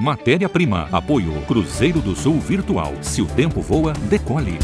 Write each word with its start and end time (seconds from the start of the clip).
Matéria-prima. 0.00 0.88
Apoio 0.90 1.32
Cruzeiro 1.42 2.00
do 2.00 2.16
Sul 2.16 2.40
Virtual. 2.40 2.94
Se 3.02 3.20
o 3.20 3.26
tempo 3.26 3.60
voa, 3.60 3.92
decole. 3.92 4.58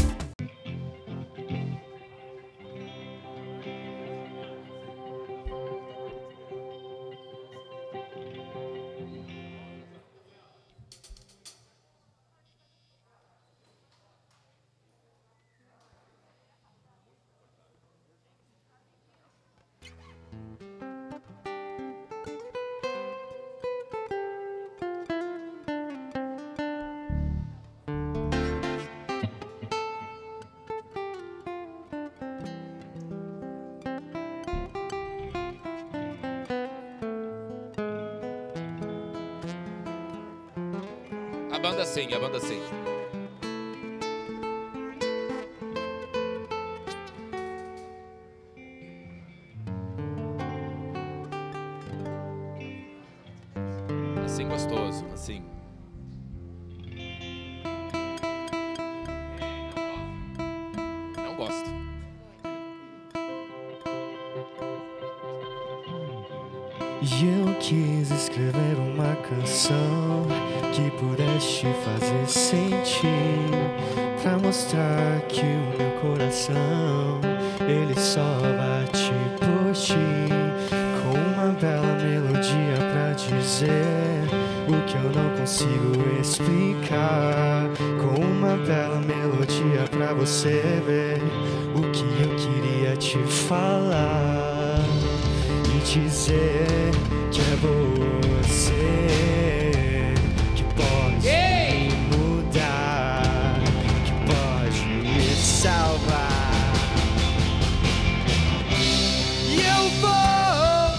E 109.49 109.55
eu 109.61 109.89
vou 109.99 110.93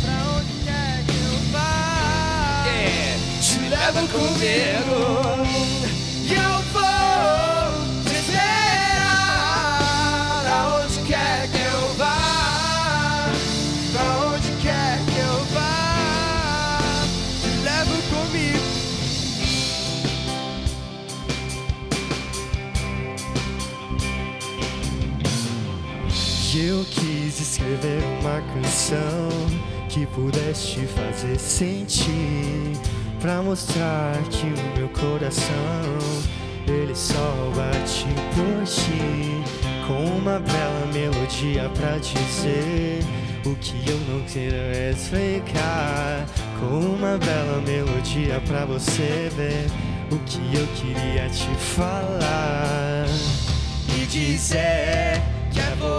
pra 0.01 0.15
onde 0.37 0.53
quer 0.63 1.03
que 1.05 1.17
eu 1.17 1.35
vá. 1.51 2.65
Yeah. 2.67 3.17
Te 3.41 3.57
levo 3.69 4.01
comigo 4.09 5.46
escrever 27.87 28.03
uma 28.21 28.41
canção 28.53 29.29
que 29.89 30.05
pudesse 30.07 30.79
fazer 30.87 31.39
sentir 31.39 32.73
Pra 33.21 33.41
mostrar 33.41 34.13
que 34.29 34.45
o 34.45 34.77
meu 34.77 34.89
coração 34.89 35.53
ele 36.67 36.93
só 36.93 37.51
bate 37.55 38.05
por 38.35 38.63
ti. 38.65 39.41
Com 39.87 40.03
uma 40.17 40.39
bela 40.39 40.85
melodia 40.93 41.67
pra 41.69 41.97
dizer 41.97 42.99
o 43.43 43.55
que 43.55 43.89
eu 43.89 43.97
não 44.07 44.21
quero 44.27 44.91
explicar. 44.91 46.27
Com 46.59 46.77
uma 46.77 47.17
bela 47.17 47.59
melodia 47.65 48.39
pra 48.45 48.65
você 48.65 49.31
ver 49.35 49.65
o 50.11 50.19
que 50.19 50.55
eu 50.55 50.67
queria 50.75 51.27
te 51.29 51.49
falar. 51.55 53.07
E 53.99 54.05
dizer 54.05 55.19
que 55.51 55.59
é 55.59 55.75
você 55.79 55.96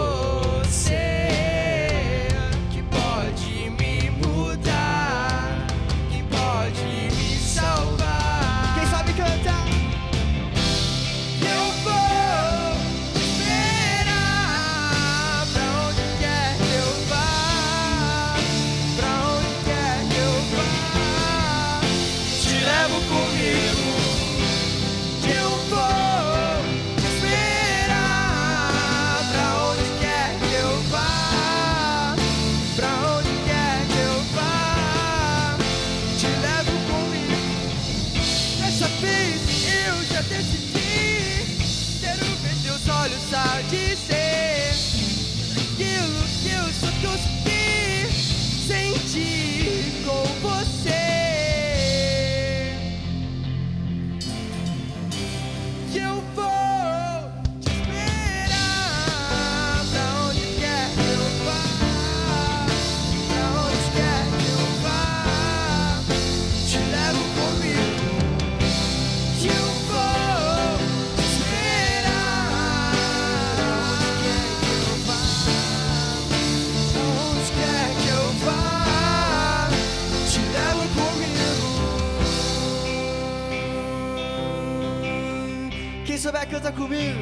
comigo. 86.28 86.32
Quem 86.32 86.32
souber 86.32 86.48
canta 86.48 86.72
comigo. 86.72 87.18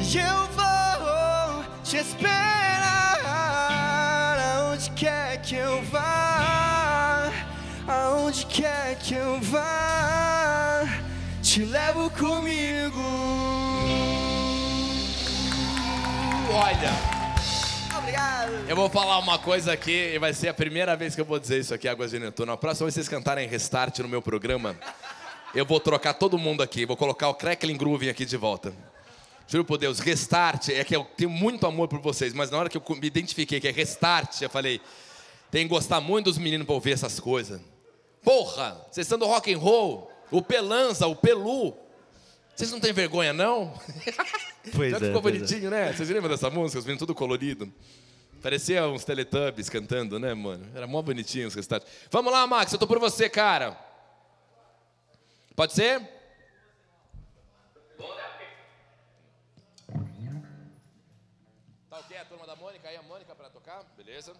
E 0.00 0.18
eu 0.18 0.46
vou 0.54 1.64
te 1.82 1.96
esperar 1.96 3.18
aonde 4.38 4.90
quer 4.90 5.42
que 5.42 5.56
eu 5.56 5.82
vá, 5.84 7.30
aonde 7.86 8.46
quer 8.46 8.96
que 8.98 9.14
eu 9.14 9.40
vá, 9.40 10.84
te 11.42 11.64
levo 11.64 12.10
comigo. 12.10 13.02
Olha, 16.50 17.18
eu 18.68 18.76
vou 18.76 18.88
falar 18.88 19.18
uma 19.18 19.38
coisa 19.38 19.72
aqui 19.72 20.12
e 20.14 20.18
vai 20.18 20.32
ser 20.32 20.48
a 20.48 20.54
primeira 20.54 20.96
vez 20.96 21.14
que 21.14 21.20
eu 21.20 21.26
vez 21.26 21.38
dizer 21.38 21.58
isso 21.58 21.74
aqui, 21.74 21.88
Águas 21.88 22.10
de 22.10 22.18
Netuno. 22.18 22.52
A 22.52 22.56
próxima 22.56 22.86
vez 22.86 22.94
que 22.94 23.00
vocês 23.00 23.08
cantarem 23.08 23.48
Restart 23.48 23.98
no 23.98 24.08
meu 24.08 24.22
programa, 24.22 24.76
eu 25.54 25.64
vou 25.64 25.80
trocar 25.80 26.14
todo 26.14 26.38
mundo 26.38 26.62
aqui. 26.62 26.84
Vou 26.84 26.96
colocar 26.96 27.28
o 27.28 27.34
Crackling 27.34 27.76
Groove 27.76 28.08
aqui 28.08 28.24
de 28.24 28.36
volta. 28.36 28.72
Juro 29.46 29.64
por 29.64 29.78
Deus, 29.78 29.98
restart. 29.98 30.68
É 30.68 30.84
que 30.84 30.94
eu 30.94 31.04
tenho 31.16 31.30
muito 31.30 31.66
amor 31.66 31.88
por 31.88 32.00
vocês, 32.00 32.34
mas 32.34 32.50
na 32.50 32.58
hora 32.58 32.68
que 32.68 32.76
eu 32.76 32.82
me 32.96 33.06
identifiquei 33.06 33.58
que 33.58 33.66
é 33.66 33.70
restart, 33.70 34.42
eu 34.42 34.50
falei, 34.50 34.80
tem 35.50 35.64
que 35.64 35.68
gostar 35.70 36.00
muito 36.00 36.26
dos 36.26 36.38
meninos 36.38 36.66
pra 36.66 36.74
ouvir 36.74 36.92
essas 36.92 37.18
coisas. 37.18 37.60
Porra, 38.22 38.86
vocês 38.90 39.06
estão 39.06 39.18
do 39.18 39.26
rock 39.26 39.52
and 39.52 39.58
roll, 39.58 40.10
o 40.30 40.42
Pelanza, 40.42 41.06
o 41.06 41.16
Pelu. 41.16 41.74
Vocês 42.54 42.70
não 42.70 42.80
têm 42.80 42.92
vergonha, 42.92 43.32
não? 43.32 43.72
Pois 44.74 44.90
Já 44.90 44.96
é, 44.98 45.00
ficou 45.00 45.20
é. 45.20 45.22
bonitinho, 45.22 45.70
né? 45.70 45.90
Vocês 45.94 46.10
lembram 46.10 46.28
dessa 46.28 46.50
música? 46.50 46.78
Os 46.78 46.84
meninos 46.84 46.98
tudo 46.98 47.14
colorido. 47.14 47.72
Parecia 48.42 48.86
uns 48.86 49.02
Teletubbies 49.02 49.70
cantando, 49.70 50.18
né, 50.18 50.34
mano? 50.34 50.66
Era 50.74 50.86
mó 50.86 51.00
bonitinho 51.00 51.48
os 51.48 51.54
restarts. 51.54 51.88
Vamos 52.10 52.30
lá, 52.30 52.46
Max, 52.46 52.70
eu 52.70 52.78
tô 52.78 52.86
por 52.86 52.98
você, 52.98 53.30
cara. 53.30 53.87
Pode 55.58 55.72
ser? 55.72 56.00
Tá 61.90 61.98
ok 61.98 62.16
a 62.16 62.24
turma 62.26 62.46
da 62.46 62.54
Mônica 62.54 62.88
aí, 62.88 62.94
a 62.94 63.02
Mônica 63.02 63.34
pra 63.34 63.50
tocar? 63.50 63.82
Beleza. 63.96 64.36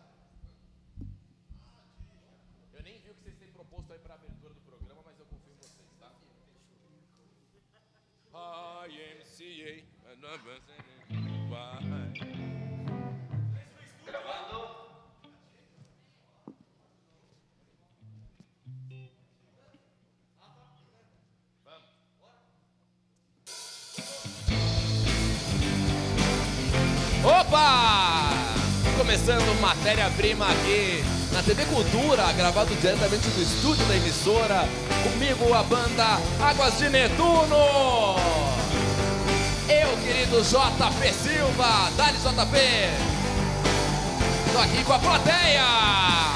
Eu 2.72 2.82
nem 2.84 3.00
vi 3.00 3.10
o 3.10 3.14
que 3.14 3.22
vocês 3.24 3.36
têm 3.36 3.48
proposto 3.48 3.92
aí 3.92 3.98
pra 3.98 4.14
abertura 4.14 4.54
do 4.54 4.60
programa, 4.60 5.02
mas 5.04 5.18
eu 5.18 5.26
confio 5.26 5.54
em 5.54 5.56
vocês, 5.56 5.88
tá? 5.98 6.12
IMCA. 8.88 9.84
Opa! 27.48 28.28
Começando 28.98 29.58
matéria-prima 29.58 30.44
aqui 30.44 31.02
na 31.32 31.42
TV 31.42 31.64
Cultura, 31.64 32.30
gravado 32.32 32.74
diretamente 32.74 33.26
do 33.30 33.42
estúdio 33.42 33.86
da 33.86 33.96
emissora. 33.96 34.68
Comigo 35.02 35.54
a 35.54 35.62
banda 35.62 36.20
Águas 36.42 36.76
de 36.76 36.90
Netuno. 36.90 38.16
Eu, 39.66 39.96
querido 40.04 40.42
JP 40.42 41.12
Silva, 41.14 41.90
Dali 41.96 42.18
JP. 42.18 42.58
Tô 44.52 44.58
aqui 44.58 44.84
com 44.84 44.92
a 44.92 44.98
plateia. 44.98 46.27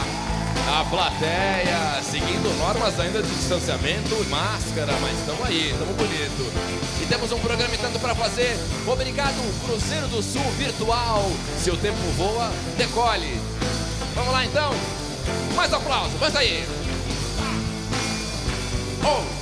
A 0.73 0.87
plateia, 0.87 2.03
seguindo 2.03 2.49
normas 2.57 2.99
ainda 2.99 3.23
de 3.23 3.29
distanciamento 3.29 4.17
máscara, 4.31 4.91
mas 5.03 5.19
estamos 5.19 5.47
aí, 5.47 5.71
estamos 5.71 5.95
bonito. 5.95 6.51
E 7.03 7.05
temos 7.05 7.31
um 7.31 7.39
programa 7.41 7.77
tanto 7.79 8.01
para 8.01 8.15
fazer. 8.15 8.57
Obrigado, 8.87 9.37
Cruzeiro 9.67 10.09
do 10.09 10.23
Sul 10.23 10.41
Virtual. 10.57 11.31
Se 11.59 11.71
o 11.71 11.77
tempo 11.77 12.01
voa, 12.17 12.51
decole. 12.79 13.39
Vamos 14.15 14.33
lá 14.33 14.47
então? 14.47 14.73
Mais 15.55 15.71
aplauso, 15.75 16.17
vai 16.17 16.35
aí. 16.39 16.67
Oh. 19.05 19.42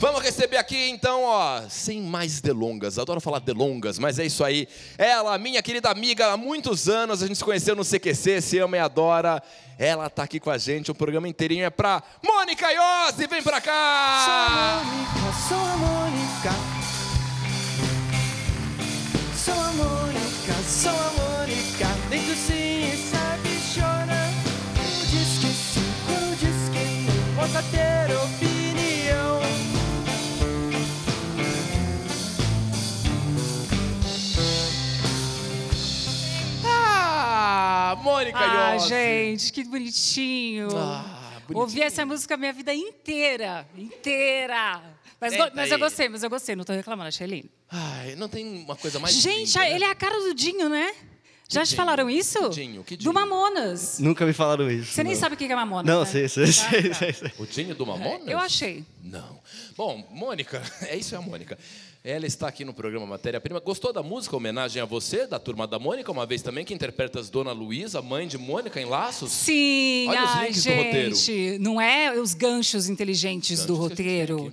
Vamos 0.00 0.22
receber 0.22 0.58
aqui 0.58 0.90
então, 0.90 1.24
ó, 1.24 1.62
sem 1.68 2.00
mais 2.00 2.40
delongas. 2.40 3.00
Adoro 3.00 3.20
falar 3.20 3.40
delongas, 3.40 3.98
mas 3.98 4.16
é 4.20 4.24
isso 4.24 4.44
aí. 4.44 4.68
Ela, 4.96 5.36
minha 5.38 5.60
querida 5.60 5.90
amiga, 5.90 6.28
há 6.28 6.36
muitos 6.36 6.88
anos 6.88 7.20
a 7.20 7.26
gente 7.26 7.36
se 7.36 7.44
conheceu 7.44 7.74
no 7.74 7.84
CQC, 7.84 8.40
se 8.40 8.58
ama 8.58 8.76
e 8.76 8.80
adora. 8.80 9.42
Ela 9.76 10.08
tá 10.08 10.22
aqui 10.22 10.38
com 10.38 10.50
a 10.50 10.58
gente, 10.58 10.88
o 10.88 10.94
programa 10.94 11.26
inteirinho 11.26 11.64
é 11.64 11.70
pra 11.70 12.00
Mônica 12.22 12.64
Iose, 12.70 13.26
vem 13.26 13.42
pra 13.42 13.54
Sou 13.54 13.58
a 13.58 13.60
cá! 13.60 14.82
Mônica, 14.84 15.34
sou 15.48 15.58
a 15.58 15.76
Mônica. 15.76 16.50
Sou 19.34 19.54
a 19.54 19.72
Mônica, 19.72 20.54
sou 20.68 20.90
a 20.92 21.10
Mônica. 21.18 21.88
Dentro 22.08 22.36
sim 22.36 23.10
sabe 23.10 23.48
chora. 23.74 24.30
Quando 24.76 25.10
diz 25.10 25.38
que 25.38 25.52
sim, 25.52 25.92
quando 26.06 26.38
diz 26.38 26.68
que 26.68 26.84
não. 27.10 27.34
Possa 27.34 27.62
ter 27.72 28.14
opinião. 28.14 28.47
Mônica 38.08 38.38
Ah, 38.38 38.72
Iose. 38.74 38.88
gente, 38.88 39.52
que 39.52 39.64
bonitinho. 39.64 40.68
Ah, 40.76 41.32
bonitinho. 41.46 41.58
Ouvi 41.58 41.82
essa 41.82 42.04
música 42.06 42.34
a 42.34 42.36
minha 42.36 42.52
vida 42.52 42.74
inteira. 42.74 43.66
Inteira. 43.76 44.80
Mas, 45.20 45.32
Senta 45.32 45.52
mas 45.54 45.68
eu 45.70 45.74
aí. 45.76 45.80
gostei, 45.80 46.08
mas 46.08 46.22
eu 46.22 46.30
gostei, 46.30 46.54
não 46.56 46.64
tô 46.64 46.72
reclamando, 46.72 47.08
achei 47.08 47.26
lindo. 47.26 47.48
Ai, 47.70 48.14
não 48.16 48.28
tem 48.28 48.46
uma 48.64 48.76
coisa 48.76 48.98
mais 49.00 49.14
Gente, 49.14 49.48
linda, 49.48 49.60
né? 49.60 49.74
ele 49.74 49.84
é 49.84 49.90
a 49.90 49.94
cara 49.94 50.16
do 50.20 50.32
Dinho, 50.32 50.68
né? 50.68 50.92
Já 51.50 51.62
te 51.64 51.68
Dinho? 51.70 51.76
falaram 51.76 52.08
isso? 52.10 52.38
Que 52.50 52.54
Dinho? 52.56 52.84
Que 52.84 52.96
Do 52.96 53.00
Dinho? 53.00 53.14
Mamonas. 53.14 53.98
Nunca 53.98 54.24
me 54.26 54.32
falaram 54.32 54.70
isso. 54.70 54.92
Você 54.92 55.02
nem 55.02 55.14
não. 55.14 55.20
sabe 55.20 55.34
o 55.34 55.38
que 55.38 55.44
é 55.44 55.56
Mamonas, 55.56 55.86
Não, 55.92 56.00
né? 56.00 56.06
sei, 56.06 56.28
sei, 56.28 56.44
Ah, 56.44 56.52
sei, 56.52 56.88
tá. 56.90 56.94
sei, 56.94 57.12
sei. 57.12 57.32
O 57.38 57.46
Dinho 57.46 57.74
do 57.74 57.84
Mamonas? 57.86 58.28
Eu 58.28 58.38
achei. 58.38 58.84
Não. 59.02 59.40
Bom, 59.76 60.06
Mônica, 60.12 60.62
é 60.86 60.96
isso 60.96 61.14
é 61.14 61.18
a 61.18 61.20
Mônica. 61.22 61.58
Ela 62.04 62.26
está 62.26 62.46
aqui 62.46 62.64
no 62.64 62.72
programa 62.72 63.04
Matéria 63.06 63.40
Prima. 63.40 63.58
Gostou 63.58 63.92
da 63.92 64.02
música? 64.02 64.36
Homenagem 64.36 64.80
a 64.80 64.84
você, 64.84 65.26
da 65.26 65.38
turma 65.38 65.66
da 65.66 65.78
Mônica, 65.78 66.10
uma 66.12 66.24
vez 66.24 66.40
também, 66.42 66.64
que 66.64 66.72
interpreta 66.72 67.18
as 67.18 67.28
Dona 67.28 67.52
Luísa, 67.52 68.00
mãe 68.00 68.26
de 68.26 68.38
Mônica 68.38 68.80
em 68.80 68.84
Laços? 68.84 69.32
Sim, 69.32 70.06
Olha 70.08 70.24
os 70.24 70.30
ai, 70.30 70.46
links 70.46 70.64
do 70.64 70.70
roteiro. 70.74 71.14
gente, 71.16 71.58
não 71.58 71.80
é 71.80 72.12
os 72.18 72.34
ganchos 72.34 72.88
inteligentes 72.88 73.64
do 73.64 73.74
Ganchos 73.74 73.88
gente 73.88 73.96
tem 73.96 74.06
roteiro. 74.06 74.52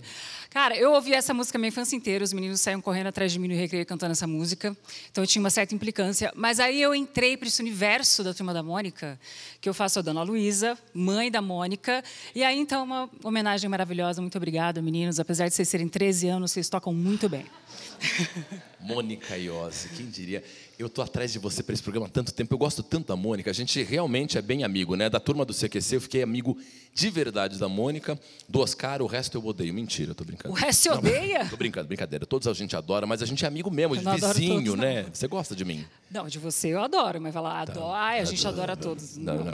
Cara, 0.55 0.73
eu 0.77 0.93
ouvi 0.93 1.11
essa 1.11 1.33
música 1.33 1.59
minha 1.59 1.67
infância 1.67 1.97
inteira, 1.97 2.23
os 2.23 2.31
meninos 2.31 2.61
saíam 2.61 2.79
correndo 2.79 3.07
atrás 3.07 3.29
de 3.29 3.37
mim 3.37 3.49
no 3.49 3.55
recreio 3.55 3.85
cantando 3.85 4.13
essa 4.13 4.25
música, 4.25 4.73
então 5.11 5.21
eu 5.21 5.27
tinha 5.27 5.41
uma 5.41 5.49
certa 5.49 5.75
implicância. 5.75 6.31
Mas 6.33 6.61
aí 6.61 6.81
eu 6.81 6.95
entrei 6.95 7.35
para 7.35 7.49
esse 7.49 7.61
universo 7.61 8.23
da 8.23 8.33
Turma 8.33 8.53
da 8.53 8.63
Mônica, 8.63 9.19
que 9.59 9.67
eu 9.67 9.73
faço 9.73 9.99
a 9.99 10.01
Dona 10.01 10.23
Luísa, 10.23 10.77
mãe 10.93 11.29
da 11.29 11.41
Mônica, 11.41 12.01
e 12.33 12.41
aí 12.41 12.57
então 12.57 12.85
uma 12.85 13.09
homenagem 13.21 13.69
maravilhosa, 13.69 14.21
muito 14.21 14.37
obrigada, 14.37 14.81
meninos. 14.81 15.19
Apesar 15.19 15.49
de 15.49 15.53
vocês 15.53 15.67
serem 15.67 15.89
13 15.89 16.29
anos, 16.29 16.53
vocês 16.53 16.69
tocam 16.69 16.93
muito 16.93 17.27
bem. 17.27 17.45
Mônica 18.79 19.35
Iose, 19.35 19.89
quem 19.89 20.05
diria? 20.05 20.41
Eu 20.77 20.87
tô 20.87 21.01
atrás 21.01 21.33
de 21.33 21.39
você 21.39 21.63
para 21.63 21.73
esse 21.73 21.81
programa 21.81 22.05
há 22.05 22.09
tanto 22.09 22.31
tempo. 22.31 22.53
Eu 22.53 22.57
gosto 22.57 22.83
tanto 22.83 23.07
da 23.07 23.15
Mônica. 23.15 23.49
A 23.49 23.53
gente 23.53 23.81
realmente 23.81 24.37
é 24.37 24.41
bem 24.41 24.63
amigo, 24.63 24.95
né? 24.95 25.09
Da 25.09 25.19
turma 25.19 25.43
do 25.43 25.53
CQC, 25.53 25.95
eu 25.95 26.01
fiquei 26.01 26.21
amigo 26.21 26.57
de 26.95 27.09
verdade 27.09 27.59
da 27.59 27.67
Mônica. 27.67 28.17
Do 28.47 28.61
Oscar, 28.61 29.01
o 29.01 29.05
resto 29.05 29.37
eu 29.37 29.45
odeio. 29.45 29.73
Mentira, 29.73 30.11
eu 30.11 30.15
tô 30.15 30.23
brincando. 30.23 30.53
O 30.53 30.57
resto 30.57 30.83
você 30.83 30.89
Não, 30.89 30.97
odeia? 30.97 31.45
Tô 31.49 31.57
brincando, 31.57 31.87
brincadeira. 31.87 32.25
Todos 32.25 32.47
a 32.47 32.53
gente 32.53 32.73
adora, 32.73 33.05
mas 33.05 33.21
a 33.21 33.25
gente 33.25 33.43
é 33.43 33.47
amigo 33.47 33.69
mesmo, 33.69 33.97
de 33.97 34.03
não 34.03 34.13
adoro 34.13 34.33
vizinho, 34.33 34.63
todos, 34.63 34.69
não. 34.69 34.77
né? 34.77 35.05
Você 35.11 35.27
gosta 35.27 35.53
de 35.53 35.65
mim? 35.65 35.85
Não, 36.09 36.27
de 36.27 36.39
você 36.39 36.69
eu 36.69 36.81
adoro, 36.81 37.19
mas 37.19 37.33
falar 37.33 37.59
adoro, 37.59 37.91
ai, 37.91 38.21
a 38.21 38.23
gente 38.23 38.47
adora 38.47 38.77
todos. 38.77 39.17
Tá. 39.17 39.19
Não, 39.19 39.43
não, 39.43 39.53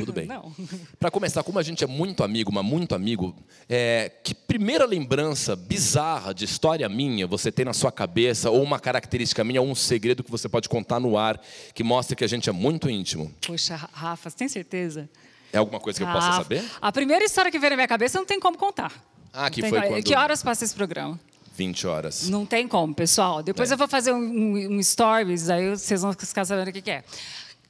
tudo 0.00 0.12
bem. 0.12 0.26
Não. 0.26 0.52
Para 0.98 1.12
começar, 1.12 1.44
como 1.44 1.60
a 1.60 1.62
gente 1.62 1.84
é 1.84 1.86
muito 1.86 2.24
amigo, 2.24 2.52
mas 2.52 2.64
muito 2.64 2.92
amigo, 2.92 3.36
é, 3.68 4.10
que 4.24 4.34
primeira 4.34 4.84
lembrança 4.84 5.54
bizarra 5.54 6.34
de 6.34 6.44
história 6.44 6.88
minha 6.88 7.24
você 7.24 7.52
tem 7.52 7.64
na 7.64 7.72
sua 7.72 7.92
cabeça, 7.92 8.50
ou 8.50 8.64
uma 8.64 8.80
característica 8.80 9.44
minha, 9.44 9.62
ou 9.62 9.68
um 9.68 9.76
segredo 9.76 10.24
que 10.24 10.30
você 10.30 10.48
pode 10.48 10.68
contar 10.68 10.98
no 10.98 11.16
ar, 11.16 11.40
que 11.72 11.84
mostra 11.84 12.16
que 12.16 12.24
a 12.24 12.28
gente 12.28 12.48
é 12.48 12.52
muito 12.52 12.90
íntimo? 12.90 13.32
Poxa, 13.46 13.76
Rafa, 13.76 14.28
você 14.28 14.36
tem 14.36 14.48
certeza? 14.48 15.08
É 15.52 15.58
alguma 15.58 15.80
coisa 15.80 15.98
que 15.98 16.04
eu 16.04 16.12
possa 16.12 16.28
Ah, 16.28 16.32
saber? 16.34 16.64
A 16.80 16.92
primeira 16.92 17.24
história 17.24 17.50
que 17.50 17.58
veio 17.58 17.70
na 17.70 17.76
minha 17.76 17.88
cabeça 17.88 18.18
não 18.18 18.26
tem 18.26 18.38
como 18.38 18.56
contar. 18.58 18.92
Ah, 19.32 19.48
que 19.50 19.60
Não 19.62 19.68
tem 19.68 19.70
foi 19.70 19.80
como. 19.80 19.92
quando- 20.00 20.04
Que 20.04 20.14
horas 20.14 20.42
passa 20.42 20.64
esse 20.64 20.74
programa? 20.74 21.18
20 21.56 21.86
horas. 21.86 22.28
Não 22.28 22.46
tem 22.46 22.68
como, 22.68 22.94
pessoal. 22.94 23.42
Depois 23.42 23.70
É. 23.70 23.74
eu 23.74 23.78
vou 23.78 23.88
fazer 23.88 24.12
um, 24.12 24.18
um- 24.18 24.76
um 24.78 24.82
stories, 24.82 25.48
aí 25.50 25.70
vocês 25.70 26.02
vão 26.02 26.12
ficar 26.12 26.44
sabendo 26.44 26.68
o 26.68 26.72
que, 26.72 26.82
que 26.82 26.90
é. 26.90 27.02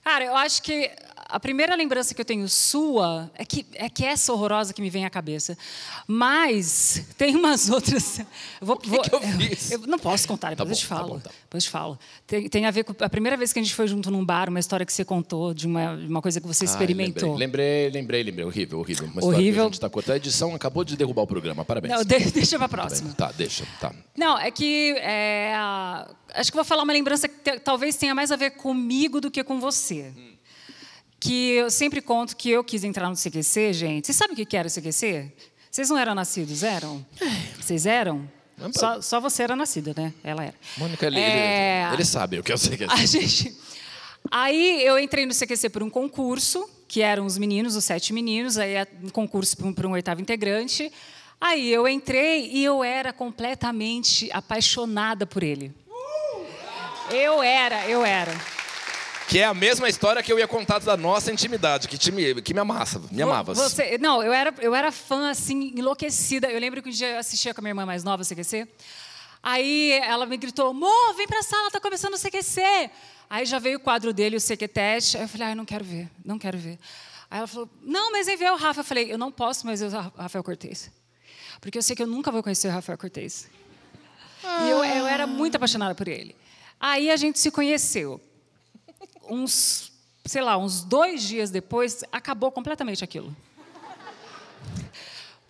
Cara, 0.05 0.25
eu 0.25 0.37
acho 0.37 0.63
que 0.63 0.91
a 1.29 1.39
primeira 1.39 1.75
lembrança 1.77 2.15
que 2.15 2.21
eu 2.21 2.25
tenho 2.25 2.49
sua 2.49 3.31
é 3.35 3.45
que, 3.45 3.67
é 3.75 3.89
que 3.91 4.05
essa 4.05 4.33
horrorosa 4.33 4.73
que 4.73 4.81
me 4.81 4.89
vem 4.89 5.05
à 5.05 5.11
cabeça. 5.11 5.57
Mas 6.07 7.05
tem 7.19 7.37
umas 7.37 7.69
outras. 7.71 8.19
Eu 8.21 8.27
vou, 8.63 8.77
que 8.77 8.89
que 8.91 9.15
eu 9.15 9.21
fiz? 9.21 9.71
eu 9.71 9.79
não 9.81 9.99
posso 9.99 10.27
contar, 10.27 10.51
depois 10.55 10.69
Tá 10.69 10.75
eu 10.75 10.79
te 10.79 10.87
bom, 10.89 10.95
tá 10.95 10.97
falo. 11.01 11.15
bom, 11.15 11.21
tá. 11.21 11.31
Depois 11.45 11.65
eu 11.65 11.69
te 11.69 11.71
falo. 11.71 11.99
Tem, 12.27 12.49
tem 12.49 12.65
a 12.67 12.71
ver 12.71 12.85
com 12.85 13.05
a 13.05 13.09
primeira 13.09 13.37
vez 13.37 13.53
que 13.53 13.59
a 13.59 13.63
gente 13.63 13.75
foi 13.75 13.87
junto 13.87 14.11
num 14.11 14.25
bar, 14.25 14.49
uma 14.49 14.59
história 14.59 14.87
que 14.87 14.93
você 14.93 15.05
contou, 15.05 15.53
de 15.53 15.67
uma, 15.67 15.93
uma 15.93 16.23
coisa 16.23 16.41
que 16.41 16.47
você 16.47 16.65
Ai, 16.65 16.71
experimentou. 16.71 17.35
lembrei, 17.37 17.91
lembrei, 17.91 17.91
lembrei, 17.91 18.23
lembrei. 18.23 18.45
Horrível, 18.47 18.79
horrível. 18.81 19.05
Uma 19.07 19.21
história 19.21 19.37
que 19.37 19.43
Horrível. 19.43 19.63
a 19.63 19.67
gente 19.67 19.81
tá 19.81 19.91
contando. 19.91 20.15
A 20.15 20.17
edição 20.17 20.55
acabou 20.55 20.83
de 20.83 20.97
derrubar 20.97 21.23
o 21.23 21.27
programa. 21.27 21.65
Parabéns. 21.65 21.95
Não, 21.95 22.05
de- 22.05 22.19
deixa 22.33 22.57
pra 22.59 22.69
próxima. 22.69 23.13
Tá, 23.13 23.31
deixa. 23.33 23.65
Tá. 23.81 23.93
Não, 24.17 24.39
é 24.39 24.51
que 24.51 24.95
é, 24.99 25.55
acho 26.35 26.51
que 26.51 26.57
vou 26.57 26.65
falar 26.65 26.83
uma 26.83 26.93
lembrança 26.93 27.29
que 27.29 27.37
te- 27.39 27.61
talvez 27.61 27.97
tenha 27.97 28.15
mais 28.15 28.33
a 28.33 28.37
ver 28.37 28.51
comigo 28.53 29.21
do 29.21 29.31
que 29.31 29.45
com 29.45 29.61
você. 29.61 30.13
Que 31.21 31.51
eu 31.53 31.71
sempre 31.71 32.01
conto 32.01 32.37
que 32.37 32.51
eu 32.51 32.63
quis 32.63 32.85
entrar 32.85 33.09
no 33.09 33.17
CQC, 33.17 33.73
gente. 33.73 34.07
Vocês 34.07 34.17
sabem 34.17 34.41
o 34.41 34.47
que 34.47 34.57
era 34.57 34.69
o 34.69 34.71
CQC? 34.71 35.33
Vocês 35.71 35.91
não 35.91 35.99
eram 35.99 36.15
nascidos, 36.15 36.63
eram? 36.63 37.05
Vocês 37.61 37.87
eram? 37.87 38.29
Só, 38.73 39.01
só 39.01 39.21
você 39.21 39.43
era 39.43 39.55
nascida, 39.55 39.95
né? 39.97 40.13
Ela 40.25 40.45
era. 40.47 40.55
Mônica, 40.77 41.07
ele, 41.07 41.19
É, 41.19 41.85
ele, 41.87 41.95
ele 41.95 42.05
sabe 42.05 42.39
o 42.39 42.43
que 42.43 42.53
eu 42.53 42.59
sei 42.59 42.77
que 42.77 42.85
é. 42.85 42.87
a 42.89 42.97
gente. 42.97 43.55
Aí 44.31 44.85
eu 44.85 44.99
entrei 44.99 45.27
no 45.27 45.35
CQC 45.35 45.69
por 45.71 45.83
um 45.83 45.91
concurso, 45.91 46.69
que 46.89 47.01
eram 47.03 47.25
os 47.25 47.39
meninos, 47.39 47.77
os 47.77 47.85
sete 47.85 48.13
meninos, 48.13 48.59
aí 48.59 48.75
é 48.75 48.87
um 49.03 49.09
concurso 49.09 49.57
para 49.57 49.67
um, 49.67 49.73
pra 49.73 49.87
um 49.87 49.93
oitavo 49.93 50.21
integrante. 50.21 50.93
Aí 51.41 51.71
eu 51.71 51.87
entrei 51.87 52.51
e 52.53 52.65
eu 52.65 52.83
era 52.83 53.13
completamente 53.13 54.29
apaixonada 54.33 55.25
por 55.25 55.43
ele. 55.43 55.73
Eu 57.11 57.43
era, 57.43 57.87
eu 57.89 58.05
era. 58.05 58.33
Que 59.29 59.41
é 59.41 59.45
a 59.45 59.53
mesma 59.53 59.89
história 59.89 60.23
que 60.23 60.33
eu 60.33 60.39
ia 60.39 60.49
contar 60.49 60.79
da 60.79 60.97
nossa 60.97 61.31
intimidade, 61.31 61.87
que, 61.87 61.99
te, 61.99 62.11
me- 62.11 62.41
que 62.41 62.55
me 62.55 62.61
amassa, 62.61 62.99
me 63.11 63.21
amava. 63.21 63.53
Você, 63.53 63.99
não, 63.99 64.23
eu 64.23 64.33
era, 64.33 64.55
eu 64.61 64.75
era 64.75 64.91
fã, 64.91 65.29
assim, 65.31 65.73
enlouquecida. 65.77 66.49
Eu 66.51 66.59
lembro 66.59 66.83
que 66.83 66.89
um 66.89 66.93
dia 66.93 67.11
eu 67.11 67.19
assistia 67.19 67.53
com 67.53 67.61
a 67.61 67.63
minha 67.63 67.71
irmã 67.73 67.85
mais 67.85 68.03
nova, 68.03 68.25
CQC. 68.25 68.67
Aí 69.43 69.93
ela 70.03 70.25
me 70.25 70.37
gritou, 70.39 70.73
Mô, 70.73 71.13
vem 71.15 71.27
pra 71.27 71.43
sala, 71.43 71.71
tá 71.71 71.79
começando 71.79 72.15
o 72.15 72.19
CQC. 72.19 72.91
Aí 73.29 73.45
já 73.45 73.59
veio 73.59 73.77
o 73.77 73.81
quadro 73.81 74.15
dele, 74.15 74.37
o 74.37 74.41
CQTest. 74.41 75.17
Aí 75.19 75.23
eu 75.25 75.29
falei, 75.29 75.49
ai, 75.49 75.55
não 75.55 75.67
quero 75.67 75.85
ver, 75.85 76.09
não 76.25 76.39
quero 76.39 76.57
ver. 76.57 76.79
Aí 77.31 77.37
ela 77.39 77.47
falou, 77.47 77.69
não, 77.83 78.11
mas 78.11 78.27
vem 78.27 78.37
ver 78.39 78.51
o 78.51 78.57
Rafa. 78.57 78.81
Eu 78.81 78.85
falei, 78.85 79.13
eu 79.13 79.19
não 79.19 79.31
posso 79.31 79.67
mais 79.67 79.81
ver 79.81 79.89
o 79.89 79.91
Rafael 80.17 80.43
Cortez. 80.43 80.91
Porque 81.61 81.77
eu 81.77 81.83
sei 81.83 81.95
que 81.95 82.03
eu 82.03 82.07
nunca 82.07 82.31
vou 82.33 82.43
conhecer 82.43 82.69
o 82.69 82.71
Rafael 82.71 82.97
Cortez. 82.97 83.47
E 84.43 84.71
eu, 84.71 84.83
eu 84.83 85.07
era 85.07 85.27
muito 85.27 85.57
apaixonada 85.57 85.95
por 85.95 86.09
ele. 86.09 86.35
Aí 86.81 87.11
a 87.11 87.17
gente 87.17 87.39
se 87.39 87.51
conheceu. 87.51 88.19
Uns, 89.29 89.93
sei 90.25 90.43
lá, 90.43 90.57
uns 90.57 90.83
dois 90.83 91.23
dias 91.23 91.51
depois, 91.51 92.03
acabou 92.11 92.51
completamente 92.51 93.05
aquilo. 93.05 93.35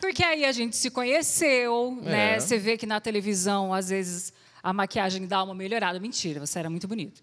Porque 0.01 0.23
aí 0.23 0.45
a 0.45 0.53
gente 0.53 0.77
se 0.77 0.91
conheceu, 0.91 1.99
É. 2.05 2.09
né? 2.11 2.41
Você 2.41 2.57
vê 2.59 2.77
que 2.77 2.87
na 2.87 3.01
televisão, 3.01 3.75
às 3.75 3.89
vezes, 3.89 4.33
a 4.63 4.73
maquiagem 4.73 5.27
dá 5.27 5.43
uma 5.43 5.55
melhorada. 5.55 5.99
Mentira, 5.99 6.39
você 6.45 6.59
era 6.59 6.71
muito 6.71 6.87
bonito. 6.87 7.21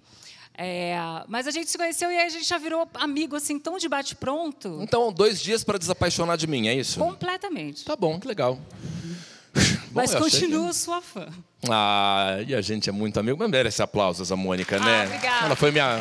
É, 0.57 0.95
mas 1.27 1.47
a 1.47 1.51
gente 1.51 1.69
se 1.69 1.77
conheceu 1.77 2.09
e 2.11 2.17
aí 2.17 2.25
a 2.27 2.29
gente 2.29 2.45
já 2.47 2.57
virou 2.57 2.87
amigo, 2.93 3.35
assim, 3.35 3.59
tão 3.59 3.77
de 3.77 3.89
bate-pronto. 3.89 4.79
Então, 4.81 5.11
dois 5.11 5.41
dias 5.41 5.63
para 5.65 5.77
desapaixonar 5.77 6.37
de 6.37 6.47
mim, 6.47 6.67
é 6.67 6.73
isso? 6.73 6.97
Completamente. 6.99 7.83
Tá 7.83 7.95
bom, 7.95 8.17
que 8.19 8.27
legal. 8.27 8.55
Bom, 8.55 9.61
mas 9.93 10.13
achei 10.15 10.47
que- 10.49 10.73
sua 10.73 11.01
fã. 11.01 11.27
Ah, 11.69 12.37
e 12.45 12.53
a 12.53 12.61
gente 12.61 12.89
é 12.89 12.91
muito 12.91 13.17
amigo. 13.19 13.37
Mas 13.39 13.49
merece 13.49 13.81
aplausos 13.81 14.31
a 14.31 14.35
Mônica, 14.35 14.77
né? 14.79 15.01
Ah, 15.01 15.05
obrigada. 15.05 15.45
Ela 15.45 15.55
foi 15.55 15.71
minha. 15.71 15.99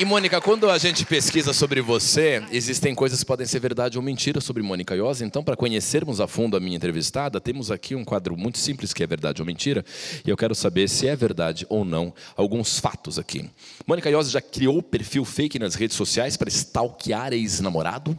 E 0.00 0.04
Mônica, 0.04 0.40
quando 0.40 0.70
a 0.70 0.78
gente 0.78 1.04
pesquisa 1.04 1.52
sobre 1.52 1.80
você, 1.80 2.40
existem 2.52 2.94
coisas 2.94 3.18
que 3.18 3.26
podem 3.26 3.44
ser 3.44 3.58
verdade 3.58 3.98
ou 3.98 4.02
mentira 4.04 4.40
sobre 4.40 4.62
Mônica 4.62 4.94
Iose. 4.94 5.24
Então, 5.24 5.42
para 5.42 5.56
conhecermos 5.56 6.20
a 6.20 6.28
fundo 6.28 6.56
a 6.56 6.60
minha 6.60 6.76
entrevistada, 6.76 7.40
temos 7.40 7.68
aqui 7.68 7.96
um 7.96 8.04
quadro 8.04 8.36
muito 8.36 8.58
simples 8.58 8.92
que 8.94 9.02
é 9.02 9.06
verdade 9.08 9.42
ou 9.42 9.46
mentira. 9.46 9.84
E 10.24 10.30
eu 10.30 10.36
quero 10.36 10.54
saber 10.54 10.88
se 10.88 11.08
é 11.08 11.16
verdade 11.16 11.66
ou 11.68 11.84
não 11.84 12.14
alguns 12.36 12.78
fatos 12.78 13.18
aqui. 13.18 13.50
Mônica 13.88 14.08
Iose 14.08 14.30
já 14.30 14.40
criou 14.40 14.80
perfil 14.80 15.24
fake 15.24 15.58
nas 15.58 15.74
redes 15.74 15.96
sociais 15.96 16.36
para 16.36 16.48
stalkear 16.48 17.32
ex-namorado? 17.32 18.16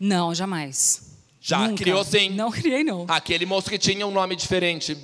Não, 0.00 0.34
jamais. 0.34 1.16
Já 1.40 1.60
Nunca. 1.60 1.76
criou 1.76 2.02
sim. 2.02 2.30
Não 2.30 2.50
criei, 2.50 2.82
não. 2.82 3.06
Aquele 3.06 3.46
moço 3.46 3.70
que 3.70 3.78
tinha 3.78 4.04
um 4.04 4.10
nome 4.10 4.34
diferente. 4.34 4.98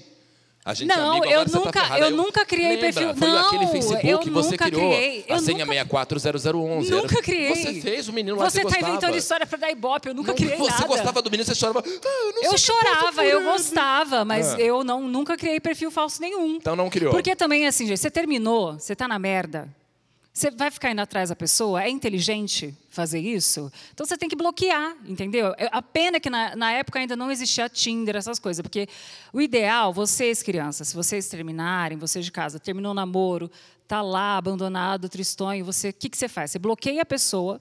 A 0.66 0.72
gente 0.72 0.90
é 0.90 0.96
Não, 0.96 1.10
amigo, 1.18 1.26
eu 1.26 1.40
você 1.44 1.50
tá 1.52 1.58
nunca- 1.58 1.80
ferrada. 1.82 2.00
eu 2.06 2.10
nunca 2.10 2.44
criei 2.46 2.68
Lembra? 2.76 2.80
perfil- 2.92 3.14
Foi 3.16 3.28
Não, 3.28 3.46
aquele 3.46 3.66
Facebook 3.66 4.08
eu 4.08 4.18
que 4.18 4.30
você 4.30 4.50
nunca 4.52 4.64
criou. 4.70 4.80
criei. 4.92 5.24
A 5.28 5.32
Eu 5.34 5.38
senha 5.40 5.58
nunca- 5.58 5.66
64011. 5.66 6.92
era- 6.92 7.02
Nunca 7.02 7.22
criei. 7.22 7.54
Você 7.54 7.80
fez 7.82 8.08
o 8.08 8.12
menino 8.14 8.36
lá 8.38 8.48
Você 8.48 8.62
tá 8.62 8.68
você 8.68 8.74
gostava. 8.76 8.90
inventando 8.92 9.16
história 9.18 9.46
pra 9.46 9.58
dar 9.58 9.70
ibope, 9.70 10.08
eu 10.08 10.14
nunca 10.14 10.28
Não, 10.32 10.36
criei 10.36 10.56
você 10.56 10.70
nada. 10.70 10.86
gostava 10.86 11.20
do 11.20 11.30
menino, 11.30 11.44
você 11.46 11.54
chorava. 11.54 11.84
"Ah, 11.86 12.30
eu 12.42 12.52
Eu 12.52 12.58
chorava, 12.58 13.24
eu 13.26 13.40
por 13.40 13.42
ele." 13.42 13.52
gostava, 13.52 14.24
mas 14.24 14.54
Ah. 14.54 14.58
eu 14.60 14.82
não, 14.82 15.02
nunca 15.06 15.36
criei 15.36 15.60
perfil 15.60 15.90
falso 15.90 16.18
nenhum. 16.22 16.56
Então 16.56 16.74
não 16.74 16.88
criou. 16.88 17.10
Porque 17.12 17.36
também, 17.36 17.66
assim, 17.66 17.86
gente, 17.86 17.98
você 17.98 18.10
terminou, 18.10 18.78
você 18.78 18.96
tá 18.96 19.06
na 19.06 19.18
merda, 19.18 19.68
você 20.36 20.50
vai 20.50 20.68
ficar 20.68 20.90
indo 20.90 21.00
atrás 21.00 21.28
da 21.28 21.36
pessoa? 21.36 21.84
É 21.84 21.88
inteligente 21.88 22.76
fazer 22.90 23.20
isso? 23.20 23.70
Então 23.92 24.04
você 24.04 24.18
tem 24.18 24.28
que 24.28 24.34
bloquear, 24.34 24.96
entendeu? 25.06 25.54
É- 25.56 25.68
A 25.70 25.80
pena 25.80 26.18
que 26.18 26.28
na, 26.28 26.56
na 26.56 26.72
época 26.72 26.98
ainda 26.98 27.14
não 27.14 27.30
existia 27.30 27.68
Tinder, 27.68 28.16
essas 28.16 28.40
coisas, 28.40 28.60
porque 28.60 28.88
o 29.32 29.40
ideal, 29.40 29.92
vocês 29.92 30.42
crianças, 30.42 30.88
se 30.88 30.94
vocês 30.96 31.28
terminarem, 31.28 31.96
vocês 31.96 32.24
de 32.24 32.32
casa, 32.32 32.58
terminou 32.58 32.90
o 32.90 32.94
namoro, 32.94 33.48
tá 33.86 34.02
lá 34.02 34.36
abandonado, 34.36 35.08
tristonho, 35.08 35.64
você, 35.64 35.90
o 35.90 35.92
que, 35.94 36.08
que 36.08 36.18
você 36.18 36.26
faz? 36.28 36.50
Você 36.50 36.58
bloqueia 36.58 37.02
a 37.02 37.06
pessoa, 37.06 37.60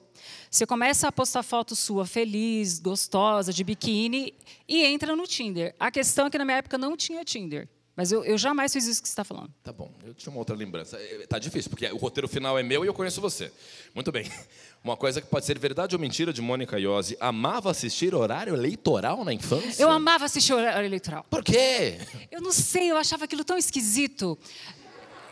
você 0.50 0.66
começa 0.66 1.06
a 1.06 1.12
postar 1.12 1.44
foto 1.44 1.76
sua 1.76 2.04
feliz, 2.04 2.80
gostosa, 2.80 3.52
de 3.52 3.62
biquíni 3.62 4.34
e 4.66 4.84
entra 4.84 5.14
no 5.14 5.28
Tinder. 5.28 5.76
A 5.78 5.92
questão 5.92 6.26
é 6.26 6.30
que 6.30 6.38
na 6.38 6.44
minha 6.44 6.56
época 6.56 6.76
não 6.76 6.96
tinha 6.96 7.24
Tinder. 7.24 7.68
Mas 7.96 8.10
eu, 8.10 8.24
eu 8.24 8.36
jamais 8.36 8.72
fiz 8.72 8.86
isso 8.86 9.00
que 9.00 9.08
você 9.08 9.12
está 9.12 9.22
falando. 9.24 9.50
Tá 9.62 9.72
bom, 9.72 9.90
eu 10.04 10.12
tinha 10.14 10.30
uma 10.32 10.38
outra 10.40 10.56
lembrança. 10.56 10.96
É, 10.98 11.26
Tá 11.26 11.38
difícil, 11.38 11.70
porque 11.70 11.86
o 11.86 11.96
roteiro 11.96 12.26
final 12.28 12.58
é 12.58 12.62
meu 12.62 12.84
e 12.84 12.88
eu 12.88 12.94
conheço 12.94 13.20
você. 13.20 13.52
Muito 13.94 14.10
bem. 14.10 14.30
Uma 14.82 14.96
coisa 14.98 15.20
que 15.20 15.26
pode 15.28 15.46
ser 15.46 15.58
verdade 15.58 15.94
ou 15.94 16.00
mentira 16.00 16.30
de 16.30 16.42
Mônica 16.42 16.78
Iose. 16.78 17.16
Amava 17.18 17.70
assistir 17.70 18.14
horário 18.14 18.52
eleitoral 18.54 19.24
na 19.24 19.32
infância? 19.32 19.82
Eu 19.82 19.90
amava 19.90 20.26
assistir 20.26 20.52
horário 20.52 20.84
eleitoral. 20.84 21.24
Por 21.30 21.42
quê? 21.42 21.98
Eu 22.30 22.42
não 22.42 22.52
sei, 22.52 22.90
eu 22.90 22.96
achava 22.98 23.24
aquilo 23.24 23.44
tão 23.44 23.56
esquisito. 23.56 24.38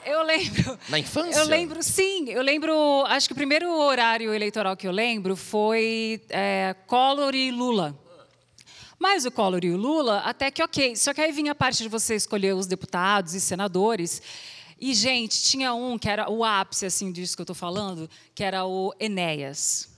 Eu 0.06 0.22
lembro. 0.22 0.78
Na 0.88 0.98
infância? 0.98 1.38
Eu 1.38 1.44
lembro, 1.46 1.82
sim. 1.82 2.30
Eu 2.30 2.42
lembro. 2.42 2.72
Acho 3.06 3.28
que 3.28 3.32
o 3.32 3.36
primeiro 3.36 3.70
horário 3.70 4.32
eleitoral 4.32 4.76
que 4.76 4.86
eu 4.88 4.92
lembro 4.92 5.36
foi 5.36 6.22
é, 6.30 6.74
Collor 6.86 7.34
e 7.34 7.50
Lula. 7.50 7.96
Mas 9.02 9.24
o 9.24 9.32
Collor 9.32 9.64
e 9.64 9.70
o 9.72 9.76
Lula, 9.76 10.18
até 10.18 10.48
que 10.48 10.62
ok. 10.62 10.94
Só 10.94 11.12
que 11.12 11.20
aí 11.20 11.32
vinha 11.32 11.50
a 11.50 11.56
parte 11.56 11.82
de 11.82 11.88
você 11.88 12.14
escolher 12.14 12.54
os 12.54 12.68
deputados 12.68 13.34
e 13.34 13.40
senadores. 13.40 14.22
E, 14.80 14.94
gente, 14.94 15.42
tinha 15.42 15.74
um 15.74 15.98
que 15.98 16.08
era 16.08 16.30
o 16.30 16.44
ápice 16.44 16.86
assim, 16.86 17.10
disso 17.10 17.34
que 17.36 17.40
eu 17.40 17.42
estou 17.42 17.56
falando, 17.56 18.08
que 18.32 18.44
era 18.44 18.64
o 18.64 18.94
Enéas. 19.00 19.88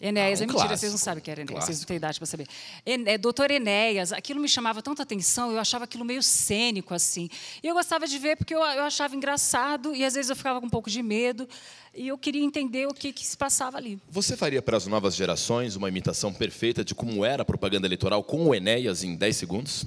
Enéas, 0.00 0.40
Ah, 0.40 0.42
um 0.42 0.44
é 0.44 0.46
mentira, 0.48 0.66
clássico. 0.68 0.78
vocês 0.80 0.92
não 0.92 0.98
sabem 0.98 1.20
o 1.20 1.22
que 1.22 1.30
era 1.30 1.40
Enéas, 1.40 1.50
vocês 1.50 1.66
Clássico. 1.66 1.82
não 1.82 1.86
têm 1.86 1.96
idade 1.96 2.18
para 2.18 2.26
saber. 2.26 2.46
En- 2.84 3.04
é, 3.06 3.16
Doutor 3.16 3.50
Enéas, 3.50 4.12
aquilo 4.12 4.40
me 4.40 4.48
chamava 4.48 4.82
tanta 4.82 5.02
atenção, 5.02 5.52
eu 5.52 5.58
achava 5.58 5.84
aquilo 5.84 6.04
meio 6.04 6.22
cênico, 6.22 6.92
assim. 6.92 7.28
E 7.62 7.66
eu 7.68 7.74
gostava 7.74 8.06
de 8.06 8.18
ver 8.18 8.36
porque 8.36 8.54
eu, 8.54 8.58
eu 8.60 8.82
achava 8.82 9.14
engraçado 9.16 9.94
e 9.94 10.04
às 10.04 10.14
vezes 10.14 10.30
eu 10.30 10.36
ficava 10.36 10.60
com 10.60 10.66
um 10.66 10.70
pouco 10.70 10.90
de 10.90 11.02
medo 11.02 11.48
e 11.94 12.08
eu 12.08 12.18
queria 12.18 12.42
entender 12.44 12.86
o 12.88 12.92
que, 12.92 13.12
que 13.12 13.24
se 13.24 13.36
passava 13.36 13.76
ali. 13.78 13.98
Você 14.10 14.36
faria 14.36 14.60
para 14.60 14.76
as 14.76 14.86
novas 14.86 15.14
gerações 15.14 15.76
uma 15.76 15.88
imitação 15.88 16.32
perfeita 16.34 16.84
de 16.84 16.94
como 16.94 17.24
era 17.24 17.42
a 17.42 17.44
propaganda 17.46 17.86
eleitoral 17.86 18.22
com 18.24 18.46
o 18.48 18.54
Enéas 18.54 19.04
em 19.04 19.14
10 19.14 19.36
segundos? 19.36 19.86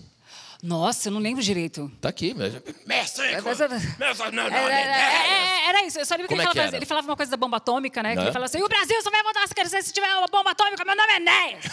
Nossa, 0.64 1.10
eu 1.10 1.12
não 1.12 1.20
lembro 1.20 1.42
direito. 1.44 1.92
Tá 2.02 2.10
aqui. 2.10 2.34
Mestre! 2.34 2.72
Mas- 2.86 3.60
Mestre, 3.98 4.32
não, 4.32 4.44
É, 4.44 4.50
não, 4.50 4.58
é, 4.70 4.82
Enéas! 4.84 5.30
é, 5.30 5.70
era 5.70 5.84
isso. 5.86 6.00
Eu 6.00 6.06
sabia 6.06 6.26
que 6.26 6.30
Como 6.30 6.42
ele 6.42 6.48
é 6.48 6.52
que 6.52 6.58
falava, 6.58 6.76
ele 6.76 6.86
falava 6.86 7.08
uma 7.08 7.16
coisa 7.16 7.30
da 7.30 7.38
bomba 7.38 7.58
atômica, 7.58 8.02
né? 8.02 8.16
Que 8.16 8.22
ele 8.22 8.32
falava 8.32 8.46
assim: 8.46 8.64
o 8.64 8.68
Brasil 8.68 9.02
só 9.04 9.12
vai 9.12 9.22
voltar 9.22 9.48
se 9.48 9.94
tiver 9.94 10.14
uma 10.16 10.28
bomba 10.28 10.52
atômica, 10.52 10.84
meu 10.84 10.96
nome 10.96 11.14
é 11.14 11.16
Enéas. 11.18 11.66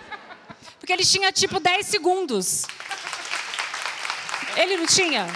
Porque 0.78 0.92
ele 0.92 1.04
tinha 1.04 1.32
tipo 1.32 1.58
10 1.58 1.86
segundos. 1.86 2.66
Ele 4.56 4.76
não 4.76 4.86
tinha? 4.86 5.26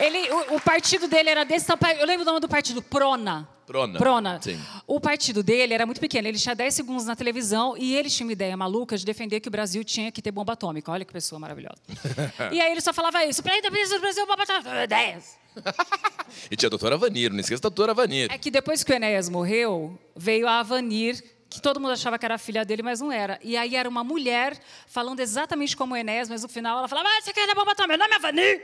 Ele, 0.00 0.30
o, 0.30 0.56
o 0.56 0.60
partido 0.60 1.06
dele 1.06 1.30
era 1.30 1.44
desse 1.44 1.66
tamanho. 1.66 2.00
Eu 2.00 2.06
lembro 2.06 2.24
do 2.24 2.28
nome 2.28 2.40
do 2.40 2.48
partido, 2.48 2.82
Prona. 2.82 3.46
Prona, 3.72 3.98
Prona. 3.98 4.40
sim. 4.42 4.60
O 4.86 5.00
partido 5.00 5.42
dele 5.42 5.72
era 5.72 5.86
muito 5.86 6.00
pequeno. 6.00 6.28
Ele 6.28 6.38
tinha 6.38 6.54
10 6.54 6.74
segundos 6.74 7.06
na 7.06 7.16
televisão 7.16 7.74
e 7.78 7.94
ele 7.96 8.10
tinha 8.10 8.26
uma 8.26 8.32
ideia 8.32 8.54
maluca 8.54 8.98
de 8.98 9.04
defender 9.04 9.40
que 9.40 9.48
o 9.48 9.50
Brasil 9.50 9.82
tinha 9.82 10.12
que 10.12 10.20
ter 10.20 10.30
bomba 10.30 10.52
atômica. 10.52 10.92
Olha 10.92 11.04
que 11.04 11.12
pessoa 11.12 11.38
maravilhosa. 11.38 11.80
e 12.52 12.60
aí 12.60 12.70
ele 12.70 12.82
só 12.82 12.92
falava 12.92 13.24
isso. 13.24 13.40
Independência 13.40 13.96
do 13.96 14.00
Brasil, 14.02 14.26
bomba 14.26 14.42
atômica. 14.42 14.86
10. 14.86 15.42
E 16.50 16.56
tinha 16.56 16.68
a 16.68 16.70
doutora 16.70 16.96
Vanir, 16.96 17.30
não 17.30 17.40
esqueça 17.40 17.60
da 17.62 17.68
doutora 17.68 17.92
Vanir. 17.92 18.32
É 18.32 18.38
que 18.38 18.50
depois 18.50 18.82
que 18.82 18.90
o 18.90 18.94
Enéas 18.94 19.28
morreu, 19.28 19.98
veio 20.16 20.48
a 20.48 20.60
Avanir, 20.60 21.22
que 21.50 21.60
todo 21.60 21.78
mundo 21.78 21.92
achava 21.92 22.18
que 22.18 22.24
era 22.24 22.36
a 22.36 22.38
filha 22.38 22.64
dele, 22.64 22.82
mas 22.82 23.00
não 23.00 23.12
era. 23.12 23.38
E 23.42 23.54
aí 23.54 23.76
era 23.76 23.86
uma 23.86 24.02
mulher 24.02 24.58
falando 24.86 25.20
exatamente 25.20 25.76
como 25.76 25.92
o 25.92 25.96
Enéas, 25.96 26.30
mas 26.30 26.42
no 26.42 26.48
final 26.48 26.78
ela 26.78 26.88
falava: 26.88 27.08
Ah, 27.08 27.20
você 27.20 27.34
quer 27.34 27.46
dar 27.46 27.54
bomba 27.54 27.72
atômica? 27.72 27.98
Meu 27.98 27.98
nome 27.98 28.12
é 28.12 28.16
Avanir. 28.16 28.62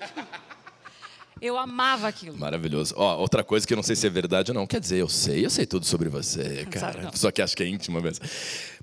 Eu 1.40 1.58
amava 1.58 2.08
aquilo. 2.08 2.38
Maravilhoso. 2.38 2.94
Ó, 2.96 3.18
outra 3.18 3.44
coisa 3.44 3.66
que 3.66 3.72
eu 3.74 3.76
não 3.76 3.82
sei 3.82 3.94
se 3.94 4.06
é 4.06 4.10
verdade 4.10 4.50
ou 4.50 4.54
não. 4.54 4.66
Quer 4.66 4.80
dizer, 4.80 4.98
eu 4.98 5.08
sei, 5.08 5.44
eu 5.44 5.50
sei 5.50 5.66
tudo 5.66 5.84
sobre 5.84 6.08
você, 6.08 6.42
sabe, 6.64 6.66
cara. 6.66 7.02
não. 7.02 7.12
Só 7.12 7.30
que 7.30 7.42
acho 7.42 7.54
que 7.54 7.62
é 7.62 7.68
íntima 7.68 8.00
mesmo. 8.00 8.24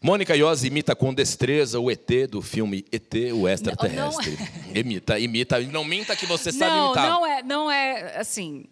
Mônica 0.02 0.36
Iose 0.36 0.68
imita 0.68 0.96
com 0.96 1.12
destreza 1.14 1.80
o 1.80 1.90
ET 1.90 2.08
do 2.30 2.42
filme 2.42 2.86
ET, 2.92 3.12
o 3.34 3.48
extraterrestre. 3.48 4.38
Imita, 4.76 5.18
imita. 5.18 5.60
Não 5.62 5.84
minta 5.84 6.16
que 6.16 6.28
você 6.28 6.52
sabe 6.52 6.76
não, 6.76 6.86
imitar. 6.86 7.10
não 7.10 7.26
é, 7.26 7.44
não 7.44 7.72
é 7.72 8.18
assim. 8.18 8.66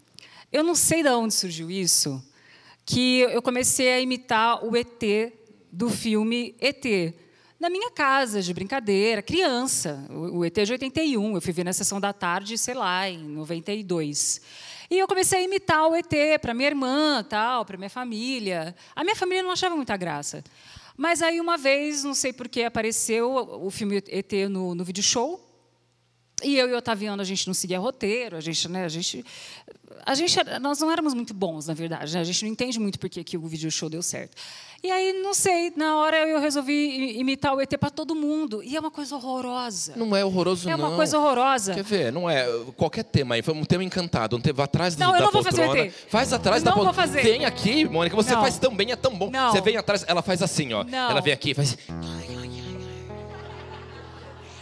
Eu 0.52 0.64
não 0.64 0.76
sei 0.76 1.02
de 1.02 1.10
onde 1.10 1.34
surgiu 1.34 1.72
isso, 1.72 2.24
que 2.86 3.22
eu 3.22 3.42
comecei 3.42 3.94
a 3.94 4.00
imitar 4.00 4.64
o 4.64 4.76
ET 4.76 5.34
do 5.72 5.90
filme 5.90 6.56
ET. 6.60 7.16
Na 7.62 7.70
minha 7.70 7.92
casa, 7.92 8.42
de 8.42 8.56
brincadeira, 8.56 9.22
criança. 9.22 10.04
O, 10.10 10.44
ET 10.44 10.56
de 10.56 10.72
81, 10.72 11.36
eu 11.36 11.40
fui 11.40 11.54
ver 11.54 11.64
na 11.64 11.72
sessão 11.72 12.02
da 12.02 12.12
tarde, 12.12 12.58
sei 12.58 12.74
lá, 12.74 13.08
em 13.08 13.20
92. 13.20 14.42
E 14.90 14.98
eu 14.98 15.08
comecei 15.08 15.42
a 15.42 15.44
imitar 15.44 15.88
o 15.88 15.96
ET 15.96 16.12
para 16.42 16.56
minha 16.56 16.70
irmã, 16.70 17.24
tal, 17.24 17.64
para 17.64 17.78
minha 17.78 17.88
família. 17.88 18.76
A 18.96 19.04
minha 19.04 19.16
família 19.16 19.44
não 19.44 19.52
achava 19.52 19.76
muita 19.76 19.96
graça. 19.96 20.44
Mas 20.98 21.22
aí 21.22 21.40
uma 21.40 21.56
vez, 21.56 22.04
não 22.04 22.16
sei 22.16 22.34
por 22.34 22.50
que, 22.50 22.64
apareceu 22.64 23.32
o 23.32 23.70
filme 23.70 23.98
ET 24.08 24.34
no, 24.50 24.74
no 24.74 24.84
vídeo 24.84 25.04
show. 25.04 25.40
E 26.44 26.58
eu 26.58 26.68
e 26.68 26.74
o 26.74 26.78
Otaviano, 26.78 27.22
a 27.22 27.26
gente 27.26 27.46
não 27.46 27.54
seguia 27.54 27.78
roteiro, 27.78 28.36
a 28.36 28.42
gente, 28.42 28.68
né, 28.68 28.86
a 28.86 28.90
gente, 28.90 29.24
a 30.04 30.16
gente, 30.16 30.36
nós 30.60 30.80
não 30.80 30.92
éramos 30.92 31.14
muito 31.14 31.34
bons, 31.36 31.68
na 31.68 31.76
verdade, 31.76 32.12
né? 32.12 32.22
a 32.22 32.24
gente 32.24 32.44
não 32.44 32.52
entende 32.52 32.80
muito 32.80 32.98
por 32.98 33.08
que 33.08 33.24
que 33.24 33.38
o 33.38 33.46
vídeo 33.46 33.70
show 33.70 33.88
deu 33.88 34.02
certo. 34.02 34.36
E 34.84 34.90
aí, 34.90 35.14
não 35.22 35.32
sei, 35.32 35.72
na 35.76 35.96
hora 35.98 36.28
eu 36.28 36.40
resolvi 36.40 37.20
imitar 37.20 37.54
o 37.54 37.62
ET 37.62 37.70
para 37.78 37.92
todo 37.92 38.16
mundo. 38.16 38.64
E 38.64 38.76
é 38.76 38.80
uma 38.80 38.90
coisa 38.90 39.16
horrorosa. 39.16 39.94
Não 39.96 40.16
é 40.16 40.26
horroroso, 40.26 40.68
É 40.68 40.76
não. 40.76 40.88
uma 40.88 40.96
coisa 40.96 41.20
horrorosa. 41.20 41.76
Quer 41.76 41.84
ver? 41.84 42.12
Não 42.12 42.28
é. 42.28 42.48
Qualquer 42.76 43.04
tema 43.04 43.36
aí. 43.36 43.44
Foi 43.44 43.54
um 43.54 43.64
tema 43.64 43.84
encantado. 43.84 44.36
Um 44.36 44.42
tema 44.42 44.64
atrás 44.64 44.96
do, 44.96 45.00
Não, 45.00 45.12
eu 45.14 45.20
da 45.20 45.26
não 45.26 45.32
vou 45.32 45.44
fazer 45.44 45.62
o 45.62 45.66
poltrona. 45.66 45.88
ET. 45.88 45.94
Faz 46.10 46.34
atrás 46.34 46.62
Eu 46.62 46.66
da 46.66 46.72
não 46.72 46.78
vou 46.78 46.86
poltrona. 46.88 47.08
fazer. 47.08 47.22
Vem 47.22 47.46
aqui, 47.46 47.86
Mônica. 47.86 48.16
Você 48.16 48.34
Não. 48.34 48.42
faz 48.42 48.58
tão 48.58 48.76
bem, 48.76 48.92
é 48.92 48.96
tão 48.96 49.14
bom. 49.16 49.30
Não. 49.30 49.52
Você 49.52 49.62
vem 49.62 49.78
atrás, 49.78 50.04
ela 50.08 50.24
faz 50.24 50.42
assim, 50.42 50.74
ó. 50.74 50.84
Não. 50.84 51.12
Ela 51.12 51.22
vem 51.22 51.32
aqui, 51.34 51.54
faz. 51.54 51.78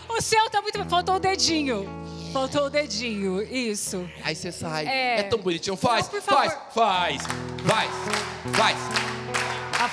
O 0.10 0.22
seu 0.22 0.50
tá 0.50 0.62
muito. 0.62 0.84
Faltou 0.90 1.16
o 1.16 1.20
dedinho. 1.20 1.88
Faltou 2.34 2.66
o 2.66 2.70
dedinho. 2.70 3.42
Isso. 3.42 4.06
Aí 4.22 4.36
você 4.36 4.52
sai. 4.52 4.86
É. 4.86 5.20
É, 5.22 5.24
tão 5.24 5.40
bonitinho. 5.40 5.78
Faz, 5.78 6.12
Não, 6.12 6.22
faz, 6.22 6.58
faz. 6.74 7.22
Faz, 7.66 7.92
faz. 8.54 8.78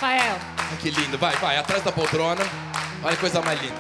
Rafael. 0.01 0.37
Ai, 0.59 0.77
que 0.81 0.91
lindo. 0.91 1.17
Vai, 1.17 1.35
vai. 1.37 1.57
Atrás 1.57 1.83
da 1.83 1.91
poltrona. 1.91 2.43
Olha 3.03 3.15
que 3.15 3.21
coisa 3.21 3.41
mais 3.41 3.59
linda. 3.61 3.75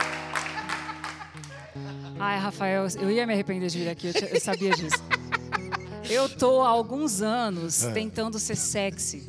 Ai, 2.18 2.38
Rafael, 2.38 2.86
eu 2.98 3.10
ia 3.10 3.26
me 3.26 3.34
arrepender 3.34 3.68
de 3.68 3.78
vir 3.78 3.88
aqui, 3.90 4.06
eu, 4.08 4.14
te- 4.14 4.28
eu 4.34 4.40
sabia 4.40 4.70
disso. 4.70 4.96
Eu 6.08 6.28
tô 6.28 6.62
há 6.62 6.68
alguns 6.68 7.20
anos 7.20 7.82
tentando 7.92 8.38
ser 8.38 8.56
sexy, 8.56 9.26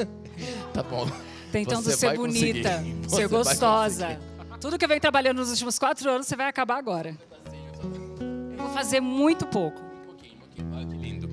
Tá 0.73 0.81
bom. 0.83 1.09
tentando 1.51 1.83
Você 1.83 1.97
ser 1.97 2.15
bonita, 2.15 2.81
Você 3.03 3.15
ser 3.17 3.27
gostosa. 3.27 4.17
Tudo 4.61 4.77
que 4.77 4.85
eu 4.85 4.89
venho 4.89 5.01
trabalhando 5.01 5.39
nos 5.39 5.49
últimos 5.49 5.77
quatro 5.77 6.09
anos, 6.09 6.27
você 6.27 6.35
vai 6.37 6.47
acabar 6.47 6.77
agora. 6.77 7.13
Eu 8.55 8.63
vou 8.63 8.69
fazer 8.73 9.01
muito 9.01 9.45
pouco. 9.45 9.81
Olha 10.73 10.85
que 10.87 10.95
lindo. 10.95 11.27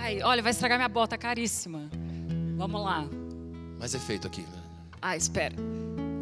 Ai, 0.00 0.20
olha, 0.22 0.42
vai 0.42 0.50
estragar 0.50 0.76
minha 0.78 0.88
bota 0.88 1.16
caríssima. 1.16 1.88
Vamos 2.56 2.82
lá. 2.82 3.04
Mais 3.78 3.94
efeito 3.94 4.26
aqui. 4.26 4.44
Ah, 5.02 5.16
espera. 5.16 5.54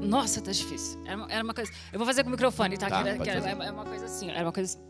Nossa, 0.02 0.40
tá 0.40 0.52
difícil. 0.52 1.00
Era 1.06 1.16
uma, 1.16 1.32
era 1.32 1.44
uma 1.44 1.54
coisa. 1.54 1.72
Eu 1.92 1.98
vou 1.98 2.06
fazer 2.06 2.22
com 2.22 2.28
o 2.28 2.32
microfone, 2.32 2.76
tá? 2.76 2.88
Tá, 2.90 3.02
Que 3.02 3.08
era- 3.08 3.18
que 3.18 3.30
era- 3.30 3.64
é 3.64 3.70
uma 3.70 3.84
coisa 3.84 4.04
assim. 4.04 4.30
Era 4.30 4.44
uma 4.44 4.52
coisa. 4.52 4.76
assim. 4.76 4.84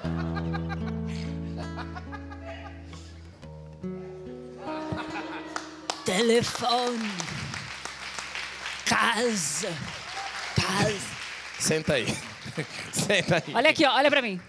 Telefone. 6.04 7.10
Casa. 8.86 9.72
Casa. 10.56 10.98
Senta 11.58 11.94
aí. 11.94 12.06
Senta 12.92 13.36
aí. 13.46 13.54
Olha 13.54 13.70
aqui, 13.70 13.84
ó, 13.86 13.94
olha 13.94 14.10
pra 14.10 14.22
mim. 14.22 14.40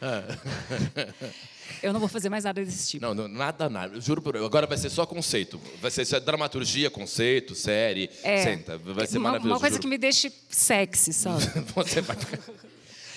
Eu 1.82 1.92
não 1.92 2.00
vou 2.00 2.08
fazer 2.08 2.28
mais 2.28 2.44
nada 2.44 2.64
desse 2.64 2.90
tipo. 2.90 3.04
Não, 3.04 3.14
não, 3.14 3.28
nada, 3.28 3.68
nada. 3.68 3.94
Eu 3.94 4.00
juro 4.00 4.20
por 4.20 4.36
Agora 4.36 4.66
vai 4.66 4.76
ser 4.76 4.90
só 4.90 5.06
conceito. 5.06 5.60
Vai 5.80 5.90
ser 5.90 6.04
só 6.04 6.20
dramaturgia, 6.20 6.90
conceito, 6.90 7.54
série. 7.54 8.10
É. 8.22 8.44
Senta. 8.44 8.78
Vai 8.78 9.06
ser 9.06 9.18
uma, 9.18 9.30
maravilhoso. 9.30 9.54
uma 9.54 9.60
coisa 9.60 9.74
juro. 9.74 9.82
que 9.82 9.88
me 9.88 9.98
deixe 9.98 10.32
sexy, 10.48 11.12
sabe? 11.12 11.44
Você 11.74 12.00
vai. 12.00 12.16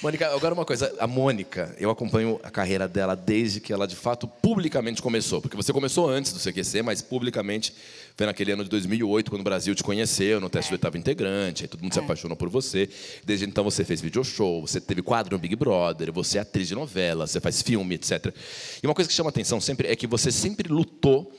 Mônica, 0.04 0.28
agora 0.36 0.54
uma 0.54 0.66
coisa. 0.66 0.94
A 1.00 1.08
Mônica, 1.08 1.74
eu 1.80 1.90
acompanho 1.90 2.38
a 2.44 2.52
carreira 2.52 2.90
dela 2.90 3.16
desde 3.16 3.62
que 3.62 3.72
ela, 3.72 3.88
de 3.88 3.96
fato, 3.96 4.28
publicamente 4.28 5.02
começou. 5.02 5.42
Porque 5.42 5.56
você 5.56 5.72
começou 5.72 6.10
antes 6.10 6.34
do 6.34 6.40
CQC, 6.40 6.82
mas 6.82 7.02
publicamente 7.02 7.74
foi 8.14 8.26
naquele 8.26 8.52
ano 8.52 8.66
de 8.66 8.70
2008, 8.70 9.32
quando 9.32 9.40
o 9.40 9.46
Brasil 9.46 9.74
te 9.74 9.82
conheceu, 9.82 10.42
no 10.42 10.50
teste 10.50 10.72
do 10.72 10.74
oitavo 10.74 10.98
integrante, 10.98 11.64
aí 11.64 11.70
todo 11.70 11.82
mundo 11.82 11.94
se 11.94 12.00
apaixonou 12.00 12.36
por 12.36 12.50
você. 12.50 12.90
Desde 13.24 13.46
então 13.46 13.64
você 13.64 13.86
fez 13.86 14.02
video 14.02 14.26
show, 14.26 14.68
você 14.68 14.82
teve 14.82 15.02
quadro 15.02 15.38
no 15.38 15.40
Big 15.40 15.56
Brother, 15.56 16.12
você 16.12 16.38
é 16.38 16.42
atriz 16.42 16.68
de 16.68 16.76
novela, 16.76 17.26
você 17.26 17.40
faz 17.40 17.62
filme, 17.62 17.96
etc. 17.96 18.36
E 18.84 18.86
uma 18.86 18.94
coisa 18.94 19.08
que 19.08 19.16
chama 19.16 19.30
atenção 19.30 19.62
sempre 19.62 19.88
é 19.88 19.96
que 19.96 20.06
você 20.06 20.34
sempre 20.34 20.68
lutou 20.68 21.34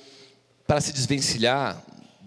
para 0.67 0.81
se 0.81 0.91
desvencilhar 0.91 1.85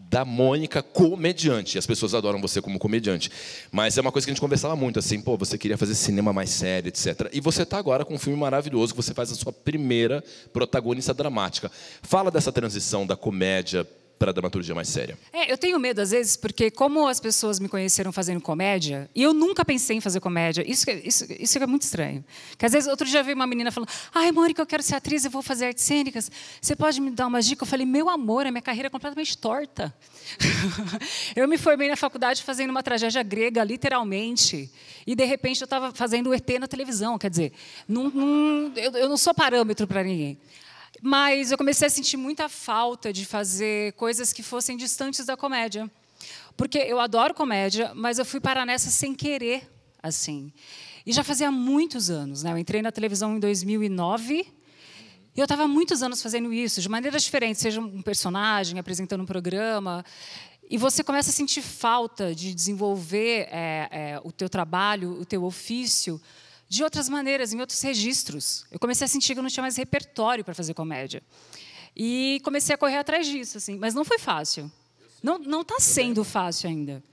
da 0.09 0.23
Mônica 0.23 0.81
comediante. 0.81 1.77
As 1.77 1.85
pessoas 1.85 2.13
adoram 2.13 2.39
você 2.41 2.61
como 2.61 2.79
comediante. 2.79 3.29
Mas 3.71 3.97
é 3.97 4.01
uma 4.01 4.11
coisa 4.11 4.25
que 4.25 4.31
a 4.31 4.33
gente 4.33 4.41
conversava 4.41 4.75
muito, 4.75 4.99
assim, 4.99 5.21
pô, 5.21 5.37
você 5.37 5.57
queria 5.57 5.77
fazer 5.77 5.95
cinema 5.95 6.31
mais 6.31 6.49
sério, 6.49 6.87
etc. 6.89 7.29
E 7.33 7.41
você 7.41 7.63
está 7.63 7.77
agora 7.77 8.05
com 8.05 8.15
um 8.15 8.19
filme 8.19 8.39
maravilhoso, 8.39 8.93
que 8.93 9.01
você 9.01 9.13
faz 9.13 9.31
a 9.31 9.35
sua 9.35 9.51
primeira 9.51 10.23
protagonista 10.53 11.13
dramática. 11.13 11.71
Fala 12.01 12.31
dessa 12.31 12.51
transição 12.51 13.05
da 13.05 13.15
comédia 13.17 13.85
para 14.17 14.31
a 14.31 14.33
dramaturgia 14.33 14.73
mais 14.73 14.87
séria. 14.89 15.17
É, 15.31 15.51
eu 15.51 15.57
tenho 15.57 15.79
medo 15.79 16.01
às 16.01 16.11
vezes, 16.11 16.35
porque 16.35 16.71
como 16.71 17.07
as 17.07 17.19
pessoas 17.19 17.59
me 17.59 17.69
conheceram 17.69 18.11
fazendo 18.11 18.41
comédia, 18.41 19.09
e 19.15 19.21
eu 19.23 19.33
nunca 19.33 19.63
pensei 19.63 19.97
em 19.97 20.01
fazer 20.01 20.19
comédia, 20.19 20.63
isso, 20.69 20.85
que- 20.85 21.01
isso, 21.03 21.25
isso 21.39 21.57
é 21.57 21.67
muito 21.67 21.83
estranho. 21.83 22.23
Que 22.57 22.65
às 22.65 22.71
vezes, 22.71 22.89
outro 22.89 23.05
dia 23.07 23.21
veio 23.23 23.35
uma 23.35 23.45
menina 23.47 23.71
falando, 23.71 23.89
ai, 24.13 24.31
Mônica, 24.31 24.61
eu 24.61 24.65
quero 24.65 24.81
ser 24.83 24.95
atriz, 24.95 25.23
eu 25.25 25.31
vou 25.31 25.41
fazer 25.41 25.65
artes 25.67 25.83
cênicas, 25.83 26.31
você 26.61 26.75
pode 26.75 26.99
me 26.99 27.11
dar 27.11 27.27
uma 27.27 27.41
dica? 27.41 27.63
Eu 27.63 27.67
falei, 27.67 27.85
meu 27.85 28.09
amor, 28.09 28.45
a 28.45 28.51
minha 28.51 28.61
carreira 28.61 28.87
é 28.87 28.89
completamente 28.89 29.37
torta. 29.37 29.93
eu 31.35 31.47
me 31.47 31.57
formei 31.57 31.87
na 31.89 31.95
faculdade 31.95 32.43
fazendo 32.43 32.69
uma 32.71 32.83
tragédia 32.83 33.21
grega, 33.23 33.63
literalmente, 33.63 34.69
e 35.05 35.15
de 35.15 35.25
repente 35.25 35.61
eu 35.61 35.65
estava 35.65 35.91
fazendo 35.93 36.29
o 36.29 36.33
ET 36.33 36.47
na 36.59 36.67
televisão, 36.67 37.17
quer 37.17 37.29
dizer, 37.29 37.51
não, 37.87 38.09
não- 38.09 38.71
eu, 38.75 38.91
eu 38.93 39.09
não 39.09 39.17
sou 39.17 39.33
parâmetro 39.33 39.87
para 39.87 40.03
ninguém. 40.03 40.37
Mas 41.01 41.51
eu 41.51 41.57
comecei 41.57 41.87
a 41.87 41.89
sentir 41.89 42.17
muita 42.17 42.49
falta 42.49 43.13
de 43.13 43.25
fazer 43.25 43.93
coisas 43.93 44.33
que 44.33 44.41
fossem 44.41 44.75
distantes 44.75 45.25
da 45.25 45.37
comédia. 45.37 45.89
Porque 46.55 46.77
eu 46.77 46.99
adoro 46.99 47.33
comédia, 47.33 47.91
mas 47.93 48.17
eu 48.17 48.25
fui 48.25 48.39
parar 48.39 48.65
nessa 48.65 48.89
sem 48.89 49.13
querer, 49.13 49.69
assim. 50.01 50.51
E 51.05 51.13
já 51.13 51.23
fazia 51.23 51.51
muitos 51.51 52.09
anos, 52.09 52.43
né? 52.43 52.51
Eu 52.51 52.57
entrei 52.57 52.81
na 52.81 52.91
televisão 52.91 53.35
em 53.35 53.39
2009 53.39 54.45
e 55.37 55.39
eu 55.39 55.43
estava 55.43 55.67
muitos 55.67 56.01
anos 56.01 56.21
fazendo 56.21 56.51
isso, 56.51 56.81
de 56.81 56.89
maneiras 56.89 57.23
diferentes, 57.23 57.61
seja 57.61 57.79
um 57.79 58.01
personagem, 58.01 58.79
apresentando 58.79 59.21
um 59.21 59.25
programa. 59.25 60.03
E 60.67 60.79
você 60.79 61.03
começa 61.03 61.29
a 61.29 61.33
sentir 61.33 61.61
falta 61.61 62.33
de 62.33 62.55
desenvolver 62.55 63.47
é, 63.51 63.87
é, 63.91 64.21
o 64.23 64.31
teu 64.31 64.49
trabalho, 64.49 65.11
o 65.11 65.23
teu 65.23 65.43
ofício, 65.43 66.19
de 66.69 66.83
outras 66.83 67.07
maneiras, 67.07 67.53
em 67.53 67.59
outros 67.59 67.81
registros. 67.81 68.65
Eu 68.71 68.79
comecei 68.79 69.05
a 69.05 69.07
sentir 69.07 69.33
que 69.33 69.39
eu 69.39 69.43
não 69.43 69.49
tinha 69.49 69.61
mais 69.61 69.77
repertório 69.77 70.43
para 70.43 70.53
fazer 70.53 70.73
comédia. 70.73 71.23
E 71.95 72.41
comecei 72.43 72.75
a 72.75 72.77
correr 72.77 72.97
atrás 72.97 73.25
disso, 73.25 73.57
assim. 73.57 73.77
Mas 73.77 73.93
não 73.93 74.05
foi 74.05 74.19
fácil. 74.19 74.71
Não 75.23 75.39
não 75.39 75.61
está 75.61 75.79
sendo 75.79 76.23
fácil 76.23 76.69
ainda. 76.69 77.03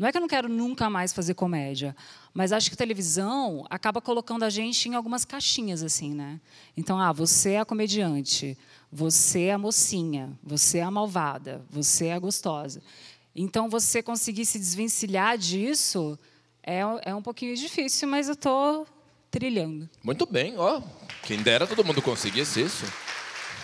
Não 0.00 0.08
é 0.08 0.12
que 0.12 0.16
eu 0.16 0.20
não 0.22 0.28
quero 0.28 0.48
nunca 0.48 0.88
mais 0.88 1.12
fazer 1.12 1.34
comédia, 1.34 1.94
mas 2.32 2.52
acho 2.52 2.70
que 2.70 2.76
televisão 2.76 3.66
acaba 3.68 4.00
colocando 4.00 4.44
a 4.44 4.48
gente 4.48 4.88
em 4.88 4.94
algumas 4.94 5.26
caixinhas 5.26 5.82
assim, 5.82 6.14
né? 6.14 6.40
Então, 6.74 6.98
ah, 6.98 7.12
você 7.12 7.50
é 7.50 7.60
a 7.60 7.66
comediante, 7.66 8.56
você 8.90 9.42
é 9.42 9.52
a 9.52 9.58
mocinha, 9.58 10.32
você 10.42 10.78
é 10.78 10.82
a 10.84 10.90
malvada, 10.90 11.62
você 11.68 12.06
é 12.06 12.14
a 12.14 12.18
gostosa. 12.18 12.80
Então, 13.36 13.68
você 13.68 14.02
conseguir 14.02 14.46
se 14.46 14.58
desvencilhar 14.58 15.36
disso 15.36 16.18
é, 16.62 16.80
é 17.02 17.14
um 17.14 17.20
pouquinho 17.20 17.54
difícil, 17.54 18.08
mas 18.08 18.26
eu 18.26 18.32
estou 18.32 18.86
trilhando. 19.30 19.88
Muito 20.02 20.26
bem, 20.26 20.54
ó. 20.58 20.80
Quem 21.22 21.42
dera 21.42 21.66
todo 21.66 21.84
mundo 21.84 22.02
conseguisse 22.02 22.60
isso. 22.62 22.84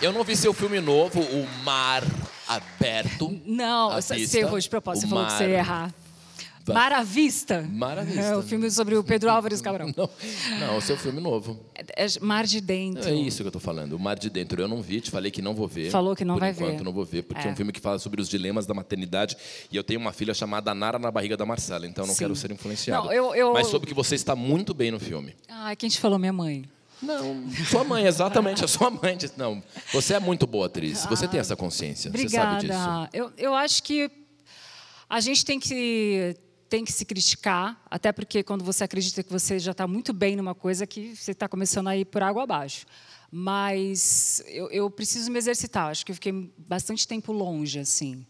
Eu 0.01 0.13
não 0.13 0.23
vi 0.23 0.35
seu 0.35 0.53
filme 0.53 0.79
novo, 0.79 1.19
O 1.21 1.47
Mar 1.63 2.03
Aberto. 2.47 3.39
Não, 3.45 3.91
você 3.91 4.39
errou 4.39 4.59
de 4.59 4.69
propósito, 4.69 5.07
você 5.07 5.09
falou 5.09 5.25
que 5.25 5.33
você 5.33 5.47
ia 5.49 5.57
errar. 5.57 5.93
Tá. 6.67 6.73
Mar 6.73 6.91
à 6.91 7.03
Vista. 7.03 7.61
Mar 7.71 7.97
à 7.97 8.03
Vista. 8.03 8.21
É 8.21 8.35
o 8.35 8.41
filme 8.41 8.69
sobre 8.69 8.95
o 8.95 9.03
Pedro 9.03 9.29
Álvares 9.29 9.61
Cabral. 9.61 9.87
Não, 9.95 10.09
não, 10.59 10.77
o 10.77 10.81
seu 10.81 10.97
filme 10.97 11.21
novo. 11.21 11.59
É, 11.73 12.05
é 12.05 12.07
Mar 12.21 12.45
de 12.45 12.59
Dentro. 12.61 13.07
É 13.09 13.13
isso 13.13 13.41
que 13.41 13.47
eu 13.47 13.51
tô 13.51 13.59
falando. 13.59 13.93
O 13.93 13.99
Mar 13.99 14.17
de 14.19 14.29
Dentro 14.29 14.61
eu 14.61 14.67
não 14.67 14.81
vi, 14.81 14.99
te 15.01 15.09
falei 15.09 15.31
que 15.31 15.41
não 15.41 15.53
vou 15.55 15.67
ver. 15.67 15.89
Falou 15.89 16.15
que 16.15 16.25
não 16.25 16.35
Por 16.35 16.39
vai 16.41 16.51
enquanto, 16.51 16.77
ver. 16.79 16.83
não 16.83 16.91
vou 16.93 17.05
ver, 17.05 17.23
porque 17.23 17.45
é. 17.45 17.49
É. 17.49 17.53
um 17.53 17.55
filme 17.55 17.71
que 17.71 17.79
fala 17.79 17.99
sobre 17.99 18.21
os 18.21 18.27
dilemas 18.27 18.65
da 18.65 18.73
maternidade. 18.73 19.35
E 19.71 19.75
eu 19.77 19.83
tenho 19.83 19.99
uma 19.99 20.11
filha 20.11 20.33
chamada 20.33 20.73
Nara 20.75 20.99
na 20.99 21.09
barriga 21.09 21.37
da 21.37 21.45
Marcela, 21.45 21.87
então 21.87 22.03
eu 22.03 22.07
não 22.07 22.13
Sim. 22.15 22.19
quero 22.19 22.35
ser 22.35 22.51
influenciado. 22.51 23.05
Não, 23.07 23.13
eu- 23.13 23.33
eu- 23.35 23.53
Mas 23.53 23.67
soube 23.67 23.85
que 23.87 23.93
você 23.93 24.15
está 24.15 24.35
muito 24.35 24.73
bem 24.73 24.91
no 24.91 24.99
filme. 24.99 25.35
Ai, 25.49 25.75
quem 25.75 25.89
te 25.89 25.99
falou? 25.99 26.19
Minha 26.19 26.33
mãe. 26.33 26.65
Não, 27.01 27.47
sua 27.69 27.83
mãe, 27.83 28.05
exatamente, 28.07 28.65
a 28.65 28.67
sua 28.67 28.89
mãe. 28.89 29.15
disse, 29.15 29.33
Não, 29.37 29.61
você 29.93 30.15
é 30.15 30.19
muito 30.19 30.47
boa 30.47 30.65
atriz. 30.65 31.05
Você 31.05 31.27
tem 31.27 31.39
essa 31.39 31.55
consciência. 31.55 32.09
Você 32.11 32.27
sabe 32.29 32.61
disso. 32.61 32.73
Obrigada. 32.73 33.09
Eu, 33.13 33.31
eu 33.37 33.53
acho 33.53 33.83
que 33.83 34.09
a 35.09 35.19
gente 35.21 35.45
tem 35.45 35.59
que, 35.59 36.35
tem 36.69 36.83
que 36.83 36.91
se 36.91 37.05
criticar, 37.05 37.81
até 37.89 38.11
porque 38.11 38.43
quando 38.43 38.63
você 38.63 38.83
acredita 38.83 39.23
que 39.23 39.31
você 39.31 39.59
já 39.59 39.71
está 39.71 39.87
muito 39.87 40.13
bem 40.13 40.35
numa 40.35 40.53
coisa 40.53 40.85
que 40.85 41.15
você 41.15 41.31
está 41.31 41.47
começando 41.47 41.87
a 41.87 41.97
ir 41.97 42.05
por 42.05 42.21
água 42.21 42.43
abaixo. 42.43 42.85
Mas 43.29 44.41
eu, 44.47 44.69
eu 44.71 44.89
preciso 44.89 45.29
me 45.29 45.37
exercitar. 45.37 45.89
Acho 45.89 46.05
que 46.05 46.11
eu 46.11 46.15
fiquei 46.15 46.49
bastante 46.57 47.05
tempo 47.05 47.33
longe, 47.33 47.79
assim. 47.79 48.25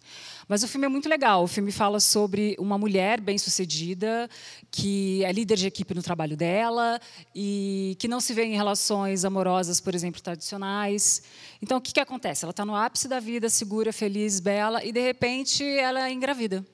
Mas 0.48 0.64
o 0.64 0.68
filme 0.68 0.88
é 0.88 0.90
muito 0.90 1.08
legal. 1.08 1.44
O 1.44 1.48
filme 1.48 1.72
fala 1.72 2.00
sobre 2.00 2.56
uma 2.58 2.80
mulher 2.80 3.22
bem-sucedida 3.22 4.28
que 4.72 5.24
é 5.24 5.32
líder 5.32 5.56
de 5.56 5.68
equipe 5.68 5.94
no 5.94 6.02
trabalho 6.02 6.36
dela 6.36 7.00
e 7.36 7.96
que 8.00 8.08
não 8.08 8.20
se 8.20 8.34
vê 8.34 8.46
em 8.46 8.56
relações 8.56 9.24
amorosas, 9.24 9.80
por 9.80 9.94
exemplo, 9.94 10.20
tradicionais. 10.20 11.22
Então, 11.62 11.78
o 11.78 11.82
que, 11.82 11.94
que 11.94 12.00
acontece? 12.00 12.44
Ela 12.44 12.52
está 12.52 12.66
no 12.66 12.76
ápice 12.76 13.08
da 13.08 13.20
vida, 13.20 13.50
segura, 13.50 13.94
feliz, 13.94 14.40
bela, 14.40 14.84
e 14.84 14.92
de 14.92 15.02
repente 15.02 15.64
ela 15.64 16.08
é 16.08 16.12
engravida. 16.12 16.66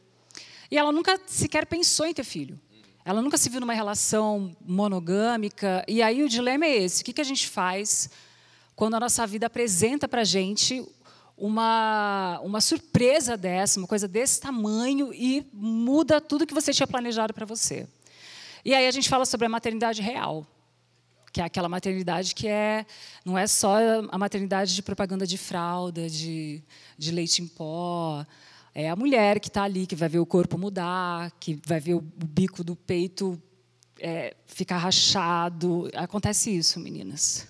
E 0.73 0.77
ela 0.79 0.91
nunca 0.91 1.21
sequer 1.27 1.67
pensou 1.67 2.03
em 2.03 2.15
ter 2.15 2.23
filho. 2.23 2.59
Ela 3.05 3.21
nunca 3.21 3.37
se 3.37 3.47
viu 3.47 3.59
numa 3.59 3.75
relação 3.75 4.57
monogâmica. 4.59 5.85
E 5.87 6.01
aí 6.01 6.23
o 6.23 6.27
dilema 6.27 6.65
é 6.65 6.77
esse: 6.77 7.03
o 7.03 7.05
que, 7.05 7.21
a 7.21 7.23
gente 7.23 7.47
faz 7.47 8.09
quando 8.75 8.95
a 8.95 8.99
nossa 8.99 9.27
vida 9.27 9.45
apresenta 9.45 10.07
para 10.07 10.21
a 10.21 10.23
gente 10.23 10.83
uma, 11.37 12.39
uma 12.41 12.59
surpresa 12.59 13.37
dessa, 13.37 13.79
uma 13.79 13.87
coisa 13.87 14.07
desse 14.07 14.41
tamanho 14.41 15.13
e 15.13 15.47
muda 15.53 16.19
tudo 16.19 16.47
que 16.47 16.55
você 16.55 16.73
tinha 16.73 16.87
planejado 16.87 17.35
para 17.35 17.45
você. 17.45 17.87
E 18.65 18.73
aí 18.73 18.87
a 18.87 18.91
gente 18.91 19.07
fala 19.07 19.27
sobre 19.27 19.45
a 19.45 19.49
maternidade 19.49 20.01
real, 20.01 20.43
que 21.31 21.39
é 21.39 21.43
aquela 21.43 21.69
maternidade 21.69 22.33
que 22.33 22.47
é 22.47 22.83
não 23.23 23.37
é 23.37 23.45
só 23.45 23.75
a 24.09 24.17
maternidade 24.17 24.73
de 24.73 24.81
propaganda 24.81 25.27
de 25.27 25.37
fralda, 25.37 26.09
de, 26.09 26.63
de 26.97 27.11
leite 27.11 27.43
em 27.43 27.47
pó, 27.47 28.25
é 28.73 28.89
a 28.89 28.95
mulher 28.95 29.39
que 29.39 29.47
está 29.47 29.63
ali, 29.63 29.85
que 29.85 29.95
vai 29.95 30.09
ver 30.09 30.19
o 30.19 30.25
corpo 30.25 30.57
mudar, 30.57 31.31
que 31.39 31.59
vai 31.65 31.79
ver 31.79 31.93
o 31.93 32.01
bico 32.01 32.63
do 32.63 32.75
peito 32.75 33.41
é, 33.99 34.35
ficar 34.47 34.77
rachado. 34.77 35.89
Acontece 35.93 36.55
isso, 36.55 36.79
meninas. 36.79 37.47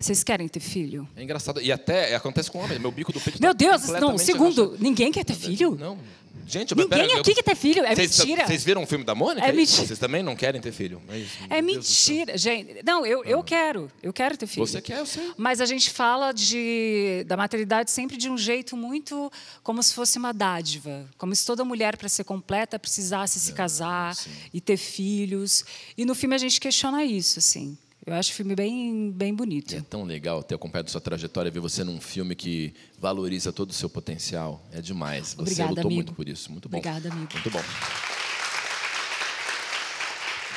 Vocês 0.00 0.24
querem 0.24 0.48
ter 0.48 0.60
filho? 0.60 1.06
É 1.14 1.22
engraçado. 1.22 1.60
E 1.60 1.70
até 1.70 2.14
acontece 2.14 2.50
com 2.50 2.58
homem. 2.58 2.78
Meu 2.78 2.90
bico 2.90 3.12
do 3.12 3.20
peito 3.20 3.38
Meu 3.40 3.54
tá 3.54 3.58
Deus, 3.58 3.86
não, 4.00 4.16
segundo, 4.16 4.62
rachado. 4.70 4.82
ninguém 4.82 5.12
quer 5.12 5.24
ter 5.24 5.34
filho? 5.34 5.76
Não. 5.78 5.98
Gente, 6.46 6.74
Ninguém 6.74 6.88
pera, 6.88 7.04
eu- 7.12 7.20
aqui 7.20 7.34
quer 7.34 7.42
ter 7.44 7.54
filho, 7.54 7.84
é 7.84 7.94
Vocês- 7.94 8.18
mentira. 8.18 8.46
Vocês 8.46 8.64
viram 8.64 8.82
o 8.82 8.86
filme 8.86 9.04
da 9.04 9.14
Mônica? 9.14 9.46
É 9.46 9.50
isso? 9.50 9.56
mentira. 9.56 9.86
Vocês 9.86 9.98
também 10.00 10.20
não 10.22 10.34
querem 10.34 10.60
ter 10.60 10.72
filho? 10.72 11.00
É 11.08 11.18
do 11.20 11.28
céu. 11.28 11.62
mentira, 11.62 12.38
gente. 12.38 12.82
Não, 12.84 13.04
eu, 13.06 13.22
eu 13.24 13.42
quero, 13.44 13.88
eu 14.02 14.12
quero 14.12 14.36
ter 14.36 14.46
filho. 14.48 14.66
Você 14.66 14.80
quer, 14.80 14.98
eu 14.98 15.06
sei. 15.06 15.30
Mas 15.36 15.60
a 15.60 15.66
gente 15.66 15.90
fala 15.90 16.32
de, 16.32 17.22
da 17.28 17.36
maternidade 17.36 17.90
sempre 17.92 18.16
de 18.16 18.28
um 18.28 18.36
jeito 18.38 18.76
muito 18.76 19.30
como 19.62 19.80
se 19.82 19.94
fosse 19.94 20.18
uma 20.18 20.32
dádiva, 20.32 21.08
como 21.18 21.32
se 21.36 21.44
toda 21.46 21.62
mulher 21.64 21.96
para 21.96 22.08
ser 22.08 22.24
completa 22.24 22.78
precisasse 22.80 23.38
se 23.38 23.52
casar 23.52 24.16
e 24.52 24.60
ter 24.60 24.76
filhos. 24.78 25.64
E 25.96 26.04
no 26.04 26.14
filme 26.16 26.34
a 26.34 26.38
gente 26.38 26.58
questiona 26.58 27.04
isso, 27.04 27.38
assim. 27.38 27.76
Eu 28.06 28.14
acho 28.14 28.30
o 28.30 28.34
filme 28.34 28.54
bem, 28.56 29.12
bem 29.12 29.34
bonito. 29.34 29.74
É 29.74 29.80
tão 29.82 30.04
legal 30.04 30.42
ter 30.42 30.54
acompanhado 30.54 30.90
sua 30.90 31.00
trajetória, 31.00 31.50
ver 31.50 31.60
você 31.60 31.84
num 31.84 32.00
filme 32.00 32.34
que 32.34 32.72
valoriza 32.98 33.52
todo 33.52 33.70
o 33.70 33.74
seu 33.74 33.90
potencial. 33.90 34.62
É 34.72 34.80
demais. 34.80 35.34
Você 35.34 35.40
Obrigada, 35.40 35.68
lutou 35.70 35.82
amigo. 35.84 35.94
muito 35.96 36.12
por 36.14 36.28
isso. 36.28 36.50
Muito 36.50 36.68
bom. 36.68 36.78
Obrigada, 36.78 37.10
amigo. 37.10 37.28
Muito 37.32 37.50
bom. 37.50 37.62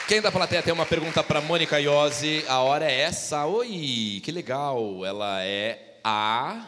Quem 0.07 0.21
da 0.21 0.31
plateia 0.31 0.61
tem 0.61 0.73
uma 0.73 0.85
pergunta 0.85 1.23
para 1.23 1.41
Mônica 1.41 1.79
Iose? 1.79 2.43
A 2.47 2.59
hora 2.59 2.89
é 2.89 3.01
essa. 3.01 3.45
Oi, 3.45 4.21
que 4.23 4.31
legal. 4.31 5.05
Ela 5.05 5.41
é 5.43 5.99
a. 6.03 6.67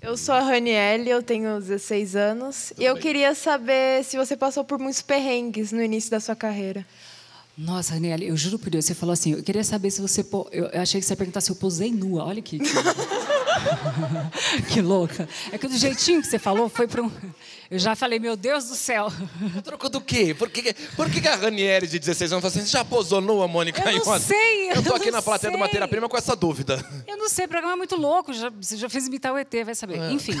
Eu 0.00 0.16
sou 0.16 0.34
a 0.34 0.40
Ranielle, 0.40 1.10
eu 1.10 1.22
tenho 1.22 1.58
16 1.58 2.14
anos. 2.14 2.72
e 2.78 2.84
eu 2.84 2.94
bem. 2.94 3.02
queria 3.02 3.34
saber 3.34 4.04
se 4.04 4.16
você 4.16 4.36
passou 4.36 4.64
por 4.64 4.78
muitos 4.78 5.02
perrengues 5.02 5.72
no 5.72 5.82
início 5.82 6.10
da 6.10 6.20
sua 6.20 6.36
carreira. 6.36 6.86
Nossa, 7.58 7.94
Raniele, 7.94 8.28
eu 8.28 8.36
juro 8.36 8.56
por 8.56 8.70
Deus, 8.70 8.84
você 8.84 8.94
falou 8.94 9.12
assim, 9.12 9.32
eu 9.32 9.42
queria 9.42 9.64
saber 9.64 9.90
se 9.90 10.00
você... 10.00 10.24
Eu 10.52 10.80
achei 10.80 11.00
que 11.00 11.06
você 11.06 11.12
ia 11.12 11.16
perguntar 11.16 11.40
se 11.40 11.50
eu 11.50 11.56
posei 11.56 11.90
nua. 11.90 12.24
Olha 12.24 12.40
que... 12.40 12.60
que 14.72 14.80
louca. 14.80 15.28
É 15.50 15.58
que 15.58 15.66
do 15.66 15.76
jeitinho 15.76 16.20
que 16.20 16.28
você 16.28 16.38
falou, 16.38 16.68
foi 16.68 16.86
para 16.86 17.02
um... 17.02 17.10
Eu 17.68 17.78
já 17.78 17.96
falei, 17.96 18.20
meu 18.20 18.36
Deus 18.36 18.66
do 18.66 18.76
céu. 18.76 19.12
Trocou 19.64 19.90
do 19.90 20.00
quê? 20.00 20.34
Por 20.34 20.48
que, 20.48 20.72
por 20.94 21.10
que 21.10 21.26
a 21.26 21.34
Ranieri 21.34 21.88
de 21.88 21.98
16 21.98 22.32
anos 22.32 22.42
falou 22.42 22.56
assim, 22.56 22.64
"Você 22.64 22.72
já 22.72 22.84
posou 22.84 23.20
nua, 23.20 23.46
Mônica 23.46 23.82
Eu 23.82 23.98
não 23.98 24.12
Iose?" 24.14 24.24
sei, 24.24 24.70
Eu 24.70 24.82
tô 24.82 24.90
eu 24.90 24.96
aqui 24.96 25.06
não 25.06 25.18
na 25.18 25.22
plateia 25.22 25.50
do 25.50 25.56
sei. 25.56 25.66
Matéria 25.66 25.88
Prima 25.88 26.08
com 26.08 26.16
essa 26.16 26.34
dúvida. 26.34 26.82
Eu 27.06 27.18
não 27.18 27.28
sei, 27.28 27.44
o 27.44 27.48
programa 27.48 27.74
é 27.74 27.76
muito 27.76 27.96
louco. 27.96 28.32
Já, 28.32 28.48
você 28.48 28.76
já 28.76 28.88
fez 28.88 29.06
imitar 29.06 29.34
o 29.34 29.36
ET, 29.36 29.52
vai 29.66 29.74
saber. 29.74 29.98
Enfim. 30.12 30.32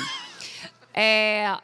É, 0.94 1.54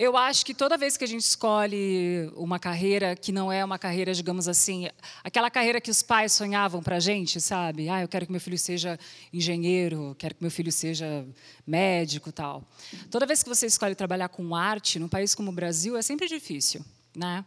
eu 0.00 0.16
acho 0.16 0.46
que 0.46 0.54
toda 0.54 0.78
vez 0.78 0.96
que 0.96 1.04
a 1.04 1.06
gente 1.06 1.20
escolhe 1.20 2.32
uma 2.34 2.58
carreira 2.58 3.14
que 3.14 3.30
não 3.30 3.52
é 3.52 3.62
uma 3.62 3.78
carreira, 3.78 4.14
digamos 4.14 4.48
assim, 4.48 4.88
aquela 5.22 5.50
carreira 5.50 5.78
que 5.78 5.90
os 5.90 6.02
pais 6.02 6.32
sonhavam 6.32 6.82
para 6.82 6.96
a 6.96 7.00
gente, 7.00 7.38
sabe? 7.38 7.86
Ah, 7.90 8.00
eu 8.00 8.08
quero 8.08 8.24
que 8.24 8.32
meu 8.32 8.40
filho 8.40 8.58
seja 8.58 8.98
engenheiro, 9.30 10.16
quero 10.18 10.34
que 10.34 10.42
meu 10.42 10.50
filho 10.50 10.72
seja 10.72 11.26
médico, 11.66 12.32
tal. 12.32 12.64
Toda 13.10 13.26
vez 13.26 13.42
que 13.42 13.48
você 13.50 13.66
escolhe 13.66 13.94
trabalhar 13.94 14.30
com 14.30 14.56
arte, 14.56 14.98
num 14.98 15.06
país 15.06 15.34
como 15.34 15.50
o 15.50 15.54
Brasil, 15.54 15.98
é 15.98 16.00
sempre 16.00 16.26
difícil, 16.26 16.82
né? 17.14 17.44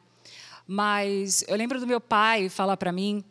Mas 0.68 1.44
eu 1.48 1.56
lembro 1.56 1.80
do 1.80 1.88
meu 1.88 2.00
pai 2.00 2.50
falar 2.50 2.78
para 2.78 2.92
mim 2.92 3.24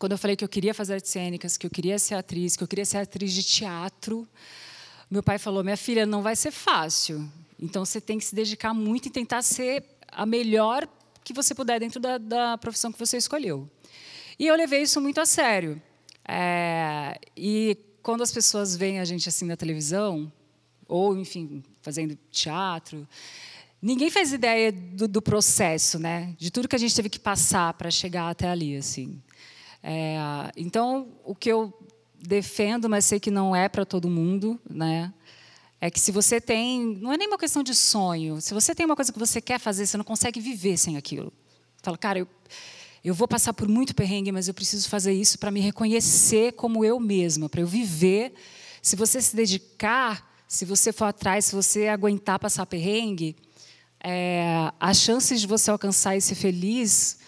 quando 0.00 0.12
eu 0.12 0.18
falei 0.18 0.34
que 0.34 0.44
eu 0.44 0.48
queria 0.48 0.74
fazer 0.74 0.94
artes 0.94 1.12
cênicas, 1.12 1.56
que 1.56 1.64
eu 1.64 1.70
queria 1.70 1.96
ser 1.96 2.16
atriz, 2.16 2.56
que 2.56 2.64
eu 2.64 2.68
queria 2.68 2.84
ser 2.84 2.96
atriz 2.96 3.32
de 3.32 3.44
teatro, 3.44 4.26
meu 5.08 5.22
pai 5.22 5.38
falou: 5.38 5.62
minha 5.62 5.76
filha, 5.76 6.04
não 6.04 6.22
vai 6.22 6.34
ser 6.34 6.50
fácil. 6.50 7.30
Então 7.60 7.84
você 7.84 8.00
tem 8.00 8.18
que 8.18 8.24
se 8.24 8.34
dedicar 8.34 8.72
muito 8.72 9.06
e 9.06 9.10
tentar 9.10 9.42
ser 9.42 9.84
a 10.10 10.24
melhor 10.24 10.88
que 11.24 11.32
você 11.32 11.54
puder 11.54 11.80
dentro 11.80 12.00
da, 12.00 12.18
da 12.18 12.58
profissão 12.58 12.92
que 12.92 12.98
você 12.98 13.16
escolheu. 13.16 13.68
E 14.38 14.46
eu 14.46 14.54
levei 14.56 14.82
isso 14.82 15.00
muito 15.00 15.20
a 15.20 15.26
sério. 15.26 15.80
É, 16.26 17.18
e 17.36 17.76
quando 18.02 18.22
as 18.22 18.30
pessoas 18.30 18.76
veem 18.76 19.00
a 19.00 19.04
gente 19.04 19.28
assim 19.28 19.46
na 19.46 19.56
televisão, 19.56 20.32
ou, 20.86 21.18
enfim, 21.18 21.62
fazendo 21.82 22.16
teatro, 22.30 23.06
ninguém 23.82 24.10
faz 24.10 24.32
ideia 24.32 24.72
do, 24.72 25.06
do 25.06 25.20
processo, 25.20 25.98
né? 25.98 26.34
De 26.38 26.50
tudo 26.50 26.68
que 26.68 26.76
a 26.76 26.78
gente 26.78 26.94
teve 26.94 27.10
que 27.10 27.18
passar 27.18 27.74
para 27.74 27.90
chegar 27.90 28.30
até 28.30 28.48
ali, 28.48 28.76
assim. 28.76 29.20
É, 29.82 30.16
então, 30.56 31.08
o 31.24 31.34
que 31.34 31.50
eu 31.50 31.72
defendo, 32.20 32.88
mas 32.88 33.04
sei 33.04 33.20
que 33.20 33.30
não 33.30 33.54
é 33.54 33.68
para 33.68 33.84
todo 33.84 34.08
mundo, 34.08 34.58
né? 34.68 35.12
É 35.80 35.90
que 35.90 36.00
se 36.00 36.10
você 36.10 36.40
tem, 36.40 36.96
não 37.00 37.12
é 37.12 37.16
nem 37.16 37.28
uma 37.28 37.38
questão 37.38 37.62
de 37.62 37.74
sonho. 37.74 38.40
Se 38.40 38.52
você 38.52 38.74
tem 38.74 38.84
uma 38.84 38.96
coisa 38.96 39.12
que 39.12 39.18
você 39.18 39.40
quer 39.40 39.60
fazer, 39.60 39.86
você 39.86 39.96
não 39.96 40.04
consegue 40.04 40.40
viver 40.40 40.76
sem 40.76 40.96
aquilo. 40.96 41.32
Fala, 41.82 41.96
cara, 41.96 42.18
eu, 42.18 42.28
eu 43.04 43.14
vou 43.14 43.28
passar 43.28 43.52
por 43.52 43.68
muito 43.68 43.94
perrengue, 43.94 44.32
mas 44.32 44.48
eu 44.48 44.54
preciso 44.54 44.88
fazer 44.88 45.12
isso 45.12 45.38
para 45.38 45.50
me 45.50 45.60
reconhecer 45.60 46.52
como 46.54 46.84
eu 46.84 46.98
mesma, 46.98 47.48
para 47.48 47.60
eu 47.60 47.66
viver. 47.66 48.34
Se 48.82 48.96
você 48.96 49.22
se 49.22 49.36
dedicar, 49.36 50.28
se 50.48 50.64
você 50.64 50.92
for 50.92 51.04
atrás, 51.04 51.44
se 51.44 51.54
você 51.54 51.86
aguentar 51.86 52.40
passar 52.40 52.66
perrengue, 52.66 53.36
é, 54.00 54.72
as 54.80 54.98
chances 54.98 55.40
de 55.40 55.46
você 55.46 55.70
alcançar 55.70 56.16
e 56.16 56.20
ser 56.20 56.34
feliz 56.34 57.18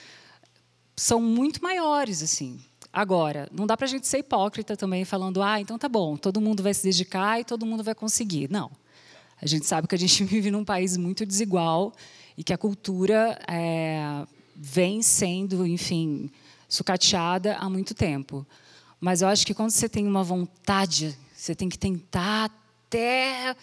são 0.97 1.21
muito 1.21 1.63
maiores, 1.63 2.23
assim. 2.23 2.61
Agora, 2.93 3.49
não 3.53 3.67
dá 3.67 3.77
para 3.77 3.87
a 3.87 3.89
gente 3.89 4.07
ser 4.07 4.19
hipócrita 4.19 4.77
também, 4.77 5.05
falando, 5.05 5.43
ah, 5.43 5.61
então 5.61 5.79
tá 5.79 5.89
bom, 5.89 6.17
todo 6.17 6.41
mundo 6.41 6.63
vai 6.63 6.75
se 6.75 6.83
dedicar 6.83 7.41
e 7.41 7.45
todo 7.45 7.65
mundo 7.65 7.85
vai 7.85 7.95
conseguir. 7.95 8.51
Não. 8.51 8.71
A 9.41 9.47
gente 9.47 9.65
sabe 9.65 9.87
que 9.87 9.95
a 9.95 9.99
gente 9.99 10.23
vive 10.25 10.51
num 10.51 10.65
país 10.65 10.97
muito 10.97 11.25
desigual 11.25 11.93
e 12.37 12.43
que 12.43 12.53
a 12.53 12.59
cultura 12.59 13.39
é, 13.47 14.27
vem 14.57 15.03
sendo, 15.03 15.67
enfim, 15.67 16.31
sucateada 16.69 17.57
há 17.57 17.71
muito 17.71 17.95
tempo. 17.95 18.47
Mas 19.01 19.23
eu 19.23 19.29
acho 19.29 19.47
que 19.47 19.55
quando 19.55 19.71
você 19.71 19.89
tem 19.89 20.07
uma 20.07 20.23
vontade, 20.23 21.17
você 21.35 21.55
tem 21.55 21.69
que 21.69 21.79
tentar 21.79 22.51
até 22.87 23.57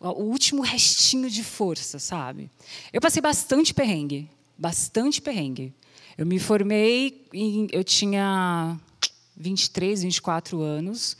o 0.00 0.22
último 0.22 0.62
restinho 0.62 1.30
de 1.30 1.44
força, 1.44 1.98
sabe? 1.98 2.50
Eu 2.92 3.00
passei 3.00 3.20
bastante 3.20 3.74
perrengue, 3.74 4.28
bastante 4.56 5.20
perrengue. 5.20 5.74
Eu 6.16 6.26
me 6.26 6.38
formei, 6.38 7.26
em, 7.32 7.66
eu 7.72 7.82
tinha 7.84 8.78
23, 9.36 10.02
24 10.02 10.60
anos, 10.60 11.16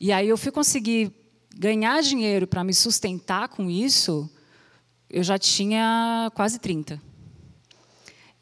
e 0.00 0.10
aí 0.12 0.28
eu 0.28 0.38
fui 0.38 0.50
conseguir 0.50 1.12
ganhar 1.56 2.02
dinheiro 2.02 2.46
para 2.46 2.64
me 2.64 2.72
sustentar 2.72 3.48
com 3.48 3.70
isso, 3.70 4.30
eu 5.08 5.22
já 5.22 5.38
tinha 5.38 6.30
quase 6.34 6.58
30. 6.58 7.00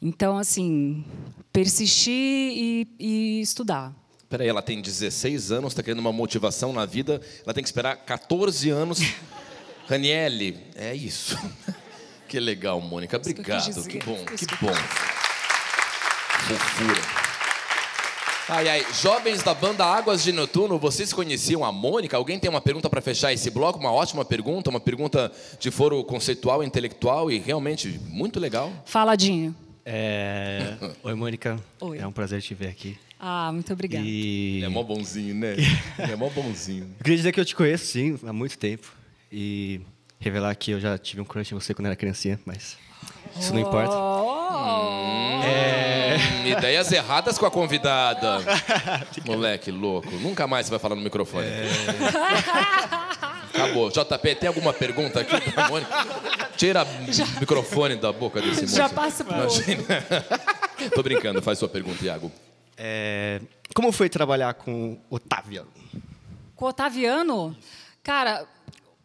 Então, 0.01 0.37
assim, 0.37 1.05
persistir 1.51 2.13
e, 2.13 2.87
e 2.97 3.41
estudar. 3.41 3.93
Peraí, 4.29 4.47
ela 4.47 4.61
tem 4.61 4.81
16 4.81 5.51
anos, 5.51 5.73
está 5.73 5.83
querendo 5.83 5.99
uma 5.99 6.13
motivação 6.13 6.71
na 6.71 6.85
vida, 6.85 7.21
ela 7.43 7.53
tem 7.53 7.61
que 7.61 7.67
esperar 7.67 7.97
14 7.97 8.69
anos. 8.69 8.99
Raniele, 9.87 10.57
é 10.75 10.95
isso. 10.95 11.37
Que 12.27 12.39
legal, 12.39 12.79
Mônica. 12.79 13.19
Que 13.19 13.31
Obrigado. 13.31 13.65
dizer. 13.65 13.87
Que 13.89 13.99
bom, 14.05 14.23
que 14.23 14.45
que 14.45 14.55
bom. 14.55 14.71
Fofura. 16.47 17.21
Ai, 18.49 18.67
ai, 18.67 18.85
jovens 19.01 19.41
da 19.43 19.53
banda 19.53 19.85
Águas 19.85 20.23
de 20.23 20.31
Noturno, 20.33 20.77
vocês 20.77 21.13
conheciam 21.13 21.63
a 21.63 21.71
Mônica? 21.71 22.17
Alguém 22.17 22.37
tem 22.37 22.49
uma 22.49 22.59
pergunta 22.59 22.89
para 22.89 22.99
fechar 23.01 23.31
esse 23.31 23.49
bloco? 23.49 23.79
Uma 23.79 23.91
ótima 23.93 24.25
pergunta, 24.25 24.69
uma 24.69 24.79
pergunta 24.79 25.31
de 25.59 25.71
foro 25.71 26.03
conceitual, 26.03 26.61
intelectual 26.63 27.31
e 27.31 27.37
realmente 27.39 27.99
muito 28.09 28.39
legal. 28.39 28.71
Faladinho. 28.85 29.55
É... 29.85 30.75
Oi, 31.03 31.13
Mônica. 31.13 31.57
Oi. 31.79 31.99
É 31.99 32.05
um 32.05 32.11
prazer 32.11 32.41
te 32.41 32.53
ver 32.53 32.67
aqui. 32.67 32.97
Ah, 33.17 33.51
muito 33.53 33.71
obrigada. 33.71 34.03
E 34.05 34.61
É 34.63 34.67
mó 34.67 34.83
bonzinho, 34.83 35.35
né? 35.35 35.55
É 35.97 36.15
mó 36.15 36.27
bonzinho. 36.29 36.89
eu 36.97 37.03
queria 37.03 37.17
dizer 37.17 37.31
que 37.31 37.39
eu 37.39 37.45
te 37.45 37.55
conheço, 37.55 37.85
sim, 37.85 38.19
há 38.25 38.33
muito 38.33 38.57
tempo. 38.57 38.91
E 39.31 39.79
revelar 40.19 40.53
que 40.55 40.71
eu 40.71 40.79
já 40.79 40.97
tive 40.97 41.21
um 41.21 41.25
crush 41.25 41.51
em 41.51 41.55
você 41.55 41.73
quando 41.73 41.85
era 41.85 41.95
criancinha, 41.95 42.39
mas 42.45 42.75
isso 43.39 43.53
não 43.53 43.61
importa. 43.61 43.95
Oh! 43.95 44.41
Hum, 45.39 45.41
ideias 46.45 46.91
erradas 46.91 47.37
com 47.37 47.45
a 47.45 47.51
convidada. 47.51 48.39
Moleque 49.25 49.71
louco. 49.71 50.09
Nunca 50.11 50.47
mais 50.47 50.65
você 50.65 50.71
vai 50.71 50.79
falar 50.79 50.95
no 50.95 51.01
microfone. 51.01 51.47
Acabou. 53.53 53.89
JP, 53.89 54.35
tem 54.35 54.47
alguma 54.47 54.73
pergunta 54.73 55.19
aqui 55.21 55.51
pra 55.51 55.69
Mônica? 55.69 55.91
Tira 56.55 56.83
o 56.83 57.39
microfone 57.39 57.95
da 57.95 58.11
boca 58.11 58.41
desse 58.41 58.61
moço. 58.61 58.75
Já 58.75 58.89
passa 58.89 59.23
pro 59.23 59.35
outro. 59.41 59.61
Imagina. 59.63 59.85
Tô 60.93 61.03
brincando. 61.03 61.41
Faz 61.41 61.59
sua 61.59 61.69
pergunta, 61.69 62.03
Iago. 62.03 62.31
É, 62.77 63.41
Como 63.75 63.91
foi 63.91 64.09
trabalhar 64.09 64.53
com 64.55 64.97
Otaviano? 65.09 65.69
Com 66.55 66.65
o 66.65 66.69
Otaviano, 66.69 67.55
cara, 68.03 68.45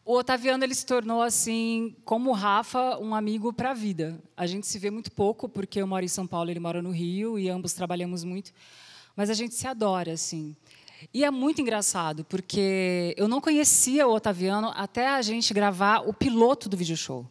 O 0.08 0.16
Otaviano 0.18 0.62
ele 0.62 0.72
se 0.72 0.86
tornou 0.86 1.20
assim, 1.20 1.96
como 2.04 2.30
o 2.30 2.32
Rafa, 2.32 2.96
um 2.98 3.12
amigo 3.12 3.52
para 3.52 3.72
a 3.72 3.74
vida. 3.74 4.16
A 4.36 4.46
gente 4.46 4.64
se 4.64 4.78
vê 4.78 4.88
muito 4.88 5.10
pouco 5.10 5.48
porque 5.48 5.82
eu 5.82 5.86
moro 5.88 6.04
em 6.04 6.08
São 6.08 6.28
Paulo, 6.28 6.48
ele 6.48 6.60
mora 6.60 6.80
no 6.80 6.92
Rio 6.92 7.36
e 7.36 7.48
ambos 7.48 7.72
trabalhamos 7.72 8.22
muito, 8.22 8.52
mas 9.16 9.30
a 9.30 9.34
gente 9.34 9.56
se 9.56 9.66
adora 9.66 10.12
assim. 10.12 10.54
E 11.12 11.24
é 11.24 11.30
muito 11.32 11.60
engraçado 11.60 12.24
porque 12.24 13.14
eu 13.16 13.26
não 13.26 13.40
conhecia 13.40 14.06
o 14.06 14.14
Otaviano 14.14 14.70
até 14.76 15.08
a 15.08 15.20
gente 15.22 15.52
gravar 15.52 16.08
o 16.08 16.14
piloto 16.14 16.68
do 16.68 16.76
vídeo 16.76 16.96
show. 16.96 17.26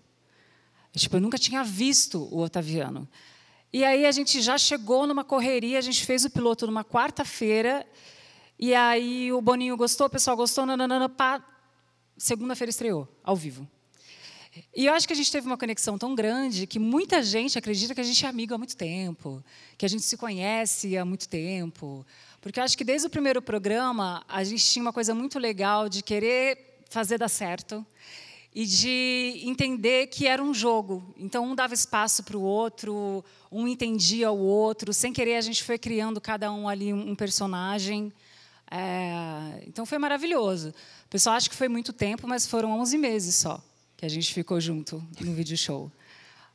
Tipo, 0.92 1.16
eu 1.16 1.22
nunca 1.22 1.38
tinha 1.38 1.64
visto 1.64 2.28
o 2.30 2.42
Otaviano. 2.42 3.08
E 3.72 3.86
aí 3.86 4.06
a 4.06 4.12
gente 4.12 4.42
já 4.42 4.58
chegou 4.58 5.08
numa 5.08 5.24
correria, 5.24 5.78
a 5.78 5.82
gente 5.82 6.06
fez 6.06 6.26
o 6.26 6.30
piloto 6.30 6.68
numa 6.68 6.84
quarta-feira, 6.84 7.88
e 8.60 8.76
aí 8.76 9.32
o 9.32 9.42
Boninho 9.42 9.78
gostou, 9.78 10.08
o 10.08 10.10
pessoal 10.10 10.36
gostou, 10.36 10.66
nananana, 10.66 11.08
pá, 11.08 11.42
segunda-feira 12.18 12.70
estreou, 12.70 13.08
ao 13.24 13.36
vivo. 13.36 13.68
E 14.74 14.86
eu 14.86 14.94
acho 14.94 15.06
que 15.06 15.14
a 15.14 15.16
gente 15.16 15.32
teve 15.32 15.46
uma 15.48 15.58
conexão 15.58 15.98
tão 15.98 16.16
grande 16.16 16.66
que 16.66 16.80
muita 16.80 17.22
gente 17.22 17.58
acredita 17.58 17.94
que 17.94 18.00
a 18.00 18.04
gente 18.04 18.26
é 18.26 18.30
amigo 18.30 18.54
há 18.54 18.58
muito 18.58 18.78
tempo, 18.78 19.44
que 19.78 19.86
a 19.86 19.90
gente 19.90 20.04
se 20.04 20.16
conhece 20.16 20.98
há 20.98 21.04
muito 21.04 21.28
tempo. 21.28 22.06
Porque 22.40 22.60
eu 22.60 22.64
acho 22.64 22.78
que 22.78 22.84
desde 22.84 23.08
o 23.08 23.10
primeiro 23.10 23.42
programa 23.42 24.24
a 24.28 24.44
gente 24.44 24.64
tinha 24.64 24.82
uma 24.82 24.94
coisa 24.94 25.14
muito 25.14 25.40
legal 25.40 25.90
de 25.90 26.02
querer 26.02 26.84
fazer 26.90 27.18
dar 27.18 27.28
certo 27.28 27.86
e 28.54 28.66
de 28.66 29.42
entender 29.44 30.08
que 30.08 30.26
era 30.26 30.42
um 30.42 30.54
jogo. 30.54 31.14
Então, 31.18 31.44
um 31.46 31.54
dava 31.54 31.74
espaço 31.74 32.24
para 32.24 32.38
o 32.38 32.42
outro, 32.42 33.22
um 33.52 33.68
entendia 33.68 34.32
o 34.32 34.40
outro. 34.40 34.94
Sem 34.94 35.12
querer, 35.12 35.36
a 35.36 35.42
gente 35.42 35.62
foi 35.62 35.78
criando 35.78 36.22
cada 36.22 36.50
um 36.54 36.70
ali 36.70 36.94
um 36.94 37.14
personagem. 37.16 38.14
É... 38.70 39.64
Então, 39.68 39.86
foi 39.86 39.98
maravilhoso. 39.98 40.70
O 41.06 41.10
pessoal 41.10 41.36
acha 41.36 41.50
que 41.50 41.56
foi 41.56 41.68
muito 41.68 41.94
tempo, 41.94 42.28
mas 42.28 42.48
foram 42.48 42.80
11 42.80 42.98
meses 42.98 43.36
só 43.36 43.62
que 43.98 44.06
a 44.06 44.10
gente 44.10 44.34
ficou 44.34 44.60
junto 44.60 45.04
no 45.20 45.34
vídeo 45.34 45.58
show. 45.58 45.92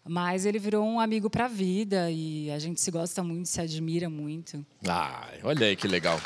Mas 0.06 0.46
ele 0.46 0.58
virou 0.58 0.86
um 0.86 0.98
amigo 0.98 1.28
para 1.28 1.44
a 1.44 1.48
vida 1.48 2.10
e 2.10 2.50
a 2.50 2.58
gente 2.58 2.80
se 2.80 2.90
gosta 2.90 3.22
muito, 3.22 3.48
se 3.48 3.60
admira 3.60 4.08
muito. 4.08 4.64
Ai, 4.86 5.40
olha 5.42 5.66
aí 5.66 5.76
que 5.76 5.86
legal. 5.86 6.20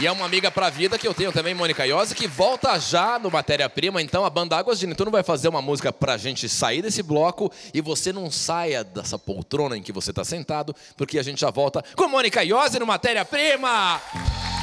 E 0.00 0.08
é 0.08 0.10
uma 0.10 0.26
amiga 0.26 0.50
pra 0.50 0.70
vida 0.70 0.98
que 0.98 1.06
eu 1.06 1.14
tenho 1.14 1.30
também, 1.30 1.54
Mônica 1.54 1.86
Iose, 1.86 2.16
que 2.16 2.26
volta 2.26 2.76
já 2.80 3.16
no 3.16 3.30
Matéria-Prima. 3.30 4.02
Então 4.02 4.24
a 4.24 4.30
banda 4.30 4.56
Águas 4.56 4.80
de 4.80 4.88
Netuno 4.88 5.10
vai 5.10 5.22
fazer 5.22 5.46
uma 5.46 5.62
música 5.62 5.92
pra 5.92 6.16
gente 6.16 6.48
sair 6.48 6.82
desse 6.82 7.00
bloco 7.00 7.50
e 7.72 7.80
você 7.80 8.12
não 8.12 8.28
saia 8.28 8.82
dessa 8.82 9.16
poltrona 9.16 9.76
em 9.76 9.82
que 9.82 9.92
você 9.92 10.12
tá 10.12 10.24
sentado, 10.24 10.74
porque 10.96 11.16
a 11.16 11.22
gente 11.22 11.40
já 11.40 11.50
volta 11.50 11.82
com 11.94 12.08
Mônica 12.08 12.42
Iose 12.42 12.80
no 12.80 12.86
Matéria-Prima. 12.86 14.00
Meu 14.12 14.53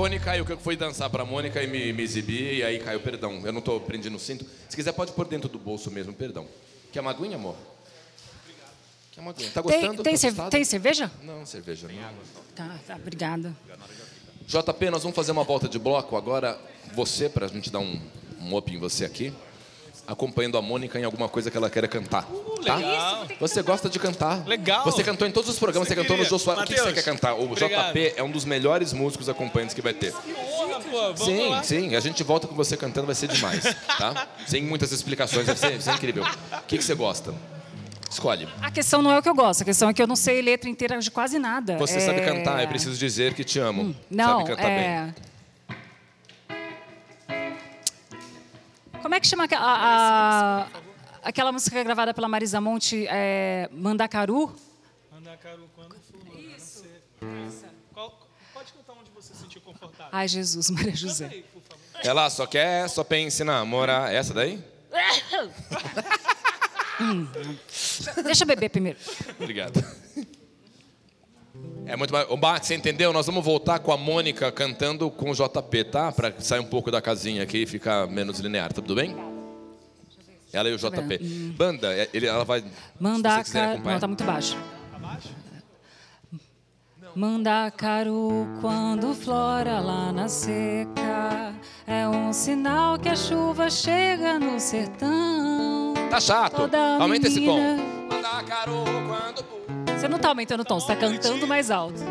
microfone 0.00 0.18
caiu, 0.20 0.46
que 0.46 0.52
eu 0.52 0.58
fui 0.58 0.76
dançar 0.76 1.10
pra 1.10 1.24
Mônica 1.24 1.62
e 1.62 1.66
me, 1.66 1.92
me 1.92 2.02
exibir, 2.02 2.54
e 2.54 2.62
aí 2.62 2.78
caiu, 2.78 3.00
perdão. 3.00 3.42
Eu 3.44 3.52
não 3.52 3.60
tô 3.60 3.78
prendendo 3.80 4.16
o 4.16 4.18
cinto. 4.20 4.46
Se 4.68 4.74
quiser, 4.76 4.92
pode 4.92 5.12
pôr 5.12 5.26
dentro 5.26 5.48
do 5.48 5.58
bolso 5.58 5.90
mesmo, 5.90 6.12
perdão. 6.14 6.46
Quer 6.92 7.00
uma 7.00 7.10
aguinha, 7.10 7.36
amor? 7.36 7.54
Quer 9.12 9.20
uma 9.20 9.30
aguinha? 9.30 9.50
Tá 9.50 9.62
Tem, 9.62 9.80
gostando? 9.80 10.02
tem, 10.02 10.12
tá 10.14 10.18
cer- 10.18 10.26
assustado? 10.28 10.50
tem 10.50 10.64
cerveja? 10.64 11.10
Não, 11.22 11.44
cerveja 11.44 11.88
não. 11.88 12.14
Tá, 12.54 12.78
tá, 12.86 12.96
obrigada. 12.96 13.54
JP, 14.46 14.90
nós 14.90 15.02
vamos 15.02 15.14
fazer 15.14 15.32
uma 15.32 15.44
volta 15.44 15.68
de 15.68 15.78
bloco 15.78 16.16
agora. 16.16 16.58
Você, 16.94 17.28
pra 17.28 17.46
gente 17.46 17.70
dar 17.70 17.78
um, 17.80 18.00
um 18.40 18.56
up 18.56 18.72
em 18.72 18.78
você 18.78 19.04
aqui, 19.04 19.32
acompanhando 20.10 20.58
a 20.58 20.62
Mônica 20.62 20.98
em 20.98 21.04
alguma 21.04 21.28
coisa 21.28 21.50
que 21.50 21.56
ela 21.56 21.70
queira 21.70 21.86
cantar. 21.86 22.24
tá? 22.66 22.74
legal. 22.76 23.26
Você 23.38 23.62
gosta 23.62 23.88
de 23.88 23.98
cantar. 23.98 24.44
Legal. 24.46 24.84
Você 24.84 25.04
cantou 25.04 25.26
em 25.26 25.30
todos 25.30 25.48
os 25.48 25.58
programas, 25.58 25.88
você, 25.88 25.94
Você 25.94 26.00
cantou 26.02 26.16
no. 26.16 26.24
Jô 26.24 26.38
Soares. 26.38 26.64
O 26.64 26.66
que 26.66 26.74
que 26.74 26.80
você 26.80 26.92
quer 26.92 27.02
cantar? 27.04 27.34
O 27.34 27.44
obrigado. 27.44 27.92
JP 27.92 28.14
é 28.16 28.22
um 28.22 28.30
dos 28.30 28.44
melhores 28.44 28.92
músicos 28.92 29.28
acompanhantes 29.28 29.74
que 29.74 29.80
vai 29.80 29.94
ter. 29.94 30.12
Porra, 30.12 30.80
pô, 30.80 31.00
vamos 31.14 31.20
Sim, 31.20 31.48
lá. 31.48 31.62
sim. 31.62 31.94
A 31.96 32.00
gente 32.00 32.22
volta 32.24 32.48
com 32.48 32.54
você 32.54 32.76
cantando, 32.76 33.06
vai 33.06 33.14
ser 33.14 33.28
demais, 33.28 33.62
tá? 33.98 34.26
Sem 34.46 34.62
muitas 34.62 34.90
explicações, 34.92 35.46
vai 35.46 35.56
ser, 35.56 35.70
vai 35.70 35.80
ser 35.80 35.92
incrível. 35.94 36.24
O 36.24 36.62
que, 36.66 36.76
que 36.76 36.84
você 36.84 36.94
gosta? 36.94 37.32
Escolhe. 38.10 38.48
A 38.60 38.70
questão 38.72 39.00
não 39.00 39.12
é 39.12 39.18
o 39.18 39.22
que 39.22 39.28
eu 39.28 39.34
gosto, 39.36 39.62
a 39.62 39.64
questão 39.64 39.88
é 39.88 39.94
que 39.94 40.02
eu 40.02 40.06
não 40.08 40.16
sei 40.16 40.42
letra 40.42 40.68
inteira 40.68 40.98
de 40.98 41.08
quase 41.12 41.38
nada. 41.38 41.76
Você 41.78 41.98
É- 41.98 42.00
sabe 42.00 42.20
cantar, 42.22 42.60
eu 42.62 42.68
preciso 42.68 42.98
dizer 42.98 43.34
que 43.34 43.44
te 43.44 43.60
amo. 43.60 43.94
Não, 44.10 44.38
sabe 44.40 44.50
cantar 44.50 44.66
bem. 44.66 45.14
Como 49.02 49.14
é 49.14 49.20
que 49.20 49.26
chama 49.26 49.44
aquela, 49.44 49.64
a- 49.64 50.62
a- 50.62 50.66
aquela 51.22 51.52
música 51.52 51.82
gravada 51.82 52.12
pela 52.14 52.28
Marisa 52.28 52.60
Monte, 52.60 53.06
é, 53.08 53.68
Mandacaru? 53.72 54.54
Mandacaru 55.12 55.68
quando 55.74 55.94
for. 55.94 56.38
Isso. 56.38 56.84
Qual, 57.92 58.28
pode 58.52 58.72
cantar 58.72 58.92
onde 58.94 59.10
você 59.10 59.34
se 59.34 59.40
sentir 59.42 59.60
confortável. 59.60 60.10
Ai, 60.12 60.28
Jesus, 60.28 60.70
Maria 60.70 60.94
José. 60.94 61.26
Aí. 61.26 61.44
Ela 62.02 62.28
só 62.30 62.46
quer, 62.46 62.88
só 62.88 63.04
pensa 63.04 63.42
em 63.42 63.46
namorar. 63.46 64.12
Essa 64.12 64.32
daí? 64.34 64.62
Deixa 68.24 68.44
eu 68.44 68.46
beber 68.46 68.68
primeiro. 68.68 68.98
Obrigado. 69.38 69.82
É 71.90 71.96
muito 71.96 72.12
mais. 72.14 72.26
Você 72.62 72.74
entendeu? 72.76 73.12
Nós 73.12 73.26
vamos 73.26 73.44
voltar 73.44 73.80
com 73.80 73.90
a 73.90 73.96
Mônica 73.96 74.50
cantando 74.52 75.10
com 75.10 75.30
o 75.30 75.34
JP, 75.34 75.84
tá? 75.84 76.12
Pra 76.12 76.32
sair 76.38 76.60
um 76.60 76.64
pouco 76.64 76.88
da 76.90 77.02
casinha 77.02 77.42
aqui 77.42 77.62
e 77.62 77.66
ficar 77.66 78.06
menos 78.06 78.38
linear, 78.38 78.68
tá 78.72 78.80
tudo 78.80 78.94
bem? 78.94 79.16
Ela 80.52 80.68
e 80.68 80.74
o 80.74 80.78
JP. 80.78 81.18
Banda, 81.56 81.92
é- 81.92 82.08
ele, 82.14 82.26
ela 82.26 82.44
vai. 82.44 82.64
acompanhar. 83.74 83.94
Não, 83.94 84.00
tá 84.00 84.06
muito 84.06 84.24
baixo. 84.24 84.56
Mandacaru, 87.14 88.46
quando 88.60 89.12
flora 89.14 89.80
lá 89.80 90.12
na 90.12 90.28
seca, 90.28 91.52
é 91.84 92.08
um 92.08 92.32
sinal 92.32 93.00
que 93.00 93.08
a 93.08 93.16
chuva 93.16 93.68
chega 93.68 94.38
no 94.38 94.60
sertão. 94.60 95.92
Tá 96.08 96.20
chato. 96.20 96.54
Toda 96.54 96.78
Aumenta 96.98 97.26
esse 97.26 97.44
tom. 97.44 97.99
Você 99.86 100.08
não 100.08 100.18
tá 100.18 100.28
aumentando 100.28 100.60
o 100.60 100.64
tom, 100.64 100.78
você 100.78 100.86
tá 100.86 100.96
cantando 100.96 101.46
mais 101.46 101.70
alto. 101.70 102.00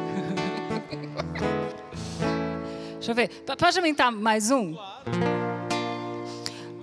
Deixa 2.96 3.12
eu 3.12 3.16
ver. 3.16 3.30
Pode 3.58 3.78
aumentar 3.78 4.12
mais 4.12 4.52
um? 4.52 4.78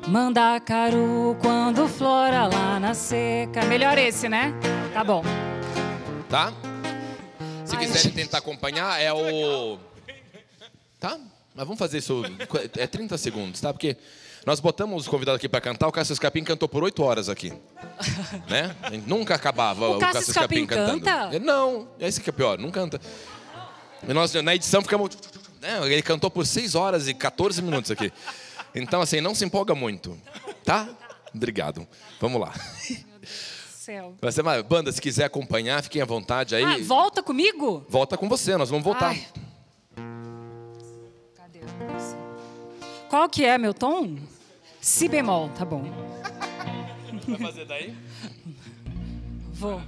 Mandacaru, 0.09 1.37
quando 1.41 1.87
flora 1.87 2.47
lá 2.47 2.81
na 2.81 2.95
seca. 2.95 3.65
Melhor 3.67 3.99
esse, 3.99 4.29
né? 4.29 4.55
Tá 4.95 5.05
bom. 5.05 5.23
Tá? 6.31 6.53
Se 7.65 7.77
Ai, 7.77 7.83
quiserem 7.83 8.03
gente. 8.03 8.15
tentar 8.15 8.39
acompanhar, 8.39 9.01
é 9.01 9.13
o. 9.13 9.79
Tá? 10.99 11.19
Mas 11.55 11.67
vamos 11.67 11.79
fazer 11.79 11.99
isso. 11.99 12.23
É 12.77 12.87
30 12.87 13.19
segundos, 13.19 13.61
tá? 13.61 13.73
Porque 13.73 13.97
nós 14.47 14.61
botamos 14.61 15.03
os 15.03 15.09
convidados 15.09 15.39
aqui 15.39 15.49
pra 15.49 15.61
cantar, 15.61 15.89
o 15.89 15.93
Cássio 15.93 16.13
Escapim 16.13 16.45
cantou 16.45 16.69
por 16.69 16.85
8 16.85 17.03
horas 17.03 17.29
aqui. 17.29 17.53
né? 18.49 18.75
Nunca 19.05 19.35
acabava 19.35 19.89
O 19.89 19.97
o, 19.97 19.99
Cássio 19.99 20.31
Escapim 20.31 20.65
cantando. 20.65 21.05
canta? 21.05 21.39
Não, 21.41 21.89
esse 21.99 22.21
que 22.21 22.31
é 22.31 22.33
pior, 22.33 22.57
não 22.57 22.71
canta. 22.71 23.01
E 24.09 24.13
nós, 24.15 24.33
na 24.35 24.55
edição, 24.55 24.83
ficamos. 24.83 25.11
né, 25.61 25.81
Ele 25.93 26.01
cantou 26.01 26.31
por 26.31 26.47
6 26.47 26.77
horas 26.77 27.09
e 27.09 27.15
14 27.15 27.61
minutos 27.61 27.91
aqui. 27.91 28.13
Então, 28.73 29.01
assim, 29.01 29.21
não 29.21 29.35
se 29.35 29.45
empolga 29.45 29.75
muito. 29.75 30.17
Tá? 30.65 30.89
Obrigado. 31.35 31.85
Vamos 32.21 32.41
lá. 32.41 32.53
Céu. 33.25 34.15
Banda, 34.69 34.93
se 34.93 35.01
quiser 35.01 35.25
acompanhar, 35.25 35.83
fiquem 35.83 36.03
à 36.03 36.05
vontade 36.05 36.55
aí. 36.55 36.63
Ah, 36.63 36.77
volta 36.83 37.21
comigo? 37.21 37.85
Volta 37.89 38.17
com 38.17 38.29
você, 38.29 38.57
nós 38.57 38.71
vamos 38.71 38.85
voltar. 38.85 39.09
Ai. 39.09 39.27
Cadê? 41.35 41.61
Qual 43.09 43.29
que 43.29 43.45
é 43.45 43.59
meu 43.59 43.75
tom? 43.75 44.17
Si 44.87 45.09
bemol, 45.09 45.49
tá 45.49 45.65
bom. 45.65 45.83
Vai 47.27 47.39
fazer 47.39 47.65
daí? 47.65 47.93
Vou. 49.53 49.83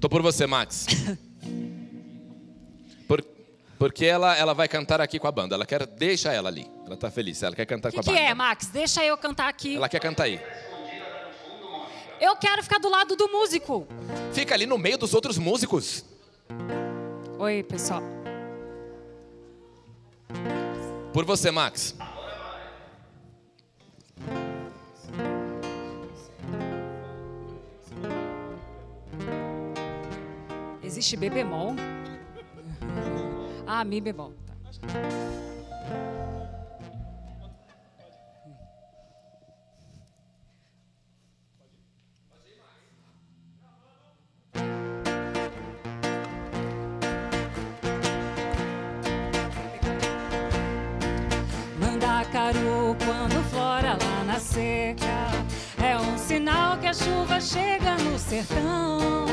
Tô 0.00 0.08
por 0.08 0.22
você, 0.22 0.46
Max. 0.46 0.86
Por- 3.06 3.22
porque 3.78 4.06
ela, 4.06 4.34
ela 4.34 4.54
vai 4.54 4.66
cantar 4.66 4.98
aqui 4.98 5.18
com 5.18 5.26
a 5.26 5.30
banda. 5.30 5.54
Ela 5.54 5.66
quer. 5.66 5.84
Deixa 5.86 6.32
ela 6.32 6.48
ali. 6.48 6.66
Ela 6.86 6.96
tá 6.96 7.10
feliz. 7.10 7.42
Ela 7.42 7.54
quer 7.54 7.66
cantar 7.66 7.90
O 7.90 7.92
com 7.92 8.00
que, 8.00 8.08
a 8.08 8.12
que 8.14 8.18
banda. 8.18 8.30
é, 8.30 8.34
Max? 8.34 8.68
Deixa 8.68 9.04
eu 9.04 9.14
cantar 9.18 9.46
aqui. 9.46 9.76
Ela 9.76 9.90
quer 9.90 10.00
cantar 10.00 10.22
aí. 10.24 10.40
Eu 12.18 12.34
quero 12.36 12.62
ficar 12.62 12.78
do 12.78 12.88
lado 12.88 13.14
do 13.14 13.28
músico. 13.28 13.86
Fica 14.32 14.54
ali 14.54 14.64
no 14.64 14.78
meio 14.78 14.96
dos 14.96 15.12
outros 15.12 15.36
músicos. 15.36 16.02
Oi, 17.38 17.62
pessoal. 17.62 18.02
Por 21.12 21.26
você, 21.26 21.50
Max. 21.50 21.94
Existe 30.98 31.16
B 31.16 31.30
bemol? 31.30 31.76
Ah, 33.68 33.84
Mi 33.84 34.00
bemol. 34.00 34.32
Tá. 34.44 34.54
Mandacaru 51.78 52.96
quando 53.04 53.40
flora 53.50 53.92
lá 53.92 54.24
na 54.26 54.40
seca 54.40 55.06
É 55.80 55.96
um 55.96 56.18
sinal 56.18 56.76
que 56.78 56.88
a 56.88 56.92
chuva 56.92 57.40
chega 57.40 57.96
no 57.98 58.18
sertão 58.18 59.28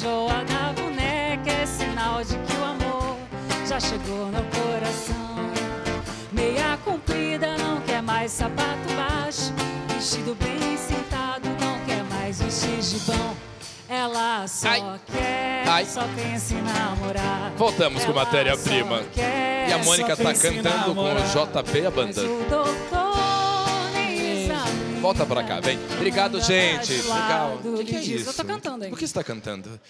enjoa 0.00 0.44
da 0.44 0.72
boneca 0.72 1.50
É 1.50 1.66
sinal 1.66 2.22
de 2.24 2.34
que 2.36 2.56
o 2.56 2.64
amor 2.64 3.16
já 3.66 3.78
chegou 3.78 4.26
no 4.26 4.42
coração 4.44 5.50
Meia 6.32 6.78
comprida 6.84 7.56
não 7.58 7.80
quer 7.82 8.02
mais 8.02 8.32
sapato 8.32 8.88
baixo 8.96 9.52
Vestido 9.94 10.34
bem 10.36 10.76
sentado 10.78 11.48
não 11.60 11.78
quer 11.84 12.02
mais 12.04 12.40
vestir 12.40 12.80
gibão 12.82 13.36
ela 13.92 14.46
só 14.46 14.68
Ai. 14.68 15.00
quer, 15.12 15.64
Ai. 15.66 15.84
só 15.84 16.02
pensa 16.14 16.54
em 16.54 16.62
namorar. 16.62 17.50
Voltamos 17.56 18.04
com 18.04 18.12
Ela 18.12 18.24
matéria-prima. 18.24 18.98
só 18.98 19.04
quer, 19.12 19.68
E 19.68 19.72
a 19.72 19.78
Mônica 19.78 20.16
tá 20.16 20.32
cantando 20.32 20.94
com 20.94 21.00
o. 21.00 21.14
JP 21.16 21.78
a 21.80 21.90
Mas 21.90 21.92
banda. 21.92 22.20
o 22.22 22.44
doutor. 22.48 22.99
Volta 25.00 25.24
pra 25.24 25.42
cá, 25.42 25.60
vem. 25.60 25.78
Obrigado, 25.94 26.40
gente. 26.40 26.92
Legal. 26.92 27.56
O 27.64 27.78
que, 27.78 27.84
que 27.84 27.96
é 27.96 28.00
isso? 28.02 28.30
Eu 28.30 28.34
tô 28.34 28.44
cantando 28.44 28.84
aí. 28.84 28.90
Por 28.90 28.98
que 28.98 29.06
você 29.06 29.14
tá 29.14 29.24
cantando? 29.24 29.80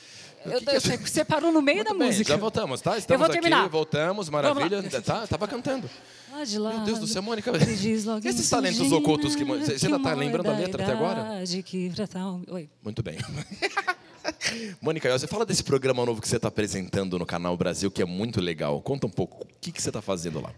Eu, 0.47 0.59
que 0.59 0.65
que 0.65 0.71
é- 0.71 0.77
eu, 0.77 0.81
você 1.05 1.25
parou 1.25 1.51
no 1.53 1.61
meio 1.61 1.79
Muito 1.79 1.93
da 1.93 1.99
bem, 1.99 2.07
música. 2.09 2.33
Já 2.33 2.37
voltamos, 2.39 2.81
tá? 2.81 2.93
Eu 2.93 2.99
Estamos 2.99 3.29
aqui, 3.29 3.69
voltamos, 3.71 4.29
maravilha. 4.29 4.83
Tá, 5.03 5.27
tava 5.27 5.49
cantando. 5.49 5.91
Lá 6.33 6.45
de 6.45 6.59
Meu 6.59 6.79
Deus 6.81 6.99
do 7.01 7.07
céu, 7.09 7.23
Mônica. 7.23 7.51
Esses 8.25 8.49
talentos 8.49 8.93
ocultos 8.93 9.35
que. 9.35 9.45
Você 9.45 9.87
ainda 9.87 9.99
tá 9.99 10.15
lembrando 10.15 10.49
a 10.49 10.57
letra 10.57 10.83
até 10.83 10.93
agora? 10.93 11.43
que 11.65 11.93
tal- 12.09 12.41
Oi. 12.49 12.71
Muito 12.83 13.03
bem. 13.03 13.19
Mônica, 14.81 15.11
você 15.19 15.27
fala 15.27 15.45
desse 15.47 15.65
programa 15.65 16.05
novo 16.05 16.21
que 16.21 16.29
você 16.29 16.37
está 16.37 16.49
apresentando 16.49 17.19
no 17.19 17.27
Canal 17.27 17.57
Brasil, 17.57 17.91
que 17.91 18.03
é 18.03 18.05
muito 18.05 18.41
legal. 18.41 18.81
Conta 18.83 19.07
um 19.07 19.11
pouco, 19.11 19.45
o 19.45 19.47
que, 19.61 19.73
que 19.73 19.83
você 19.83 19.89
está 19.89 20.03
fazendo 20.03 20.41
lá? 20.41 20.51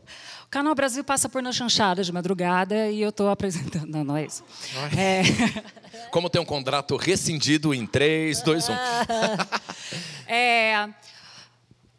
Canal 0.53 0.75
Brasil 0.75 1.03
passa 1.03 1.31
por 1.31 1.43
na 1.43 1.51
chanchada 1.51 2.05
de 2.05 2.13
madrugada 2.13 2.91
e 2.91 3.01
eu 3.01 3.09
estou 3.09 3.31
apresentando. 3.31 3.87
Não, 3.87 4.05
não 4.05 4.17
é 4.19 4.27
isso. 4.27 4.45
É... 4.95 5.23
Como 6.13 6.29
tem 6.29 6.43
um 6.43 6.45
contrato 6.45 6.95
rescindido 6.97 7.73
em 7.73 7.87
3, 7.87 8.43
2, 8.43 8.69
1. 8.69 8.73
É, 10.27 10.91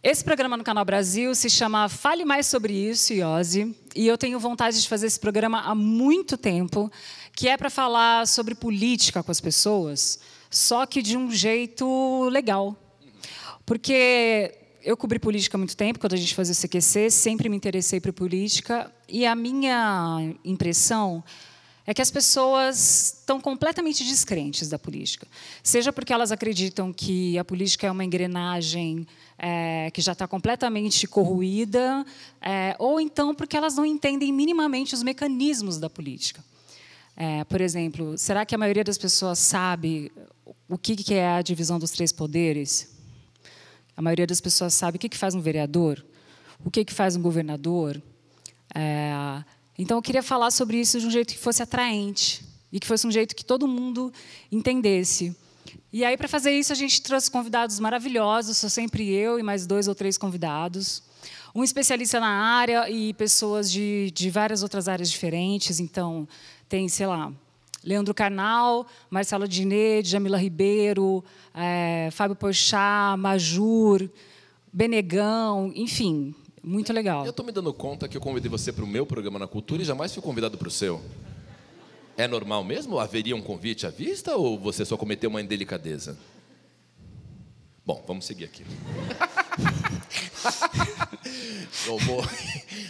esse 0.04 0.24
programa 0.24 0.56
no 0.56 0.64
Canal 0.64 0.86
Brasil 0.86 1.34
se 1.34 1.50
chama 1.50 1.90
Fale 1.90 2.24
Mais 2.26 2.46
Sobre 2.46 2.74
Isso, 2.74 3.12
Iose, 3.12 3.76
e 3.96 4.06
eu 4.06 4.20
tenho 4.20 4.40
vontade 4.40 4.80
de 4.80 4.88
fazer 4.88 5.08
esse 5.08 5.20
programa 5.20 5.62
há 5.62 5.74
muito 5.74 6.38
tempo, 6.38 6.92
que 7.36 7.50
é 7.50 7.58
para 7.58 7.72
falar 7.72 8.28
sobre 8.28 8.54
política 8.54 9.24
com 9.24 9.32
as 9.32 9.42
pessoas, 9.42 10.20
só 10.52 10.86
que 10.86 11.02
de 11.02 11.18
um 11.18 11.32
jeito 11.32 12.30
legal. 12.30 12.76
Porque 13.66 14.63
eu 14.84 14.98
cobri 14.98 15.18
política 15.18 15.56
há 15.56 15.60
muito 15.60 15.76
tempo, 15.76 16.00
quando 16.00 16.14
a 16.14 16.18
gente 16.18 16.36
fazia 16.36 16.54
o 16.54 16.68
CQC, 16.68 17.10
sempre 17.10 17.48
me 17.48 17.56
interessei 17.56 18.00
por 18.00 18.12
política, 18.12 18.92
e 19.08 19.26
a 19.26 19.34
minha 19.34 20.36
impressão 20.44 21.24
é 21.86 21.94
que 21.94 22.02
as 22.02 22.12
pessoas 22.12 23.16
estão 23.20 23.42
completamente 23.42 24.04
descrentes 24.04 24.70
da 24.70 24.80
política. 24.80 25.28
Seja 25.62 25.92
porque 25.92 26.14
elas 26.14 26.32
acreditam 26.32 26.94
que 26.94 27.38
a 27.38 27.44
política 27.44 27.88
é 27.88 27.92
uma 27.92 28.04
engrenagem 28.04 29.06
é, 29.38 29.90
que 29.92 30.02
já 30.02 30.14
está 30.14 30.28
completamente 30.28 31.08
corroída, 31.08 32.06
é, 32.42 32.76
ou 32.80 33.00
então 33.00 33.34
porque 33.36 33.58
elas 33.58 33.76
não 33.76 33.86
entendem 33.86 34.32
minimamente 34.32 34.94
os 34.94 35.04
mecanismos 35.04 35.78
da 35.78 35.90
política. 35.90 36.44
É, 37.16 37.44
por 37.44 37.62
exemplo, 37.62 38.18
será 38.18 38.46
que 38.46 38.56
a 38.56 38.58
maioria 38.58 38.84
das 38.84 38.98
pessoas 38.98 39.40
sabe 39.40 40.12
o 40.68 40.78
que 40.78 40.96
que 40.96 41.14
é 41.14 41.28
a 41.28 41.42
divisão 41.42 41.78
dos 41.78 41.92
três 41.92 42.12
poderes? 42.12 42.93
A 43.96 44.02
maioria 44.02 44.28
das 44.28 44.42
pessoas 44.42 44.74
sabe 44.74 44.98
o 44.98 45.00
que 45.00 45.10
que 45.10 45.18
faz 45.18 45.36
um 45.36 45.42
vereador, 45.42 46.04
o 46.64 46.72
que 46.72 46.84
que 46.84 46.94
faz 46.94 47.16
um 47.16 47.22
governador. 47.22 48.02
É, 48.74 49.44
então, 49.78 49.98
eu 49.98 50.02
queria 50.02 50.24
falar 50.24 50.52
sobre 50.52 50.80
isso 50.80 51.00
de 51.00 51.08
um 51.08 51.12
jeito 51.12 51.34
que 51.34 51.40
fosse 51.40 51.62
atraente 51.64 52.44
e 52.72 52.80
que 52.80 52.88
fosse 52.88 53.06
um 53.06 53.12
jeito 53.12 53.36
que 53.36 53.46
todo 53.46 53.68
mundo 53.68 54.12
entendesse. 54.52 55.36
E 55.92 56.04
aí, 56.04 56.18
para 56.18 56.28
fazer 56.28 56.52
isso, 56.52 56.72
a 56.72 56.76
gente 56.76 57.02
trouxe 57.02 57.30
convidados 57.30 57.80
maravilhosos. 57.80 58.58
Sou 58.58 58.70
sempre 58.70 59.10
eu 59.10 59.40
e 59.40 59.44
mais 59.44 59.66
dois 59.66 59.88
ou 59.88 59.96
três 59.96 60.18
convidados. 60.18 61.04
Um 61.56 61.64
especialista 61.64 62.20
na 62.20 62.28
área 62.28 62.90
e 62.90 63.14
pessoas 63.14 63.72
de, 63.72 64.12
de 64.12 64.30
várias 64.30 64.64
outras 64.64 64.88
áreas 64.88 65.10
diferentes. 65.10 65.80
Então, 65.80 66.28
tem, 66.68 66.90
sei 66.90 67.06
lá, 67.06 67.32
Leandro 67.84 68.14
Carnal, 68.14 68.88
Marcelo 69.10 69.48
Diné, 69.48 70.02
Jamila 70.04 70.38
Ribeiro, 70.38 71.24
é, 71.54 72.10
Fábio 72.12 72.36
Porchat, 72.36 73.18
Majur, 73.18 74.10
Benegão, 74.72 75.72
enfim, 75.76 76.34
muito 76.64 76.94
legal. 76.94 77.26
Eu 77.26 77.32
estou 77.32 77.46
me 77.46 77.52
dando 77.52 77.74
conta 77.74 78.08
que 78.08 78.16
eu 78.16 78.22
convidei 78.22 78.50
você 78.50 78.72
para 78.72 78.86
o 78.86 78.88
meu 78.88 79.06
programa 79.06 79.38
na 79.38 79.48
Cultura 79.48 79.82
e 79.82 79.86
jamais 79.86 80.14
fui 80.14 80.24
convidado 80.24 80.58
para 80.58 80.68
o 80.68 80.72
seu. 80.72 81.02
É 82.16 82.28
normal 82.28 82.64
mesmo? 82.64 83.00
Haveria 83.00 83.36
um 83.36 83.42
convite 83.42 83.86
à 83.86 83.90
vista 83.90 84.36
ou 84.36 84.58
você 84.58 84.86
só 84.86 84.96
cometeu 84.96 85.30
uma 85.30 85.42
indelicadeza? 85.42 86.18
Bom, 87.86 88.02
vamos 88.08 88.26
seguir 88.26 88.46
aqui. 88.46 88.64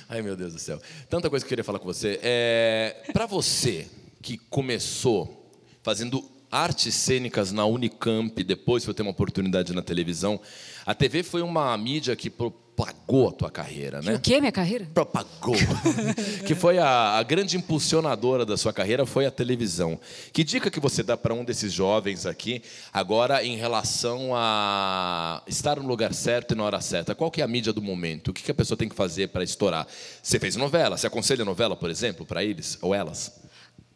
Ai, 0.08 0.22
meu 0.22 0.36
Deus 0.36 0.54
do 0.54 0.60
céu. 0.60 0.80
Tanta 1.10 1.30
coisa 1.30 1.44
que 1.44 1.48
eu 1.48 1.50
queria 1.50 1.64
falar 1.64 1.80
com 1.80 1.86
você. 1.86 2.20
É... 2.22 3.10
Para 3.12 3.26
você 3.26 3.88
que 4.24 4.38
começou 4.50 5.52
fazendo 5.84 6.24
artes 6.50 6.96
cênicas 6.96 7.52
na 7.52 7.66
Unicamp, 7.66 8.42
depois 8.42 8.86
foi 8.86 8.94
ter 8.94 9.02
uma 9.02 9.12
oportunidade 9.12 9.74
na 9.74 9.82
televisão, 9.82 10.40
a 10.86 10.96
TV 10.96 11.24
foi 11.24 11.42
uma 11.42 11.78
mídia 11.78 12.16
que 12.16 12.30
propagou 12.30 13.28
a 13.28 13.32
tua 13.34 13.52
carreira, 13.52 14.02
né? 14.02 14.16
O 14.16 14.20
que, 14.20 14.40
minha 14.40 14.52
carreira? 14.52 14.88
propagou, 14.94 15.56
que 16.48 16.56
foi 16.56 16.78
a, 16.78 17.18
a 17.18 17.24
grande 17.24 17.58
impulsionadora 17.58 18.46
da 18.46 18.56
sua 18.56 18.72
carreira, 18.72 19.06
foi 19.06 19.26
a 19.26 19.32
televisão. 19.32 20.00
Que 20.32 20.44
dica 20.44 20.72
que 20.72 20.80
você 20.80 21.04
dá 21.04 21.18
para 21.18 21.34
um 21.34 21.44
desses 21.44 21.74
jovens 21.74 22.26
aqui, 22.26 22.62
agora 22.94 23.44
em 23.44 23.58
relação 23.58 24.32
a 24.34 25.44
estar 25.48 25.78
no 25.78 25.88
lugar 25.88 26.14
certo 26.14 26.54
e 26.54 26.56
na 26.56 26.64
hora 26.64 26.80
certa? 26.80 27.14
Qual 27.14 27.30
que 27.30 27.42
é 27.42 27.44
a 27.44 27.48
mídia 27.48 27.74
do 27.74 27.82
momento? 27.82 28.30
O 28.30 28.34
que, 28.34 28.42
que 28.42 28.52
a 28.52 28.56
pessoa 28.56 28.78
tem 28.78 28.88
que 28.88 28.96
fazer 28.96 29.30
para 29.30 29.44
estourar? 29.44 29.86
Você 30.22 30.40
fez 30.40 30.56
novela, 30.56 30.98
você 30.98 31.08
aconselha 31.08 31.44
novela, 31.44 31.76
por 31.76 31.90
exemplo, 31.90 32.26
para 32.26 32.42
eles 32.42 32.78
ou 32.82 32.96
elas? 32.96 33.43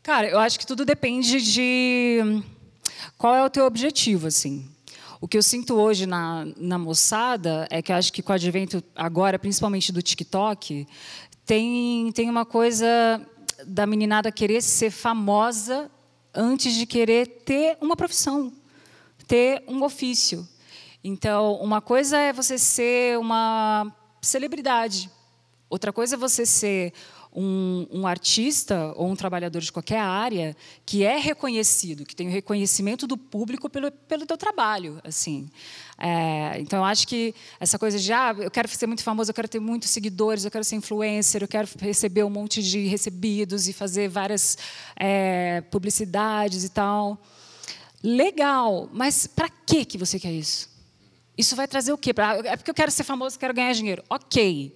Cara, 0.07 0.29
eu 0.29 0.39
acho 0.39 0.57
que 0.57 0.65
tudo 0.65 0.85
depende 0.85 1.41
de 1.41 2.41
qual 3.17 3.35
é 3.35 3.43
o 3.43 3.49
teu 3.49 3.65
objetivo, 3.65 4.27
assim. 4.27 4.65
O 5.19 5.27
que 5.27 5.37
eu 5.37 5.43
sinto 5.43 5.73
hoje 5.73 6.05
na, 6.05 6.47
na 6.55 6.77
moçada 6.77 7.67
é 7.69 7.81
que 7.81 7.91
eu 7.91 7.95
acho 7.97 8.13
que 8.13 8.21
com 8.21 8.31
o 8.31 8.35
advento 8.35 8.81
agora, 8.95 9.37
principalmente 9.37 9.91
do 9.91 10.01
TikTok, 10.01 10.87
tem, 11.45 12.09
tem 12.13 12.29
uma 12.29 12.45
coisa 12.45 12.87
da 13.65 13.85
meninada 13.85 14.31
querer 14.31 14.61
ser 14.61 14.91
famosa 14.91 15.91
antes 16.33 16.73
de 16.73 16.85
querer 16.85 17.27
ter 17.43 17.77
uma 17.81 17.97
profissão, 17.97 18.53
ter 19.27 19.61
um 19.67 19.83
ofício. 19.83 20.47
Então, 21.03 21.55
uma 21.55 21.81
coisa 21.81 22.17
é 22.17 22.31
você 22.31 22.57
ser 22.57 23.19
uma 23.19 23.93
celebridade, 24.21 25.11
outra 25.69 25.91
coisa 25.91 26.15
é 26.15 26.17
você 26.17 26.45
ser 26.45 26.93
um, 27.39 27.85
um 27.91 28.07
artista 28.07 28.93
ou 28.95 29.07
um 29.11 29.15
trabalhador 29.15 29.61
de 29.61 29.71
qualquer 29.71 29.99
área 29.99 30.57
que 30.83 31.03
é 31.03 31.17
reconhecido, 31.19 32.03
que 32.03 32.15
tem 32.15 32.27
o 32.27 32.31
reconhecimento 32.31 33.05
do 33.05 33.15
público 33.15 33.69
pelo, 33.69 33.91
pelo 33.91 34.25
teu 34.25 34.35
trabalho, 34.35 34.99
assim. 35.03 35.47
É, 35.99 36.59
então, 36.59 36.79
eu 36.79 36.85
acho 36.85 37.07
que 37.07 37.35
essa 37.59 37.77
coisa 37.77 37.99
de, 37.99 38.11
ah, 38.11 38.35
eu 38.39 38.49
quero 38.49 38.67
ser 38.67 38.87
muito 38.87 39.03
famoso, 39.03 39.29
eu 39.29 39.35
quero 39.35 39.47
ter 39.47 39.59
muitos 39.59 39.91
seguidores, 39.91 40.45
eu 40.45 40.49
quero 40.51 40.63
ser 40.63 40.77
influencer, 40.77 41.43
eu 41.43 41.47
quero 41.47 41.67
receber 41.79 42.23
um 42.23 42.29
monte 42.29 42.63
de 42.63 42.87
recebidos 42.87 43.67
e 43.67 43.73
fazer 43.73 44.09
várias 44.09 44.57
é, 44.99 45.61
publicidades 45.69 46.63
e 46.63 46.69
tal. 46.69 47.21
Legal, 48.03 48.89
mas 48.91 49.27
para 49.27 49.47
que 49.49 49.85
que 49.85 49.97
você 49.97 50.19
quer 50.19 50.31
isso? 50.31 50.69
Isso 51.37 51.55
vai 51.55 51.67
trazer 51.67 51.93
o 51.93 51.97
quê? 51.99 52.13
Pra- 52.15 52.37
É 52.43 52.55
porque 52.57 52.71
eu 52.71 52.75
quero 52.75 52.89
ser 52.91 53.03
famoso, 53.03 53.37
quero 53.37 53.53
ganhar 53.53 53.73
dinheiro. 53.73 54.03
Ok. 54.09 54.73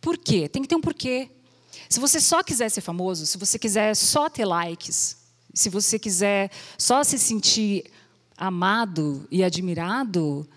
Por 0.00 0.16
quê? 0.16 0.48
Tem 0.48 0.62
que 0.62 0.68
ter 0.68 0.76
um 0.76 0.80
porquê. 0.80 1.28
Se 1.90 1.98
você 1.98 2.20
só 2.20 2.40
quiser 2.40 2.68
ser 2.68 2.80
famoso, 2.82 3.26
se 3.26 3.36
você 3.36 3.58
quiser 3.58 3.96
só 3.96 4.30
ter 4.30 4.44
likes, 4.44 5.16
se 5.52 5.68
você 5.68 5.98
quiser 5.98 6.48
só 6.78 7.02
se 7.02 7.18
sentir 7.18 7.90
amado 8.38 9.26
e 9.28 9.42
admirado, 9.42 10.48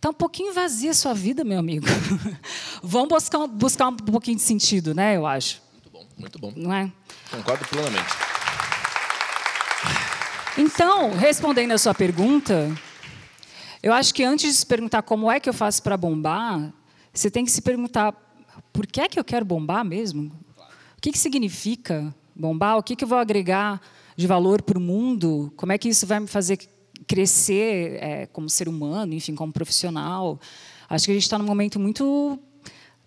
tá 0.00 0.10
um 0.10 0.12
pouquinho 0.12 0.52
vazia 0.52 0.90
a 0.90 0.94
sua 0.94 1.14
vida, 1.14 1.44
meu 1.44 1.60
amigo. 1.60 1.86
Vamos 2.82 3.08
buscar, 3.10 3.46
buscar 3.46 3.88
um 3.90 3.96
pouquinho 3.96 4.36
de 4.36 4.42
sentido, 4.42 4.92
né? 4.92 5.16
Eu 5.16 5.24
acho, 5.24 5.62
Muito 5.80 5.90
bom, 5.92 6.06
muito 6.18 6.38
bom. 6.40 6.52
não 6.56 6.72
é? 6.74 6.90
Concordo 7.30 7.64
plenamente. 7.68 8.12
Então, 10.58 11.16
respondendo 11.16 11.70
a 11.72 11.78
sua 11.78 11.94
pergunta, 11.94 12.76
Eu 13.84 13.92
acho 13.92 14.12
que 14.14 14.22
antes 14.22 14.50
de 14.52 14.56
se 14.58 14.66
perguntar 14.66 15.02
como 15.02 15.30
é 15.30 15.40
que 15.40 15.48
eu 15.48 15.52
faço 15.54 15.82
para 15.82 15.96
bombar, 15.96 16.72
você 17.12 17.30
tem 17.30 17.44
que 17.44 17.50
se 17.50 17.60
perguntar 17.62 18.12
por 18.72 18.86
que 18.86 19.00
é 19.00 19.08
que 19.08 19.18
eu 19.18 19.24
quero 19.24 19.44
bombar 19.44 19.84
mesmo? 19.84 20.41
O 21.02 21.10
que, 21.10 21.10
que 21.10 21.18
significa 21.18 22.14
bombar? 22.32 22.78
O 22.78 22.82
que, 22.82 22.94
que 22.94 23.02
eu 23.02 23.08
vou 23.08 23.18
agregar 23.18 23.82
de 24.16 24.24
valor 24.24 24.62
para 24.62 24.78
o 24.78 24.80
mundo? 24.80 25.52
Como 25.56 25.72
é 25.72 25.76
que 25.76 25.88
isso 25.88 26.06
vai 26.06 26.20
me 26.20 26.28
fazer 26.28 26.60
crescer 27.08 27.98
é, 28.00 28.26
como 28.26 28.48
ser 28.48 28.68
humano, 28.68 29.12
enfim, 29.12 29.34
como 29.34 29.52
profissional? 29.52 30.40
Acho 30.88 31.06
que 31.06 31.10
a 31.10 31.14
gente 31.14 31.24
está 31.24 31.36
num 31.36 31.44
momento 31.44 31.80
muito 31.80 32.38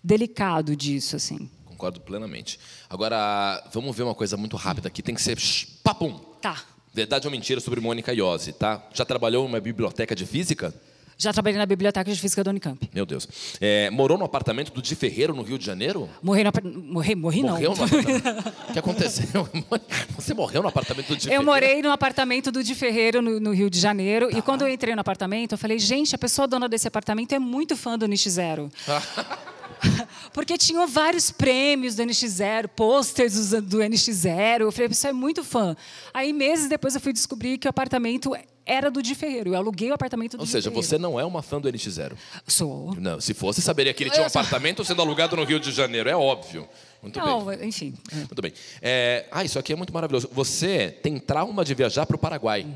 delicado 0.04 0.76
disso, 0.76 1.16
assim. 1.16 1.48
Concordo 1.64 1.98
plenamente. 2.02 2.60
Agora, 2.90 3.66
vamos 3.72 3.96
ver 3.96 4.02
uma 4.02 4.14
coisa 4.14 4.36
muito 4.36 4.58
rápida 4.58 4.88
aqui. 4.88 5.02
Tem 5.02 5.14
que 5.14 5.22
ser 5.22 5.38
papum. 5.82 6.18
Tá. 6.42 6.64
Verdade 6.92 7.26
ou 7.26 7.30
mentira 7.30 7.62
sobre 7.62 7.80
Mônica 7.80 8.12
Iose, 8.12 8.52
tá? 8.52 8.86
Já 8.92 9.06
trabalhou 9.06 9.46
em 9.46 9.48
uma 9.48 9.58
biblioteca 9.58 10.14
de 10.14 10.26
física? 10.26 10.74
Já 11.18 11.32
trabalhei 11.32 11.58
na 11.58 11.64
Biblioteca 11.64 12.12
de 12.12 12.20
Física 12.20 12.44
da 12.44 12.50
Unicamp. 12.50 12.90
Meu 12.92 13.06
Deus. 13.06 13.26
É, 13.58 13.88
morou 13.88 14.18
no 14.18 14.24
apartamento 14.24 14.70
do 14.70 14.82
Di 14.82 14.94
Ferreiro, 14.94 15.34
no 15.34 15.42
Rio 15.42 15.58
de 15.58 15.64
Janeiro? 15.64 16.10
Morri 16.22 16.44
no 16.44 16.50
Morri, 16.92 17.14
morri 17.14 17.42
não. 17.42 17.50
Morreu 17.54 17.74
no 17.74 17.84
apartamento? 17.84 18.54
o 18.68 18.72
que 18.72 18.78
aconteceu? 18.78 19.48
Você 20.14 20.34
morreu 20.34 20.62
no 20.62 20.68
apartamento 20.68 21.08
do 21.08 21.16
Di 21.16 21.26
Eu 21.26 21.30
Ferreiro? 21.30 21.44
morei 21.44 21.82
no 21.82 21.90
apartamento 21.90 22.52
do 22.52 22.62
Di 22.62 22.74
Ferreiro, 22.74 23.22
no, 23.22 23.40
no 23.40 23.52
Rio 23.52 23.70
de 23.70 23.80
Janeiro. 23.80 24.28
E 24.36 24.42
quando 24.42 24.62
eu 24.62 24.68
entrei 24.68 24.94
no 24.94 25.00
apartamento, 25.00 25.52
eu 25.52 25.58
falei, 25.58 25.78
gente, 25.78 26.14
a 26.14 26.18
pessoa 26.18 26.46
dona 26.46 26.68
desse 26.68 26.86
apartamento 26.86 27.34
é 27.34 27.38
muito 27.38 27.76
fã 27.76 27.96
do 27.98 28.06
NX 28.06 28.22
Zero. 28.28 28.70
Porque 30.32 30.58
tinham 30.58 30.86
vários 30.86 31.30
prêmios 31.30 31.94
do 31.94 32.02
NX0, 32.02 32.68
posters 32.68 33.50
do, 33.50 33.62
do 33.62 33.78
NX0. 33.78 34.60
Eu 34.60 34.72
falei, 34.72 34.86
a 34.86 34.88
pessoa 34.90 35.10
é 35.10 35.12
muito 35.12 35.42
fã. 35.44 35.76
Aí, 36.12 36.32
meses 36.32 36.68
depois, 36.68 36.94
eu 36.94 37.00
fui 37.00 37.12
descobrir 37.12 37.58
que 37.58 37.66
o 37.66 37.70
apartamento 37.70 38.34
era 38.66 38.90
do 38.90 39.00
Di 39.00 39.14
Ferreiro. 39.14 39.50
Eu 39.50 39.56
aluguei 39.56 39.90
o 39.90 39.94
apartamento 39.94 40.36
do 40.36 40.40
Ou 40.40 40.46
seja, 40.46 40.68
você 40.68 40.98
não 40.98 41.18
é 41.18 41.24
uma 41.24 41.40
fã 41.40 41.60
do 41.60 41.68
NX0. 41.70 42.14
Sou. 42.46 42.94
Não, 42.96 43.20
se 43.20 43.32
fosse, 43.32 43.62
saberia 43.62 43.94
que 43.94 44.02
ele 44.02 44.10
tinha 44.10 44.24
um 44.24 44.26
apartamento 44.26 44.84
sendo 44.84 45.00
alugado 45.00 45.36
no 45.36 45.44
Rio 45.44 45.60
de 45.60 45.70
Janeiro. 45.70 46.10
É 46.10 46.16
óbvio. 46.16 46.68
Muito 47.00 47.20
bem. 47.20 47.28
Não, 47.28 47.52
enfim. 47.64 47.94
é. 48.10 48.16
Muito 48.16 48.42
bem. 48.42 48.52
É, 48.82 49.26
ah, 49.30 49.44
isso 49.44 49.58
aqui 49.58 49.72
é 49.72 49.76
muito 49.76 49.94
maravilhoso. 49.94 50.28
Você 50.32 50.90
tem 51.02 51.18
trauma 51.18 51.64
de 51.64 51.72
viajar 51.74 52.04
para 52.04 52.16
o 52.16 52.18
Paraguai. 52.18 52.66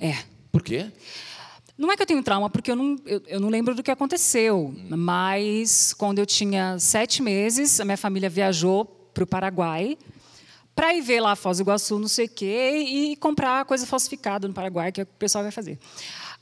É. 0.00 0.16
Por 0.50 0.62
quê? 0.62 0.86
Não 1.76 1.90
é 1.90 1.96
que 1.96 2.02
eu 2.02 2.06
tenho 2.06 2.22
trauma, 2.22 2.48
porque 2.48 2.70
eu 2.70 2.76
não, 2.76 2.96
eu, 3.04 3.20
eu 3.26 3.40
não 3.40 3.48
lembro 3.48 3.74
do 3.74 3.82
que 3.82 3.90
aconteceu. 3.90 4.74
Mas 4.88 5.92
quando 5.92 6.20
eu 6.20 6.26
tinha 6.26 6.78
sete 6.78 7.20
meses, 7.20 7.80
a 7.80 7.84
minha 7.84 7.96
família 7.96 8.30
viajou 8.30 8.84
para 8.84 9.24
o 9.24 9.26
Paraguai 9.26 9.98
para 10.74 10.94
ir 10.94 11.00
ver 11.02 11.20
lá 11.20 11.36
Foz 11.36 11.58
do 11.58 11.62
Iguaçu, 11.62 11.98
não 11.98 12.08
sei 12.08 12.26
o 12.26 12.28
quê, 12.28 12.84
e 12.88 13.16
comprar 13.16 13.64
coisa 13.64 13.86
falsificada 13.86 14.48
no 14.48 14.54
Paraguai, 14.54 14.90
que 14.92 15.00
é 15.00 15.04
o 15.04 15.06
que 15.06 15.12
o 15.12 15.18
pessoal 15.18 15.42
vai 15.44 15.52
fazer. 15.52 15.78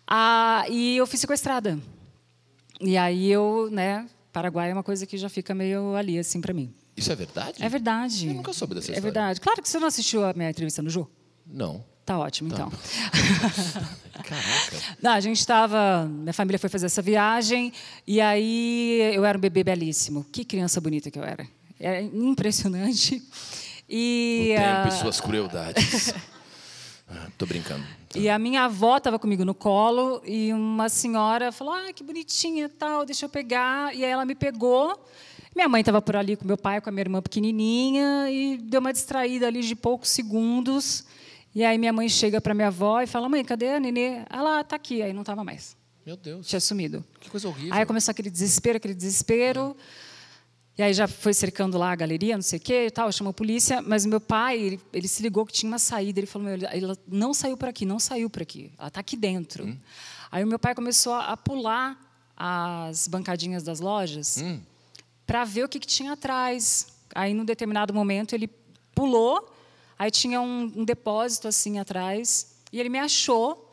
Ah, 0.06 0.64
e 0.68 0.96
eu 0.96 1.06
fui 1.06 1.18
sequestrada. 1.18 1.78
E 2.80 2.96
aí 2.96 3.30
eu, 3.30 3.68
né, 3.70 4.06
Paraguai 4.32 4.70
é 4.70 4.72
uma 4.72 4.82
coisa 4.82 5.06
que 5.06 5.16
já 5.16 5.28
fica 5.28 5.54
meio 5.54 5.94
ali, 5.94 6.18
assim, 6.18 6.40
para 6.40 6.52
mim. 6.52 6.72
Isso 6.96 7.12
é 7.12 7.14
verdade? 7.16 7.62
É 7.62 7.68
verdade. 7.68 8.28
Eu 8.28 8.34
nunca 8.34 8.52
soube 8.52 8.74
dessa 8.74 8.88
É 8.88 8.92
história. 8.94 9.02
verdade. 9.02 9.40
Claro 9.40 9.62
que 9.62 9.68
você 9.68 9.78
não 9.78 9.86
assistiu 9.88 10.24
a 10.24 10.32
minha 10.34 10.50
entrevista 10.50 10.82
no 10.82 10.90
Jô. 10.90 11.08
Não. 11.46 11.84
Tá 12.04 12.18
ótimo, 12.18 12.52
então. 12.52 12.70
Caraca. 14.12 14.96
Não, 15.00 15.12
a 15.12 15.20
gente 15.20 15.38
estava. 15.38 16.04
Minha 16.10 16.32
família 16.32 16.58
foi 16.58 16.68
fazer 16.68 16.86
essa 16.86 17.00
viagem 17.00 17.72
e 18.06 18.20
aí 18.20 19.12
eu 19.14 19.24
era 19.24 19.38
um 19.38 19.40
bebê 19.40 19.62
belíssimo. 19.64 20.24
Que 20.32 20.44
criança 20.44 20.80
bonita 20.80 21.10
que 21.10 21.18
eu 21.18 21.24
era. 21.24 21.46
Era 21.78 22.02
impressionante. 22.02 23.22
E, 23.94 24.54
O 24.54 24.56
tempo 24.56 24.84
ah, 24.84 24.88
e 24.88 24.92
suas 24.92 25.20
crueldades. 25.20 26.14
Ah, 27.14 27.28
Tô 27.36 27.44
brincando. 27.44 27.84
e 28.14 28.26
a 28.26 28.38
minha 28.38 28.64
avó 28.64 28.96
estava 28.96 29.18
comigo 29.18 29.44
no 29.44 29.54
colo 29.54 30.22
e 30.24 30.50
uma 30.50 30.88
senhora 30.88 31.52
falou: 31.52 31.74
Ah, 31.74 31.92
que 31.92 32.02
bonitinha, 32.02 32.70
tal, 32.70 33.04
deixa 33.04 33.26
eu 33.26 33.28
pegar. 33.28 33.94
E 33.94 34.02
aí 34.02 34.10
ela 34.10 34.24
me 34.24 34.34
pegou. 34.34 34.98
Minha 35.54 35.68
mãe 35.68 35.80
estava 35.82 36.00
por 36.00 36.16
ali 36.16 36.36
com 36.36 36.46
meu 36.46 36.56
pai, 36.56 36.80
com 36.80 36.88
a 36.88 36.92
minha 36.92 37.02
irmã 37.02 37.20
pequenininha, 37.20 38.30
e 38.30 38.56
deu 38.56 38.80
uma 38.80 38.94
distraída 38.94 39.46
ali 39.46 39.60
de 39.60 39.74
poucos 39.76 40.08
segundos. 40.08 41.04
E 41.54 41.62
aí 41.62 41.76
minha 41.76 41.92
mãe 41.92 42.08
chega 42.08 42.40
para 42.40 42.54
minha 42.54 42.68
avó 42.68 43.02
e 43.02 43.06
fala: 43.06 43.28
Mãe, 43.28 43.44
cadê 43.44 43.74
a 43.74 43.80
nenê? 43.80 44.22
Ela 44.30 44.62
está 44.62 44.76
aqui. 44.76 45.02
Aí 45.02 45.12
não 45.12 45.20
estava 45.20 45.44
mais. 45.44 45.76
Meu 46.06 46.16
Deus. 46.16 46.46
Tinha 46.46 46.60
sumido. 46.60 47.04
Que 47.20 47.28
coisa 47.28 47.46
horrível. 47.46 47.74
Aí 47.74 47.84
começou 47.84 48.10
aquele 48.10 48.30
desespero, 48.30 48.78
aquele 48.78 48.94
desespero. 48.94 49.76
E 50.76 50.82
aí 50.82 50.94
já 50.94 51.06
foi 51.06 51.34
cercando 51.34 51.76
lá 51.76 51.92
a 51.92 51.94
galeria, 51.96 52.34
não 52.34 52.42
sei 52.42 52.58
o 52.58 52.62
quê 52.62 52.86
e 52.86 52.90
tal, 52.90 53.12
chamou 53.12 53.30
a 53.30 53.34
polícia. 53.34 53.82
Mas 53.82 54.06
meu 54.06 54.20
pai, 54.20 54.58
ele, 54.58 54.80
ele 54.92 55.06
se 55.06 55.22
ligou 55.22 55.44
que 55.44 55.52
tinha 55.52 55.70
uma 55.70 55.78
saída. 55.78 56.18
Ele 56.20 56.26
falou, 56.26 56.48
ela 56.48 56.96
não 57.06 57.34
saiu 57.34 57.56
por 57.58 57.68
aqui, 57.68 57.84
não 57.84 57.98
saiu 57.98 58.30
por 58.30 58.40
aqui. 58.42 58.72
Ela 58.78 58.88
está 58.88 59.00
aqui 59.00 59.16
dentro. 59.16 59.66
Hum. 59.66 59.76
Aí 60.30 60.42
o 60.42 60.46
meu 60.46 60.58
pai 60.58 60.74
começou 60.74 61.12
a 61.12 61.36
pular 61.36 61.98
as 62.36 63.06
bancadinhas 63.06 63.62
das 63.62 63.80
lojas 63.80 64.38
Hum. 64.42 64.60
para 65.26 65.44
ver 65.44 65.64
o 65.64 65.68
que, 65.68 65.78
que 65.78 65.86
tinha 65.86 66.12
atrás. 66.12 66.86
Aí, 67.14 67.34
num 67.34 67.44
determinado 67.44 67.92
momento, 67.92 68.34
ele 68.34 68.48
pulou. 68.94 69.54
Aí 69.98 70.10
tinha 70.10 70.40
um, 70.40 70.72
um 70.74 70.84
depósito 70.86 71.48
assim 71.48 71.78
atrás. 71.78 72.54
E 72.72 72.80
ele 72.80 72.88
me 72.88 72.98
achou. 72.98 73.70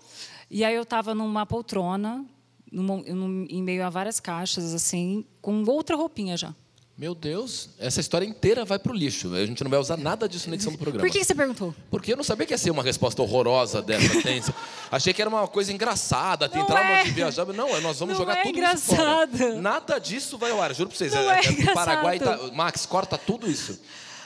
E 0.51 0.65
aí 0.65 0.75
eu 0.75 0.83
estava 0.83 1.15
numa 1.15 1.45
poltrona, 1.45 2.25
numa- 2.69 2.97
num- 3.03 3.47
em 3.49 3.63
meio 3.63 3.85
a 3.85 3.89
várias 3.89 4.19
caixas, 4.19 4.73
assim, 4.73 5.23
com 5.41 5.63
outra 5.63 5.95
roupinha 5.95 6.35
já. 6.35 6.53
Meu 6.99 7.15
Deus, 7.15 7.69
essa 7.79 8.01
história 8.01 8.25
inteira 8.25 8.65
vai 8.65 8.77
pro 8.77 8.93
lixo. 8.93 9.33
A 9.33 9.45
gente 9.45 9.63
não 9.63 9.71
vai 9.71 9.79
usar 9.79 9.95
nada 9.95 10.27
disso 10.27 10.49
na 10.49 10.55
edição 10.55 10.73
do 10.73 10.77
programa. 10.77 11.07
Por 11.07 11.09
que 11.09 11.23
você 11.23 11.33
perguntou? 11.33 11.73
Porque 11.89 12.11
eu 12.11 12.17
não 12.17 12.25
sabia 12.25 12.45
que 12.45 12.53
ia 12.53 12.57
ser 12.57 12.71
uma 12.71 12.83
resposta 12.83 13.21
horrorosa 13.21 13.81
dessa. 13.81 14.09
tensa. 14.21 14.53
Achei 14.91 15.13
que 15.13 15.21
era 15.21 15.29
uma 15.29 15.47
coisa 15.47 15.71
engraçada, 15.71 16.49
trauma 16.49 16.75
é. 16.75 17.03
de 17.05 17.11
viajar. 17.11 17.45
Não, 17.45 17.79
nós 17.79 17.99
vamos 17.99 18.15
Não 18.15 18.15
jogar 18.15 18.39
é 18.39 18.43
tudo 18.43 18.59
isso 18.59 18.77
fora. 18.97 19.23
engraçado. 19.23 19.61
Nada 19.61 19.97
disso 19.97 20.37
vai 20.37 20.51
ao 20.51 20.61
ar, 20.61 20.75
juro 20.75 20.89
pra 20.89 20.97
vocês. 20.97 21.13
Não 21.13 21.31
é 21.31 21.39
o 21.39 21.73
Paraguai 21.73 22.19
tá... 22.19 22.33
engraçado. 22.33 22.53
Max, 22.53 22.85
corta 22.85 23.17
tudo 23.17 23.49
isso. 23.49 23.79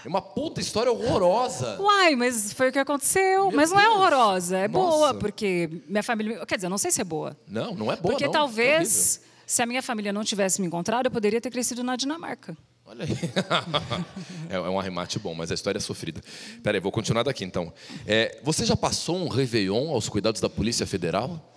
É 0.03 0.07
uma 0.07 0.21
puta 0.23 0.59
história 0.59 0.91
horrorosa. 0.91 1.79
Uai, 1.79 2.15
mas 2.15 2.53
foi 2.53 2.69
o 2.69 2.71
que 2.71 2.79
aconteceu. 2.79 3.49
Meu 3.49 3.55
mas 3.55 3.69
não 3.69 3.79
é 3.79 3.83
Deus. 3.83 3.95
horrorosa, 3.95 4.57
é 4.57 4.67
Nossa. 4.67 4.97
boa, 4.97 5.13
porque 5.13 5.69
minha 5.87 6.01
família. 6.01 6.43
Quer 6.47 6.55
dizer, 6.55 6.65
eu 6.65 6.71
não 6.71 6.79
sei 6.79 6.89
se 6.89 7.01
é 7.01 7.03
boa. 7.03 7.37
Não, 7.47 7.75
não 7.75 7.91
é 7.91 7.97
boa, 7.97 8.13
porque 8.13 8.25
não. 8.25 8.31
talvez, 8.31 9.21
se 9.53 9.61
a 9.61 9.67
minha 9.67 9.83
família 9.83 10.11
não 10.11 10.23
tivesse 10.23 10.59
me 10.59 10.65
encontrado, 10.65 11.05
eu 11.05 11.11
poderia 11.11 11.39
ter 11.39 11.51
crescido 11.51 11.83
na 11.83 11.95
Dinamarca. 11.95 12.57
Olha 12.83 13.05
aí. 13.05 13.11
é, 14.49 14.55
é 14.55 14.59
um 14.59 14.79
arremate 14.79 15.19
bom, 15.19 15.35
mas 15.35 15.51
a 15.51 15.53
história 15.53 15.77
é 15.77 15.79
sofrida. 15.79 16.21
Peraí, 16.63 16.81
vou 16.81 16.91
continuar 16.91 17.21
daqui 17.21 17.45
então. 17.45 17.71
É, 18.07 18.39
você 18.43 18.65
já 18.65 18.75
passou 18.75 19.15
um 19.15 19.27
Réveillon 19.27 19.91
aos 19.91 20.09
cuidados 20.09 20.41
da 20.41 20.49
Polícia 20.49 20.87
Federal? 20.87 21.52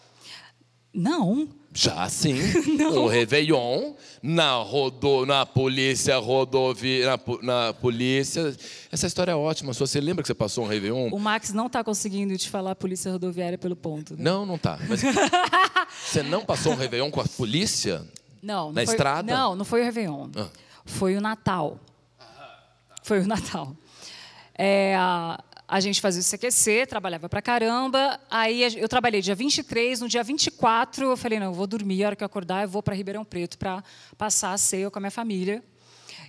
Não. 0.97 1.47
Já 1.75 2.09
sim. 2.09 2.35
Um 2.81 3.07
Réveillon 3.07 3.93
na, 4.23 4.55
rodo, 4.55 5.27
na 5.27 5.45
polícia 5.45 6.17
rodovia. 6.17 7.05
Na, 7.07 7.19
na 7.43 7.75
polícia. 7.75 8.57
Essa 8.91 9.07
história 9.07 9.33
é 9.33 9.35
ótima. 9.35 9.75
Só 9.75 9.85
Você 9.85 10.01
lembra 10.01 10.23
que 10.23 10.27
você 10.27 10.35
passou 10.35 10.65
um 10.65 10.67
Réveillon? 10.69 11.11
O 11.13 11.19
Max 11.19 11.53
não 11.53 11.67
está 11.67 11.85
conseguindo 11.85 12.37
te 12.39 12.49
falar 12.49 12.75
polícia 12.77 13.13
rodoviária 13.13 13.59
pelo 13.59 13.77
ponto. 13.77 14.15
né? 14.15 14.21
Não, 14.25 14.47
não 14.47 14.57
tá. 14.57 14.79
Mas 14.89 15.03
você 16.03 16.23
não 16.23 16.43
passou 16.45 16.73
um 16.73 16.77
Réveillon 16.77 17.11
com 17.11 17.21
a 17.21 17.25
polícia? 17.25 18.03
Não, 18.43 18.67
não 18.67 18.73
Na 18.73 18.85
foi, 18.85 18.95
estrada? 18.95 19.35
Não, 19.35 19.55
não 19.55 19.65
foi 19.65 19.83
o 19.83 19.85
Réveillon. 19.85 20.31
Ah. 20.35 20.49
Foi 20.87 21.15
o 21.15 21.21
Natal. 21.21 21.79
Foi 23.03 23.21
o 23.21 23.27
Natal. 23.27 23.77
É, 24.57 24.97
a, 25.69 25.81
gente 25.81 26.01
fazia 26.01 26.21
o 26.21 26.25
CQC, 26.25 26.87
trabalhava 26.87 27.29
pra 27.29 27.43
caramba. 27.43 28.21
Aí 28.31 28.63
eu 28.77 28.89
trabalhei 28.89 29.21
dia 29.21 29.35
23, 29.35 30.01
no 30.01 30.09
dia 30.09 30.23
24 30.23 31.07
eu 31.07 31.17
falei, 31.17 31.39
não, 31.39 31.47
eu 31.47 31.53
vou 31.53 31.67
dormir, 31.67 32.05
a 32.05 32.07
hora 32.09 32.17
que 32.17 32.23
eu 32.23 32.27
acordar 32.27 32.63
eu 32.63 32.69
vou 32.69 32.83
para 32.83 32.95
Ribeirão 32.95 33.25
Preto 33.25 33.59
para 33.59 33.83
passar 34.17 34.53
a 34.53 34.59
ceia 34.59 34.91
com 34.91 34.99
a 34.99 35.01
minha 35.01 35.11
família. 35.11 35.63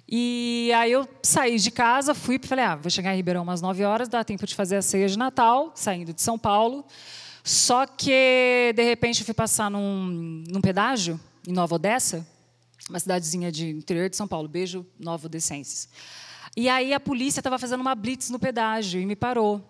E 0.10 0.72
aí 0.76 0.92
eu 0.92 1.08
saí 1.22 1.60
de 1.60 1.70
casa, 1.70 2.14
fui 2.14 2.40
e 2.42 2.48
falei, 2.48 2.64
ah, 2.64 2.76
vou 2.76 2.90
chegar 2.90 3.14
em 3.14 3.18
Ribeirão 3.18 3.44
umas 3.44 3.62
9 3.62 3.84
horas, 3.84 4.08
dá 4.08 4.24
tempo 4.24 4.46
de 4.46 4.56
fazer 4.56 4.78
a 4.78 4.82
ceia 4.82 5.08
de 5.08 5.18
Natal, 5.18 5.72
saindo 5.76 6.14
de 6.14 6.22
São 6.22 6.40
Paulo. 6.40 6.86
Só 7.44 7.86
que, 7.86 8.74
de 8.76 8.84
repente, 8.84 9.22
eu 9.22 9.26
fui 9.26 9.34
passar 9.34 9.70
num, 9.70 10.44
num 10.48 10.62
pedágio, 10.62 11.20
em 11.48 11.54
Nova 11.54 11.76
Odessa, 11.76 12.28
uma 12.90 13.00
cidadezinha 13.00 13.52
de 13.52 13.70
interior 13.70 14.10
de 14.10 14.18
São 14.18 14.28
Paulo. 14.28 14.48
Beijo, 14.48 14.86
Nova 15.00 15.28
Odessenses. 15.28 15.88
E 16.58 16.68
aí 16.68 16.92
a 16.92 17.00
polícia 17.00 17.40
estava 17.40 17.60
fazendo 17.60 17.82
uma 17.82 17.94
blitz 17.94 18.32
no 18.32 18.40
pedágio 18.40 19.00
e 19.00 19.06
me 19.06 19.16
parou. 19.16 19.64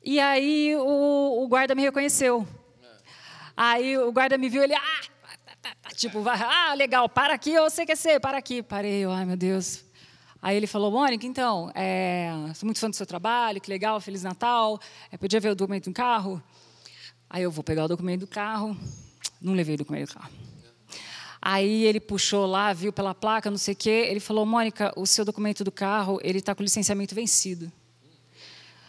E 0.00 0.20
aí 0.20 0.76
o, 0.76 1.42
o 1.42 1.48
guarda 1.48 1.74
me 1.74 1.82
reconheceu. 1.82 2.46
Aí 3.56 3.98
o 3.98 4.12
guarda 4.12 4.38
me 4.38 4.48
viu, 4.48 4.62
ele... 4.62 4.76
Ah, 4.76 5.94
tipo, 5.96 6.22
vai, 6.22 6.40
ah, 6.40 6.74
legal, 6.74 7.08
para 7.08 7.34
aqui, 7.34 7.50
eu 7.50 7.68
sei 7.70 7.84
que 7.84 7.90
é 7.90 7.96
ser, 7.96 8.20
para 8.20 8.38
aqui. 8.38 8.62
Parei, 8.62 9.04
ai, 9.04 9.24
meu 9.24 9.36
Deus. 9.36 9.84
Aí 10.40 10.56
ele 10.56 10.68
falou, 10.68 10.92
Mônica, 10.92 11.26
então, 11.26 11.72
é, 11.74 12.30
sou 12.54 12.64
muito 12.64 12.78
fã 12.78 12.88
do 12.88 12.94
seu 12.94 13.04
trabalho, 13.04 13.60
que 13.60 13.68
legal, 13.68 14.00
Feliz 14.00 14.22
Natal. 14.22 14.78
É, 15.10 15.16
podia 15.16 15.40
ver 15.40 15.48
o 15.48 15.56
documento 15.56 15.90
do 15.90 15.92
carro? 15.92 16.40
Aí 17.28 17.42
eu 17.42 17.50
vou 17.50 17.64
pegar 17.64 17.86
o 17.86 17.88
documento 17.88 18.20
do 18.20 18.28
carro. 18.28 18.76
Não 19.40 19.54
levei 19.54 19.74
o 19.74 19.78
documento 19.78 20.10
do 20.10 20.14
carro. 20.14 20.51
Aí 21.44 21.84
ele 21.84 21.98
puxou 21.98 22.46
lá, 22.46 22.72
viu 22.72 22.92
pela 22.92 23.12
placa, 23.12 23.50
não 23.50 23.58
sei 23.58 23.74
o 23.74 23.76
quê. 23.76 24.06
Ele 24.08 24.20
falou, 24.20 24.46
Mônica, 24.46 24.92
o 24.96 25.04
seu 25.04 25.24
documento 25.24 25.64
do 25.64 25.72
carro, 25.72 26.20
ele 26.22 26.38
está 26.38 26.54
com 26.54 26.62
licenciamento 26.62 27.16
vencido. 27.16 27.70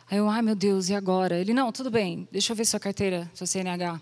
Aí 0.10 0.20
eu, 0.20 0.30
ai 0.30 0.44
meu 0.44 0.54
Deus, 0.54 0.88
e 0.90 0.94
agora? 0.94 1.40
Ele, 1.40 1.52
não, 1.52 1.72
tudo 1.72 1.90
bem, 1.90 2.28
deixa 2.32 2.52
eu 2.52 2.56
ver 2.56 2.66
sua 2.66 2.80
carteira, 2.80 3.30
seu 3.34 3.48
CNH. 3.48 4.00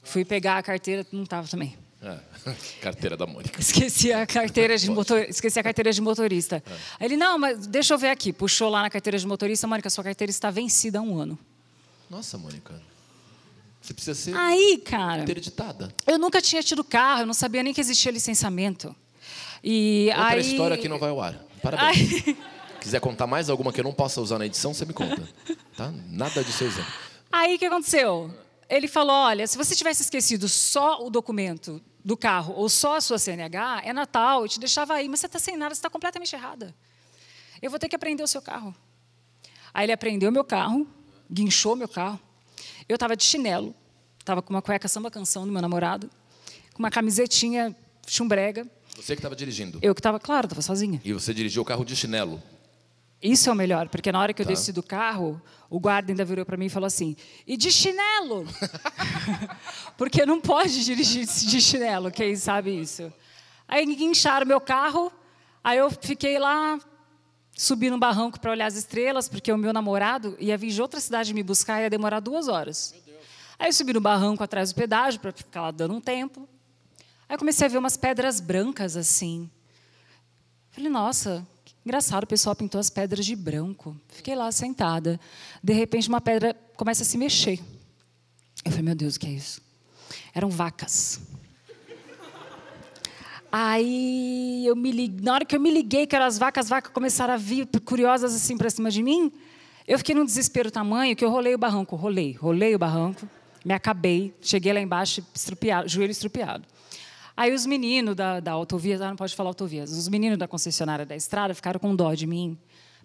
Fui 0.00 0.24
pegar 0.24 0.58
a 0.58 0.62
carteira, 0.62 1.04
não 1.10 1.24
estava 1.24 1.48
também. 1.48 1.76
É. 2.00 2.18
Carteira 2.82 3.16
da 3.16 3.26
Mônica. 3.26 3.60
Esqueci 3.60 4.12
a 4.12 4.26
carteira 4.26 4.76
de 4.76 4.90
motor... 4.90 5.20
esqueci 5.28 5.60
a 5.60 5.62
carteira 5.62 5.92
de 5.92 6.00
motorista. 6.00 6.62
Aí 6.98 7.06
ele 7.06 7.16
não, 7.16 7.38
mas 7.38 7.64
deixa 7.68 7.94
eu 7.94 7.98
ver 7.98 8.08
aqui. 8.08 8.32
Puxou 8.32 8.68
lá 8.68 8.82
na 8.82 8.90
carteira 8.90 9.16
de 9.16 9.24
motorista, 9.24 9.68
Mônica, 9.68 9.88
sua 9.88 10.02
carteira 10.02 10.28
está 10.28 10.50
vencida 10.50 10.98
há 10.98 11.02
um 11.02 11.16
ano. 11.16 11.38
Nossa, 12.10 12.36
Mônica. 12.36 12.74
Você 13.82 13.92
precisa 13.92 14.14
ser 14.14 14.36
Aí, 14.36 14.80
cara, 14.84 15.22
interditada. 15.22 15.92
eu 16.06 16.16
nunca 16.16 16.40
tinha 16.40 16.62
tido 16.62 16.84
carro, 16.84 17.22
eu 17.22 17.26
não 17.26 17.34
sabia 17.34 17.64
nem 17.64 17.74
que 17.74 17.80
existia 17.80 18.12
licenciamento. 18.12 18.94
E 19.62 20.06
Outra 20.10 20.28
aí 20.28 20.40
história 20.40 20.78
que 20.78 20.88
não 20.88 20.98
vai 20.98 21.10
ao 21.10 21.20
ar. 21.20 21.34
Parabéns. 21.60 22.24
Quiser 22.80 23.00
contar 23.00 23.26
mais 23.26 23.50
alguma 23.50 23.72
que 23.72 23.80
eu 23.80 23.84
não 23.84 23.92
possa 23.92 24.20
usar 24.20 24.38
na 24.38 24.46
edição, 24.46 24.72
você 24.72 24.84
me 24.84 24.92
conta. 24.92 25.28
Tá? 25.76 25.92
Nada 26.08 26.42
de 26.42 26.52
seu 26.52 26.66
exemplo. 26.66 26.92
Aí 27.30 27.56
o 27.56 27.58
que 27.58 27.66
aconteceu? 27.66 28.32
Ele 28.68 28.88
falou: 28.88 29.14
olha, 29.14 29.46
se 29.46 29.56
você 29.56 29.74
tivesse 29.74 30.02
esquecido 30.02 30.48
só 30.48 31.04
o 31.04 31.10
documento 31.10 31.80
do 32.04 32.16
carro 32.16 32.54
ou 32.56 32.68
só 32.68 32.96
a 32.96 33.00
sua 33.00 33.18
CNH, 33.18 33.82
é 33.84 33.92
Natal, 33.92 34.42
eu 34.42 34.48
te 34.48 34.58
deixava 34.58 34.94
aí, 34.94 35.08
mas 35.08 35.20
você 35.20 35.26
está 35.26 35.38
sem 35.38 35.56
nada, 35.56 35.74
você 35.74 35.78
está 35.78 35.90
completamente 35.90 36.34
errada. 36.34 36.74
Eu 37.60 37.70
vou 37.70 37.78
ter 37.78 37.88
que 37.88 37.96
apreender 37.96 38.24
o 38.24 38.28
seu 38.28 38.42
carro. 38.42 38.74
Aí 39.72 39.84
ele 39.86 39.92
apreendeu 39.92 40.32
meu 40.32 40.44
carro, 40.44 40.86
guinchou 41.30 41.76
meu 41.76 41.88
carro. 41.88 42.18
Eu 42.88 42.94
estava 42.94 43.16
de 43.16 43.24
chinelo, 43.24 43.74
estava 44.18 44.42
com 44.42 44.52
uma 44.52 44.62
cueca 44.62 44.88
samba 44.88 45.10
canção 45.10 45.46
do 45.46 45.52
meu 45.52 45.62
namorado, 45.62 46.10
com 46.74 46.78
uma 46.80 46.90
camisetinha 46.90 47.74
chumbrega. 48.06 48.66
Você 48.96 49.14
que 49.14 49.20
estava 49.20 49.34
dirigindo. 49.36 49.78
Eu 49.82 49.94
que 49.94 50.00
estava, 50.00 50.18
claro, 50.20 50.46
estava 50.46 50.62
sozinha. 50.62 51.00
E 51.04 51.12
você 51.12 51.32
dirigiu 51.32 51.62
o 51.62 51.64
carro 51.64 51.84
de 51.84 51.94
chinelo. 51.96 52.42
Isso 53.22 53.48
é 53.48 53.52
o 53.52 53.54
melhor, 53.56 53.88
porque 53.88 54.10
na 54.10 54.18
hora 54.20 54.32
que 54.34 54.42
eu 54.42 54.46
Tá. 54.46 54.50
desci 54.52 54.72
do 54.72 54.82
carro, 54.82 55.40
o 55.70 55.78
guarda 55.78 56.10
ainda 56.10 56.24
virou 56.24 56.44
para 56.44 56.56
mim 56.56 56.66
e 56.66 56.68
falou 56.68 56.88
assim: 56.88 57.14
e 57.46 57.56
de 57.56 57.70
chinelo? 57.70 58.44
porque 59.96 60.26
não 60.26 60.40
pode 60.40 60.84
dirigir 60.84 61.24
de 61.26 61.60
chinelo, 61.60 62.10
quem 62.10 62.34
sabe 62.34 62.76
isso. 62.80 63.12
Aí 63.68 63.86
guincharam 63.94 64.44
meu 64.44 64.60
carro, 64.60 65.10
aí 65.62 65.78
eu 65.78 65.88
fiquei 65.90 66.38
lá, 66.38 66.78
subi 67.54 67.90
no 67.90 67.98
barranco 67.98 68.40
para 68.40 68.50
olhar 68.50 68.66
as 68.66 68.76
estrelas, 68.76 69.28
porque 69.28 69.52
o 69.52 69.58
meu 69.58 69.72
namorado 69.72 70.36
ia 70.38 70.56
vir 70.56 70.70
de 70.70 70.80
outra 70.80 71.00
cidade 71.00 71.32
me 71.34 71.42
buscar 71.42 71.80
e 71.80 71.84
ia 71.84 71.90
demorar 71.90 72.20
duas 72.20 72.48
horas. 72.48 72.94
Aí 73.58 73.68
eu 73.68 73.72
subi 73.72 73.92
no 73.92 74.00
barranco 74.00 74.42
atrás 74.42 74.72
do 74.72 74.74
pedágio 74.74 75.20
para 75.20 75.32
ficar 75.32 75.62
lá 75.62 75.70
dando 75.70 75.94
um 75.94 76.00
tempo. 76.00 76.48
Aí 77.28 77.34
eu 77.34 77.38
comecei 77.38 77.66
a 77.66 77.70
ver 77.70 77.78
umas 77.78 77.96
pedras 77.96 78.40
brancas 78.40 78.96
assim. 78.96 79.48
Falei, 80.70 80.90
nossa, 80.90 81.46
que 81.64 81.74
engraçado, 81.84 82.24
o 82.24 82.26
pessoal 82.26 82.56
pintou 82.56 82.80
as 82.80 82.90
pedras 82.90 83.24
de 83.24 83.36
branco. 83.36 83.96
Fiquei 84.08 84.34
lá 84.34 84.50
sentada. 84.50 85.20
De 85.62 85.72
repente, 85.72 86.08
uma 86.08 86.20
pedra 86.20 86.54
começa 86.76 87.02
a 87.02 87.06
se 87.06 87.16
mexer. 87.16 87.60
Eu 88.64 88.70
falei, 88.70 88.84
meu 88.84 88.94
Deus, 88.94 89.16
o 89.16 89.20
que 89.20 89.26
é 89.26 89.30
isso? 89.30 89.60
Eram 90.34 90.48
vacas. 90.50 91.20
Aí 93.54 94.64
eu 94.66 94.74
me 94.74 94.90
liguei, 94.90 95.20
na 95.22 95.34
hora 95.34 95.44
que 95.44 95.54
eu 95.54 95.60
me 95.60 95.70
liguei 95.70 96.06
que 96.06 96.16
eram 96.16 96.24
as 96.24 96.38
vacas, 96.38 96.64
as 96.64 96.70
vacas 96.70 96.90
começaram 96.90 97.34
a 97.34 97.36
vir 97.36 97.68
curiosas 97.84 98.34
assim 98.34 98.56
para 98.56 98.70
cima 98.70 98.90
de 98.90 99.02
mim. 99.02 99.30
Eu 99.86 99.98
fiquei 99.98 100.14
num 100.14 100.24
desespero 100.24 100.70
tamanho 100.70 101.14
que 101.14 101.22
eu 101.22 101.30
rolei 101.30 101.54
o 101.54 101.58
barranco, 101.58 101.94
rolei, 101.94 102.32
rolei 102.32 102.74
o 102.74 102.78
barranco, 102.78 103.28
me 103.62 103.74
acabei, 103.74 104.34
cheguei 104.40 104.72
lá 104.72 104.80
embaixo, 104.80 105.22
estrupiado, 105.34 105.86
joelho 105.86 106.10
estrupiado. 106.10 106.64
Aí 107.36 107.52
os 107.52 107.66
meninos 107.66 108.16
da, 108.16 108.40
da 108.40 108.52
autovias, 108.52 109.02
ah, 109.02 109.08
não 109.08 109.16
pode 109.16 109.36
falar 109.36 109.50
autovias, 109.50 109.92
os 109.92 110.08
meninos 110.08 110.38
da 110.38 110.48
concessionária 110.48 111.04
da 111.04 111.14
estrada 111.14 111.54
ficaram 111.54 111.78
com 111.78 111.94
dó 111.94 112.14
de 112.14 112.26
mim. 112.26 112.56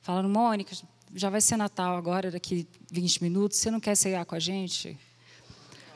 Falaram, 0.02 0.30
Mônica, 0.30 0.74
já 1.14 1.30
vai 1.30 1.42
ser 1.42 1.58
Natal 1.58 1.98
agora, 1.98 2.32
daqui 2.32 2.66
20 2.90 3.22
minutos, 3.22 3.58
você 3.58 3.70
não 3.70 3.82
quer 3.82 3.96
ceiar 3.96 4.26
com 4.26 4.36
a 4.36 4.40
gente? 4.40 4.98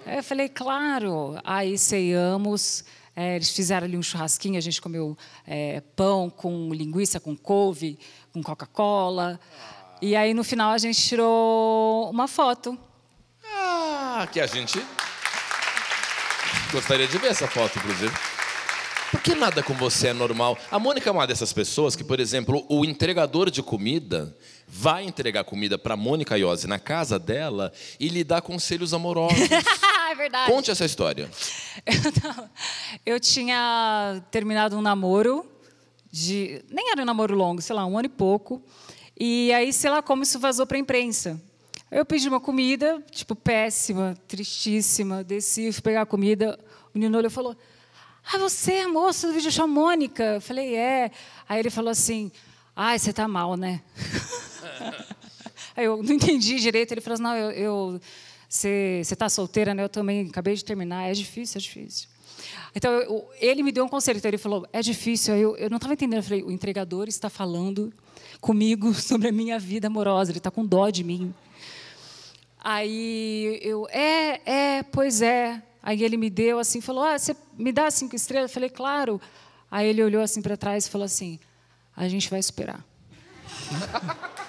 Aí 0.06 0.18
eu 0.18 0.24
falei, 0.24 0.50
claro. 0.50 1.40
Aí 1.44 1.78
ceiamos, 1.78 2.84
é, 3.16 3.36
eles 3.36 3.50
fizeram 3.50 3.86
ali 3.86 3.98
um 3.98 4.04
churrasquinho, 4.04 4.58
a 4.58 4.62
gente 4.62 4.82
comeu 4.82 5.18
é, 5.46 5.82
pão 5.96 6.30
com 6.30 6.74
linguiça, 6.74 7.20
com 7.20 7.36
couve, 7.36 8.00
com 8.32 8.42
Coca-Cola. 8.42 9.40
E 10.02 10.16
aí, 10.16 10.34
no 10.34 10.44
final, 10.44 10.72
a 10.72 10.78
gente 10.78 11.00
tirou 11.02 12.10
uma 12.10 12.28
foto. 12.28 12.78
Ah, 13.44 14.28
que 14.32 14.40
a 14.40 14.48
gente 14.48 14.84
gostaria 16.72 17.08
de 17.08 17.18
ver 17.18 17.28
essa 17.28 17.48
foto, 17.48 17.78
inclusive. 17.78 18.14
Por 19.12 19.20
que 19.22 19.36
nada 19.36 19.62
com 19.62 19.74
você 19.74 20.08
é 20.08 20.14
normal? 20.14 20.58
A 20.72 20.80
Mônica 20.80 21.10
é 21.10 21.12
uma 21.12 21.28
dessas 21.28 21.52
pessoas 21.52 21.98
que, 21.98 22.04
por 22.04 22.18
exemplo, 22.18 22.66
o 22.70 22.86
entregador 22.86 23.52
de 23.52 23.62
comida 23.62 24.36
vai 24.66 25.04
entregar 25.04 25.44
comida 25.44 25.78
para 25.78 25.98
Mônica 25.98 26.38
Iose 26.38 26.66
na 26.66 26.80
casa 26.80 27.20
dela 27.20 27.74
e 28.00 28.08
lhe 28.08 28.24
dá 28.24 28.40
conselhos 28.42 28.94
amorosos. 28.94 29.38
é 30.12 30.16
verdade. 30.16 30.52
Conte 30.52 30.70
essa 30.72 30.86
história. 30.86 31.30
Eu, 31.86 32.12
tava- 32.22 32.52
eu 33.06 33.20
tinha 33.20 34.22
terminado 34.30 34.78
um 34.78 34.82
namoro 34.82 35.46
de. 36.12 36.64
Nem 36.70 36.92
era 36.92 37.02
um 37.02 37.06
namoro 37.06 37.36
longo, 37.36 37.62
sei 37.62 37.76
lá, 37.76 37.86
um 37.86 37.98
ano 37.98 38.06
e 38.06 38.10
pouco. 38.10 38.62
E 39.20 39.52
aí, 39.54 39.72
sei 39.72 39.90
lá 39.90 40.02
como 40.02 40.24
isso 40.24 40.40
vazou 40.40 40.66
para 40.66 40.78
a 40.78 40.80
imprensa. 40.80 41.40
Eu 41.90 42.06
pedi 42.06 42.28
uma 42.30 42.40
comida, 42.40 43.04
tipo, 43.12 43.36
péssima, 43.36 44.16
tristíssima. 44.28 45.24
Desci, 45.24 45.72
fui 45.72 45.82
pegar 45.82 46.02
a 46.04 46.06
comida. 46.06 46.58
O 46.94 46.98
menino 46.98 47.18
olhou 47.18 47.30
e 47.30 47.34
falou: 47.34 47.56
Ah, 48.32 48.38
você 48.38 48.74
é 48.74 48.82
a 48.84 48.88
moça 48.88 49.28
do 49.28 49.34
vídeo 49.34 49.52
show 49.52 49.68
Mônica? 49.68 50.24
Eu 50.24 50.42
falei: 50.42 50.76
É. 50.76 51.12
Aí 51.48 51.60
ele 51.60 51.70
falou 51.70 51.90
assim: 51.92 52.32
Ai, 52.76 52.98
você 52.98 53.12
tá 53.14 53.28
mal, 53.28 53.56
né? 53.56 53.82
Aí 55.76 55.86
eu 55.86 56.02
não 56.04 56.14
entendi 56.14 56.60
direito. 56.60 56.92
Ele 56.94 57.02
falou 57.02 57.14
assim: 57.16 57.24
Não, 57.24 57.36
eu. 57.36 57.52
eu 57.52 58.02
você 58.54 59.00
está 59.04 59.30
solteira, 59.30 59.74
né? 59.74 59.82
Eu 59.82 59.88
também 59.88 60.28
acabei 60.28 60.54
de 60.56 60.66
terminar. 60.66 61.10
É 61.10 61.14
difícil, 61.14 61.58
é 61.58 61.62
difícil. 61.62 62.10
Então, 62.76 62.92
eu- 62.92 63.30
ele 63.40 63.64
me 63.64 63.72
deu 63.72 63.86
um 63.86 63.88
conselho. 63.88 64.18
Então, 64.18 64.30
ele 64.30 64.38
falou: 64.38 64.68
É 64.74 64.82
difícil. 64.82 65.34
Eu, 65.36 65.56
eu 65.56 65.70
não 65.70 65.78
estava 65.78 65.94
entendendo. 65.94 66.20
Eu 66.20 66.24
falei: 66.24 66.44
O 66.44 66.52
entregador 66.52 67.08
está 67.08 67.30
falando 67.30 67.94
comigo 68.42 68.94
sobre 68.94 69.30
a 69.30 69.32
minha 69.32 69.58
vida 69.58 69.88
amorosa. 69.88 70.32
Ele 70.32 70.40
está 70.40 70.52
com 70.52 70.66
dó 70.66 70.90
de 70.90 71.02
mim. 71.02 71.34
Aí 72.60 73.58
eu, 73.62 73.88
é, 73.90 74.42
é, 74.46 74.84
pois 74.84 75.22
é. 75.22 75.62
Aí 75.82 76.04
ele 76.04 76.18
me 76.18 76.30
deu 76.30 76.60
assim, 76.60 76.82
falou: 76.82 77.04
ah, 77.04 77.18
você 77.18 77.34
me 77.58 77.72
dá 77.72 77.90
cinco 77.90 78.16
estrelas? 78.18 78.52
Eu 78.52 78.54
falei: 78.54 78.70
Claro. 78.70 79.22
Aí 79.70 79.88
ele 79.88 80.04
olhou 80.04 80.22
assim 80.22 80.42
para 80.42 80.58
trás 80.58 80.86
e 80.86 80.90
falou 80.90 81.06
assim: 81.06 81.40
A 81.96 82.08
gente 82.10 82.30
vai 82.30 82.40
esperar. 82.40 82.84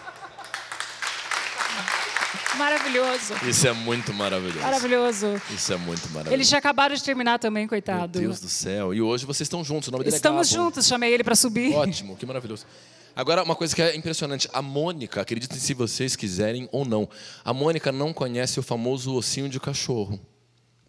Maravilhoso. 2.58 3.34
Isso 3.48 3.66
é 3.66 3.72
muito 3.72 4.12
maravilhoso. 4.12 4.60
Maravilhoso. 4.60 5.26
Isso 5.50 5.72
é 5.72 5.76
muito 5.76 6.02
maravilhoso. 6.08 6.34
Eles 6.34 6.48
já 6.48 6.58
acabaram 6.58 6.94
de 6.94 7.02
terminar 7.02 7.38
também, 7.38 7.64
Meu 7.64 7.68
coitado. 7.68 8.18
Deus 8.20 8.40
do 8.40 8.48
céu. 8.48 8.92
E 8.94 9.00
hoje 9.00 9.24
vocês 9.24 9.46
estão 9.46 9.64
juntos. 9.64 9.88
O 9.88 9.92
nome 9.92 10.04
dele 10.04 10.16
Estamos 10.16 10.48
é 10.48 10.54
Gabo. 10.56 10.64
juntos, 10.64 10.86
chamei 10.86 11.12
ele 11.12 11.24
para 11.24 11.34
subir. 11.34 11.74
Ótimo, 11.74 12.16
que 12.16 12.26
maravilhoso. 12.26 12.66
Agora, 13.14 13.42
uma 13.42 13.54
coisa 13.54 13.74
que 13.74 13.82
é 13.82 13.94
impressionante. 13.96 14.48
A 14.52 14.62
Mônica, 14.62 15.20
acreditem 15.20 15.58
se 15.58 15.74
vocês 15.74 16.16
quiserem 16.16 16.68
ou 16.72 16.84
não, 16.84 17.08
a 17.44 17.52
Mônica 17.52 17.92
não 17.92 18.12
conhece 18.12 18.58
o 18.58 18.62
famoso 18.62 19.14
ossinho 19.14 19.48
de 19.48 19.60
cachorro. 19.60 20.18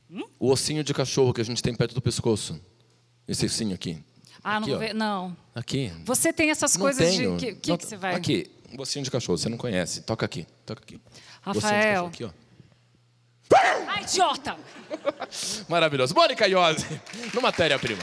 Hum? 0.09 0.23
O 0.39 0.49
ossinho 0.51 0.83
de 0.83 0.93
cachorro 0.93 1.33
que 1.33 1.41
a 1.41 1.45
gente 1.45 1.61
tem 1.61 1.73
perto 1.73 1.93
do 1.95 2.01
pescoço. 2.01 2.59
Esse 3.27 3.45
ossinho 3.45 3.73
aqui. 3.75 3.97
Ah, 4.43 4.57
Aqui, 4.57 4.69
não 4.71 4.79
vê. 4.79 4.93
Não. 4.93 5.37
Aqui. 5.55 5.91
Você 6.05 6.31
tem 6.33 6.49
essas 6.49 6.75
Não 6.75 6.81
coisas 6.81 7.09
tenho. 7.09 7.37
de. 7.37 7.45
que, 7.45 7.55
que, 7.55 7.69
Não, 7.69 7.77
que 7.77 7.85
você 7.85 7.95
vai. 7.95 8.13
Aqui, 8.15 8.51
o 8.77 8.81
ossinho 8.81 9.03
de 9.05 9.09
cachorro, 9.11 9.37
você 9.37 9.47
não 9.47 9.57
conhece. 9.57 10.01
Toca 10.01 10.25
aqui, 10.25 10.45
toca 10.65 10.81
aqui. 10.83 10.99
O 11.45 11.51
Rafael. 11.51 12.07
Aqui, 12.07 12.23
ó. 12.23 12.29
Ai, 13.87 14.03
idiota! 14.03 14.55
Maravilhoso. 15.67 16.15
Mônica 16.15 16.47
Iose, 16.47 16.85
no 17.33 17.41
Matéria-Prima. 17.41 18.01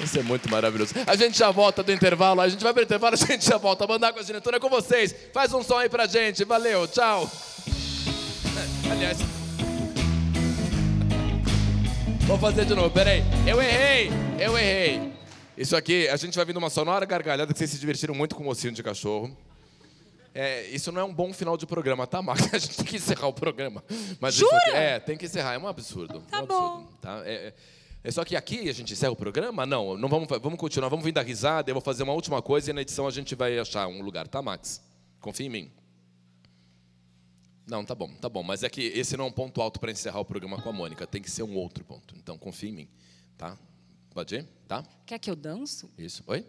Isso 0.00 0.18
é 0.18 0.22
muito 0.22 0.50
maravilhoso. 0.50 0.94
A 1.06 1.16
gente 1.16 1.38
já 1.38 1.50
volta 1.50 1.82
do 1.82 1.92
intervalo, 1.92 2.40
a 2.40 2.48
gente 2.48 2.62
vai 2.62 2.72
pro 2.72 2.82
intervalo, 2.82 3.14
a 3.14 3.16
gente 3.16 3.44
já 3.44 3.56
volta. 3.56 3.86
Mandar 3.86 4.12
com 4.12 4.18
a 4.18 4.22
diretora 4.22 4.56
é 4.56 4.60
com 4.60 4.68
vocês. 4.68 5.14
Faz 5.32 5.52
um 5.52 5.62
som 5.62 5.78
aí 5.78 5.88
pra 5.88 6.06
gente. 6.06 6.44
Valeu, 6.44 6.86
tchau. 6.88 7.30
Aliás. 8.90 9.18
Vou 12.26 12.38
fazer 12.38 12.64
de 12.64 12.74
novo, 12.74 12.90
peraí. 12.90 13.22
Eu 13.46 13.60
errei, 13.60 14.10
eu 14.38 14.56
errei. 14.58 15.11
Isso 15.62 15.76
aqui, 15.76 16.08
a 16.08 16.16
gente 16.16 16.34
vai 16.34 16.44
vir 16.44 16.54
numa 16.54 16.68
sonora 16.70 17.06
gargalhada 17.06 17.52
que 17.52 17.58
vocês 17.58 17.70
se 17.70 17.78
divertiram 17.78 18.14
muito 18.14 18.34
com 18.34 18.42
o 18.42 18.46
mocinho 18.46 18.72
de 18.72 18.82
cachorro. 18.82 19.36
É, 20.34 20.66
isso 20.70 20.90
não 20.90 21.00
é 21.00 21.04
um 21.04 21.14
bom 21.14 21.32
final 21.32 21.56
de 21.56 21.66
programa, 21.66 22.04
tá, 22.04 22.20
Max? 22.20 22.42
A 22.52 22.58
gente 22.58 22.76
tem 22.78 22.84
que 22.86 22.96
encerrar 22.96 23.28
o 23.28 23.32
programa. 23.32 23.84
Mas 24.18 24.34
isso 24.34 24.44
aqui- 24.46 24.66
Jura? 24.70 24.76
é, 24.78 24.98
tem 24.98 25.16
que 25.16 25.26
encerrar. 25.26 25.54
É 25.54 25.58
um 25.58 25.68
absurdo. 25.68 26.20
Tá 26.22 26.38
um 26.40 26.42
absurdo, 26.44 26.68
bom. 26.68 26.86
tá? 27.00 27.22
É, 27.24 27.32
é- 27.34 27.54
é 28.02 28.10
só 28.10 28.24
que 28.24 28.34
aqui 28.34 28.68
a 28.68 28.72
gente 28.72 28.92
encerra 28.92 29.12
o 29.12 29.16
programa? 29.16 29.64
Não, 29.64 29.96
não 29.96 30.08
vamos, 30.08 30.26
vamos 30.40 30.58
continuar. 30.58 30.88
Vamos 30.88 31.04
vir 31.04 31.12
dar 31.12 31.22
risada. 31.24 31.70
Eu 31.70 31.74
vou 31.76 31.80
fazer 31.82 32.02
uma 32.02 32.12
última 32.12 32.42
coisa 32.42 32.70
e 32.70 32.72
na 32.72 32.80
edição 32.82 33.06
a 33.06 33.10
gente 33.12 33.36
vai 33.36 33.56
achar 33.58 33.86
um 33.86 34.02
lugar, 34.02 34.26
tá, 34.26 34.42
Max? 34.42 34.82
Confia 35.20 35.46
em 35.46 35.50
mim. 35.50 35.70
Não, 37.66 37.84
tá 37.84 37.94
bom, 37.94 38.08
tá 38.20 38.28
bom. 38.28 38.42
Mas 38.42 38.64
é 38.64 38.68
que 38.68 38.80
esse 38.86 39.16
não 39.16 39.26
é 39.26 39.28
um 39.28 39.32
ponto 39.32 39.60
alto 39.62 39.78
para 39.78 39.92
encerrar 39.92 40.18
o 40.18 40.24
programa 40.24 40.60
com 40.60 40.68
a 40.68 40.72
Mônica. 40.72 41.06
Tem 41.06 41.22
que 41.22 41.30
ser 41.30 41.44
um 41.44 41.54
outro 41.54 41.84
ponto. 41.84 42.14
Então 42.16 42.36
confia 42.36 42.70
em 42.70 42.72
mim, 42.72 42.88
tá? 43.38 43.56
Pode 44.12 44.36
ir? 44.36 44.46
Tá? 44.68 44.84
Quer 45.06 45.18
que 45.18 45.30
eu 45.30 45.36
danço? 45.36 45.90
Isso. 45.96 46.22
Oi? 46.26 46.44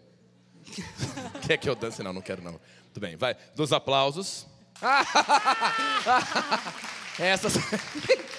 Quer 1.46 1.56
que 1.56 1.68
eu 1.68 1.74
dance? 1.74 2.02
Não, 2.02 2.12
não 2.12 2.22
quero 2.22 2.42
não. 2.42 2.60
Tudo 2.92 3.00
bem, 3.00 3.16
vai. 3.16 3.36
Dos 3.54 3.72
aplausos. 3.72 4.46
Essa. 7.18 7.48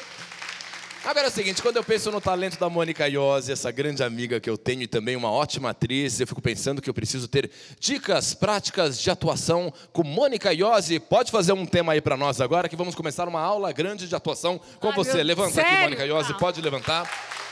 Agora 1.05 1.27
é 1.27 1.29
o 1.29 1.31
seguinte, 1.31 1.61
quando 1.61 1.77
eu 1.77 1.83
penso 1.83 2.11
no 2.11 2.19
talento 2.19 2.59
da 2.59 2.67
Mônica 2.67 3.07
Iose, 3.07 3.51
essa 3.51 3.69
grande 3.69 4.03
amiga 4.03 4.39
que 4.39 4.49
eu 4.49 4.57
tenho 4.57 4.81
e 4.81 4.87
também 4.87 5.15
uma 5.15 5.31
ótima 5.31 5.69
atriz, 5.69 6.19
eu 6.19 6.25
fico 6.25 6.41
pensando 6.41 6.81
que 6.81 6.89
eu 6.89 6.95
preciso 6.95 7.27
ter 7.27 7.51
dicas 7.79 8.33
práticas 8.33 8.99
de 8.99 9.11
atuação 9.11 9.71
com 9.93 10.03
Mônica 10.03 10.51
Iose. 10.51 10.99
Pode 10.99 11.31
fazer 11.31 11.53
um 11.53 11.63
tema 11.63 11.93
aí 11.93 12.01
para 12.01 12.17
nós 12.17 12.41
agora, 12.41 12.67
que 12.67 12.75
vamos 12.75 12.95
começar 12.95 13.27
uma 13.27 13.39
aula 13.39 13.71
grande 13.71 14.07
de 14.07 14.15
atuação 14.15 14.59
com 14.79 14.87
Ai, 14.87 14.95
você. 14.95 15.21
Levanta 15.21 15.61
aqui, 15.61 15.69
sério? 15.69 15.83
Mônica 15.83 16.05
Iose, 16.07 16.31
Não. 16.31 16.39
pode 16.39 16.59
levantar. 16.59 17.07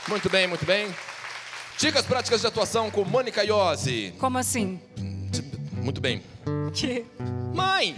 Muito 0.08 0.28
bem, 0.28 0.48
muito 0.48 0.66
bem. 0.66 0.92
Dicas 1.78 2.06
práticas 2.06 2.40
de 2.40 2.46
atuação 2.46 2.90
com 2.90 3.04
Mônica 3.04 3.42
Iose. 3.44 4.14
Como 4.18 4.38
assim? 4.38 4.80
Muito 5.82 6.00
bem. 6.00 6.22
Que... 6.72 7.04
Mãe! 7.52 7.94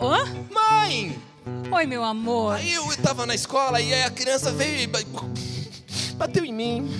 Hã? 0.00 0.24
Mãe! 0.52 1.18
Oi, 1.70 1.86
meu 1.86 2.02
amor. 2.02 2.54
Aí 2.56 2.72
eu 2.72 2.84
tava 3.02 3.26
na 3.26 3.34
escola 3.34 3.80
e 3.80 3.92
aí 3.92 4.02
a 4.02 4.10
criança 4.10 4.50
veio 4.52 4.80
e 4.80 4.86
ba- 4.86 5.00
bateu 6.16 6.44
em 6.44 6.52
mim. 6.52 6.90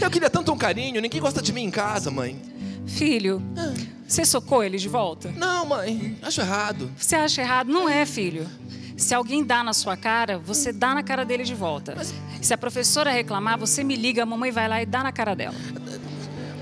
Eu 0.00 0.10
queria 0.10 0.30
tanto 0.30 0.52
um 0.52 0.56
carinho, 0.58 1.00
ninguém 1.00 1.20
gosta 1.20 1.42
de 1.42 1.52
mim 1.52 1.64
em 1.64 1.70
casa, 1.70 2.10
mãe. 2.10 2.40
Filho, 2.86 3.42
você 4.06 4.24
socou 4.24 4.62
ele 4.62 4.78
de 4.78 4.88
volta? 4.88 5.30
Não, 5.32 5.66
mãe, 5.66 6.16
acho 6.22 6.40
errado. 6.40 6.90
Você 6.96 7.16
acha 7.16 7.42
errado? 7.42 7.68
Não 7.72 7.88
é, 7.88 8.04
filho. 8.06 8.48
Se 8.96 9.14
alguém 9.14 9.44
dá 9.44 9.64
na 9.64 9.72
sua 9.72 9.96
cara, 9.96 10.38
você 10.38 10.72
dá 10.72 10.94
na 10.94 11.02
cara 11.02 11.24
dele 11.24 11.44
de 11.44 11.54
volta. 11.54 11.96
Se 12.40 12.54
a 12.54 12.58
professora 12.58 13.10
reclamar, 13.10 13.58
você 13.58 13.82
me 13.82 13.96
liga, 13.96 14.22
a 14.22 14.26
mamãe 14.26 14.50
vai 14.50 14.68
lá 14.68 14.82
e 14.82 14.86
dá 14.86 15.02
na 15.02 15.12
cara 15.12 15.34
dela. 15.34 15.56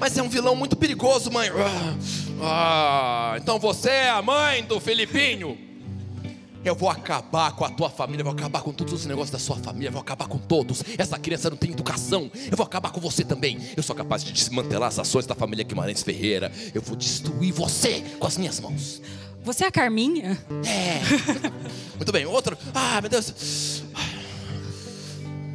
Mas 0.00 0.16
é 0.16 0.22
um 0.22 0.28
vilão 0.28 0.56
muito 0.56 0.74
perigoso, 0.74 1.30
mãe. 1.30 1.48
Ah, 1.50 1.94
ah, 2.42 3.34
então 3.36 3.58
você 3.58 3.90
é 3.90 4.10
a 4.10 4.22
mãe 4.22 4.64
do 4.64 4.80
Felipinho? 4.80 5.56
Eu 6.64 6.76
vou 6.76 6.88
acabar 6.88 7.52
com 7.52 7.64
a 7.64 7.70
tua 7.70 7.90
família, 7.90 8.22
vou 8.22 8.32
acabar 8.32 8.62
com 8.62 8.72
todos 8.72 8.92
os 8.92 9.04
negócios 9.04 9.30
da 9.30 9.38
sua 9.38 9.56
família, 9.56 9.90
vou 9.90 10.00
acabar 10.00 10.28
com 10.28 10.38
todos. 10.38 10.82
Essa 10.96 11.18
criança 11.18 11.50
não 11.50 11.56
tem 11.56 11.72
educação, 11.72 12.30
eu 12.50 12.56
vou 12.56 12.64
acabar 12.64 12.90
com 12.92 13.00
você 13.00 13.24
também. 13.24 13.58
Eu 13.76 13.82
sou 13.82 13.96
capaz 13.96 14.22
de 14.22 14.32
desmantelar 14.32 14.88
as 14.88 14.98
ações 14.98 15.26
da 15.26 15.34
família 15.34 15.64
Guimarães 15.64 16.02
Ferreira. 16.02 16.52
Eu 16.72 16.80
vou 16.80 16.96
destruir 16.96 17.52
você 17.52 18.00
com 18.18 18.26
as 18.26 18.38
minhas 18.38 18.60
mãos. 18.60 19.02
Você 19.44 19.64
é 19.64 19.66
a 19.66 19.72
Carminha? 19.72 20.38
É. 20.64 21.00
Muito 22.02 22.10
bem, 22.10 22.26
outro. 22.26 22.58
Ah, 22.74 23.00
meu 23.00 23.08
Deus. 23.08 23.84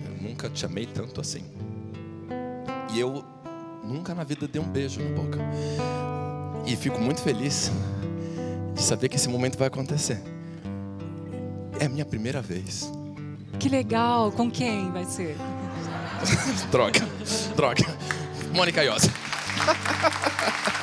Eu 0.06 0.30
nunca 0.30 0.50
te 0.50 0.66
amei 0.66 0.86
tanto 0.86 1.20
assim. 1.20 1.44
E 2.94 2.98
eu 3.02 3.22
nunca 3.84 4.16
na 4.16 4.24
vida 4.24 4.48
dei 4.48 4.62
um 4.62 4.66
beijo 4.66 5.02
na 5.02 5.10
boca. 5.10 5.40
E 6.66 6.74
fico 6.78 7.02
muito 7.02 7.20
feliz 7.22 7.70
de 8.74 8.82
saber 8.82 9.10
que 9.10 9.18
esse 9.18 9.28
momento 9.28 9.58
vai 9.58 9.68
acontecer. 9.68 10.24
É 11.82 11.88
a 11.88 11.90
minha 11.90 12.06
primeira 12.06 12.42
vez. 12.42 12.90
Que 13.60 13.68
legal. 13.68 14.32
Com 14.32 14.50
quem 14.50 14.90
vai 14.90 15.04
ser? 15.04 15.36
Droga, 16.72 17.02
droga. 17.58 17.84
Mônica 18.56 18.82
Iosa. 18.86 19.12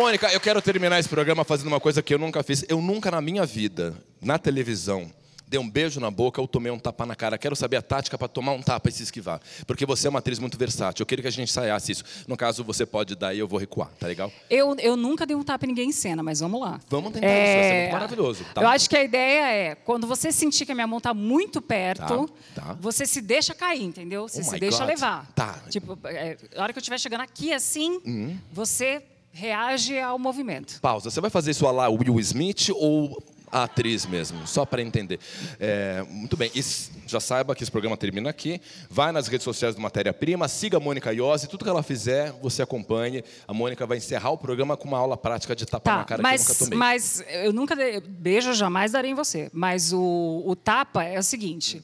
Mônica, 0.00 0.32
eu 0.32 0.40
quero 0.40 0.62
terminar 0.62 0.98
esse 0.98 1.08
programa 1.10 1.44
fazendo 1.44 1.66
uma 1.66 1.78
coisa 1.78 2.02
que 2.02 2.14
eu 2.14 2.18
nunca 2.18 2.42
fiz. 2.42 2.64
Eu 2.70 2.80
nunca 2.80 3.10
na 3.10 3.20
minha 3.20 3.44
vida, 3.44 3.94
na 4.18 4.38
televisão, 4.38 5.12
dei 5.46 5.60
um 5.60 5.68
beijo 5.68 6.00
na 6.00 6.10
boca 6.10 6.40
ou 6.40 6.48
tomei 6.48 6.72
um 6.72 6.78
tapa 6.78 7.04
na 7.04 7.14
cara. 7.14 7.36
Quero 7.36 7.54
saber 7.54 7.76
a 7.76 7.82
tática 7.82 8.16
para 8.16 8.26
tomar 8.26 8.52
um 8.52 8.62
tapa 8.62 8.88
e 8.88 8.92
se 8.92 9.02
esquivar. 9.02 9.42
Porque 9.66 9.84
você 9.84 10.06
é 10.06 10.10
uma 10.10 10.20
atriz 10.20 10.38
muito 10.38 10.56
versátil. 10.56 11.02
Eu 11.02 11.06
queria 11.06 11.20
que 11.20 11.28
a 11.28 11.30
gente 11.30 11.50
ensaiasse 11.50 11.92
isso. 11.92 12.04
No 12.26 12.34
caso, 12.34 12.64
você 12.64 12.86
pode 12.86 13.14
dar 13.14 13.34
e 13.34 13.40
eu 13.40 13.46
vou 13.46 13.58
recuar, 13.58 13.90
tá 14.00 14.06
legal? 14.06 14.32
Eu, 14.48 14.74
eu 14.78 14.96
nunca 14.96 15.26
dei 15.26 15.36
um 15.36 15.42
tapa 15.42 15.66
em 15.66 15.68
ninguém 15.68 15.90
em 15.90 15.92
cena, 15.92 16.22
mas 16.22 16.40
vamos 16.40 16.62
lá. 16.62 16.80
Vamos 16.88 17.12
tentar 17.12 17.26
isso, 17.26 17.36
vai 17.56 17.62
ser 17.64 17.80
muito 17.82 17.92
maravilhoso. 17.92 18.44
Tá? 18.54 18.62
Eu 18.62 18.68
acho 18.68 18.88
que 18.88 18.96
a 18.96 19.04
ideia 19.04 19.52
é, 19.52 19.74
quando 19.74 20.06
você 20.06 20.32
sentir 20.32 20.64
que 20.64 20.72
a 20.72 20.74
minha 20.74 20.86
mão 20.86 20.96
está 20.96 21.12
muito 21.12 21.60
perto, 21.60 22.26
Tá, 22.54 22.62
tá. 22.62 22.76
você 22.80 23.04
se 23.04 23.20
deixa 23.20 23.52
cair, 23.54 23.82
entendeu? 23.82 24.26
Você 24.26 24.40
Oh 24.40 24.44
se 24.44 24.58
deixa 24.58 24.78
God. 24.78 24.88
levar. 24.88 25.26
Tá. 25.34 25.58
Tipo, 25.68 25.98
é, 26.04 26.38
a 26.56 26.62
hora 26.62 26.72
que 26.72 26.78
eu 26.78 26.80
estiver 26.80 26.98
chegando 26.98 27.20
aqui 27.20 27.52
assim, 27.52 28.00
Uhum. 28.06 28.38
você 28.50 29.02
reage 29.32 29.98
ao 29.98 30.18
movimento. 30.18 30.80
Pausa. 30.80 31.10
Você 31.10 31.20
vai 31.20 31.30
fazer 31.30 31.52
isso 31.52 31.70
lá 31.70 31.88
Will 31.88 32.18
Smith 32.20 32.70
ou 32.74 33.22
a 33.52 33.64
atriz 33.64 34.06
mesmo? 34.06 34.46
Só 34.46 34.64
para 34.64 34.80
entender. 34.80 35.18
É, 35.58 36.04
muito 36.08 36.36
bem. 36.36 36.50
E 36.54 36.60
já 37.06 37.18
saiba 37.18 37.54
que 37.54 37.62
esse 37.64 37.70
programa 37.70 37.96
termina 37.96 38.30
aqui. 38.30 38.60
Vai 38.88 39.10
nas 39.12 39.26
redes 39.28 39.42
sociais 39.44 39.74
do 39.74 39.80
Matéria 39.80 40.12
Prima, 40.12 40.46
siga 40.46 40.76
a 40.76 40.80
Mônica 40.80 41.12
Iose. 41.12 41.48
Tudo 41.48 41.64
que 41.64 41.70
ela 41.70 41.82
fizer, 41.82 42.32
você 42.40 42.62
acompanhe. 42.62 43.24
A 43.48 43.52
Mônica 43.54 43.84
vai 43.86 43.98
encerrar 43.98 44.30
o 44.30 44.38
programa 44.38 44.76
com 44.76 44.86
uma 44.88 44.98
aula 44.98 45.16
prática 45.16 45.54
de 45.56 45.66
tapa 45.66 45.90
na 45.90 45.98
Tá, 45.98 46.04
cara 46.04 46.22
que 46.22 46.26
eu 46.28 46.30
nunca 46.32 46.44
mas, 46.48 46.58
tomei. 46.58 46.78
mas 46.78 47.24
eu 47.28 47.52
nunca 47.52 47.74
dei, 47.76 48.00
beijo 48.00 48.52
jamais 48.54 48.92
darei 48.92 49.10
em 49.10 49.14
você. 49.14 49.50
Mas 49.52 49.92
o, 49.92 50.42
o 50.46 50.54
tapa 50.54 51.02
é 51.02 51.18
o 51.18 51.22
seguinte, 51.22 51.82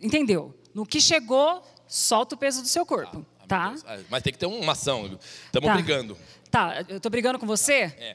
entendeu? 0.00 0.54
No 0.74 0.84
que 0.86 1.00
chegou, 1.00 1.62
solta 1.88 2.34
o 2.34 2.38
peso 2.38 2.62
do 2.62 2.68
seu 2.68 2.84
corpo, 2.86 3.24
tá? 3.48 3.74
Ah, 3.86 3.98
Mas 4.10 4.22
tem 4.22 4.32
que 4.32 4.38
ter 4.38 4.46
uma 4.46 4.72
ação. 4.72 5.18
Estamos 5.46 5.68
Tá. 5.68 5.74
brigando. 5.74 6.16
Tá, 6.54 6.84
eu 6.88 7.00
tô 7.00 7.10
brigando 7.10 7.36
com 7.36 7.46
você? 7.48 7.92
É. 7.98 8.14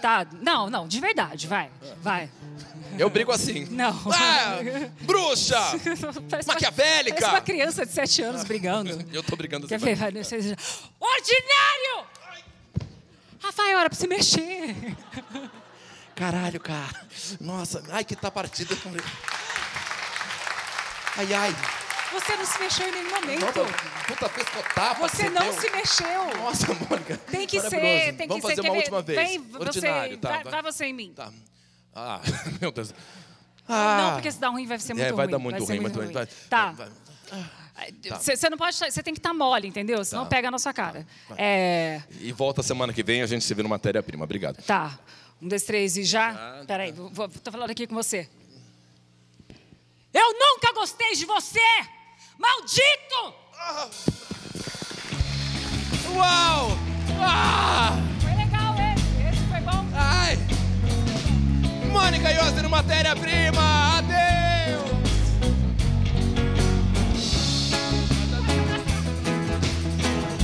Tá, 0.00 0.26
não, 0.40 0.70
não, 0.70 0.88
de 0.88 0.98
verdade, 0.98 1.46
vai, 1.46 1.70
vai. 1.98 2.30
Eu 2.98 3.10
brigo 3.10 3.30
assim. 3.30 3.66
Não. 3.66 3.90
Ah, 4.10 4.56
bruxa! 5.02 5.60
Parece 6.30 6.48
Maquiavélica! 6.48 7.16
Parece 7.20 7.34
uma 7.36 7.42
criança 7.42 7.84
de 7.84 7.92
sete 7.92 8.22
anos 8.22 8.44
brigando. 8.44 9.04
Eu 9.12 9.22
tô 9.22 9.36
brigando 9.36 9.68
Quer 9.68 9.74
assim. 9.74 9.84
ver? 9.84 9.94
Vai, 9.94 10.10
você- 10.10 10.56
Ordinário! 10.98 12.06
Rafael, 13.42 13.78
era 13.78 13.90
pra 13.90 13.98
se 13.98 14.06
mexer. 14.06 14.74
Caralho, 16.16 16.60
cara. 16.60 16.98
Nossa, 17.38 17.82
ai 17.90 18.04
que 18.04 18.16
tá 18.16 18.30
partida. 18.30 18.74
Ai, 21.18 21.34
ai. 21.34 21.54
Você 22.12 22.36
não 22.36 22.44
se 22.46 22.58
mexeu 22.58 22.88
em 22.88 22.92
nenhum 22.92 23.10
momento. 23.10 23.46
Puta, 23.46 23.64
puta 24.08 24.28
pescotapa 24.28 25.08
que 25.08 25.16
Você 25.16 25.30
não 25.30 25.42
deu. 25.42 25.52
se 25.60 25.70
mexeu. 25.70 26.36
Nossa, 26.38 26.66
Mônica. 26.74 27.16
Tem 27.30 27.46
que 27.46 27.60
ser, 27.60 28.16
tem 28.16 28.26
Vamos 28.28 28.42
que 28.44 28.48
ser. 28.48 28.56
fazer 28.56 28.62
Quer 28.62 28.70
uma 28.70 28.76
última 28.78 29.02
vez. 29.02 29.18
Vem 29.18 29.38
Ordinário, 29.58 30.10
você, 30.14 30.16
tá? 30.18 30.28
vai, 30.30 30.42
vai. 30.44 30.52
vai 30.52 30.62
você 30.72 30.84
em 30.86 30.92
mim. 30.92 31.12
Tá. 31.14 31.32
Ah, 31.94 32.20
meu 32.60 32.72
Deus. 32.72 32.92
Ah, 33.68 33.98
Não, 34.02 34.12
porque 34.14 34.32
se 34.32 34.38
dá 34.40 34.48
ruim 34.48 34.66
vai 34.66 34.78
ser 34.80 34.94
muito 34.94 35.04
é, 35.04 35.08
ruim. 35.08 35.16
vai 35.16 35.28
dar 35.28 35.38
muito 35.38 35.60
ser 35.64 35.72
ruim, 35.72 35.80
muito 35.80 35.98
ruim. 36.00 36.12
Vai, 36.12 36.26
Tá. 36.48 36.72
vai. 36.72 36.88
Você 38.20 38.50
não 38.50 38.58
pode. 38.58 38.76
Você 38.76 39.02
tem 39.02 39.14
que 39.14 39.20
estar 39.20 39.32
mole, 39.32 39.68
entendeu? 39.68 40.04
Senão 40.04 40.24
Tá. 40.24 40.30
pega 40.30 40.50
na 40.50 40.58
sua 40.58 40.72
cara. 40.72 41.06
É, 41.38 42.02
E 42.20 42.32
volta 42.32 42.62
semana 42.62 42.92
que 42.92 43.02
vem, 43.02 43.22
a 43.22 43.26
gente 43.26 43.44
se 43.44 43.54
vê 43.54 43.62
no 43.62 43.68
Matéria-Prima. 43.68 44.24
Obrigado. 44.24 44.62
tá. 44.64 44.98
Um, 45.40 45.48
dois, 45.48 45.62
três 45.62 45.96
e 45.96 46.04
já. 46.04 46.62
Peraí, 46.66 46.92
vou, 46.92 47.08
vou, 47.08 47.28
tô 47.28 47.50
falando 47.50 47.70
aqui 47.70 47.86
com 47.86 47.94
você. 47.94 48.28
Eu 50.12 50.32
nunca 50.34 50.72
gostei 50.74 51.14
de 51.14 51.24
você! 51.24 51.60
Maldito! 52.40 53.34
Uau! 56.14 56.78
Ah! 57.20 57.98
Foi 58.22 58.34
legal 58.34 58.74
esse. 58.74 59.28
Esse 59.28 59.44
foi 59.50 59.60
bom. 59.60 59.84
Ai! 59.94 60.38
Mônica 61.92 62.32
Iose 62.32 62.62
no 62.62 62.70
Matéria-Prima! 62.70 63.98
Adeus! 63.98 64.90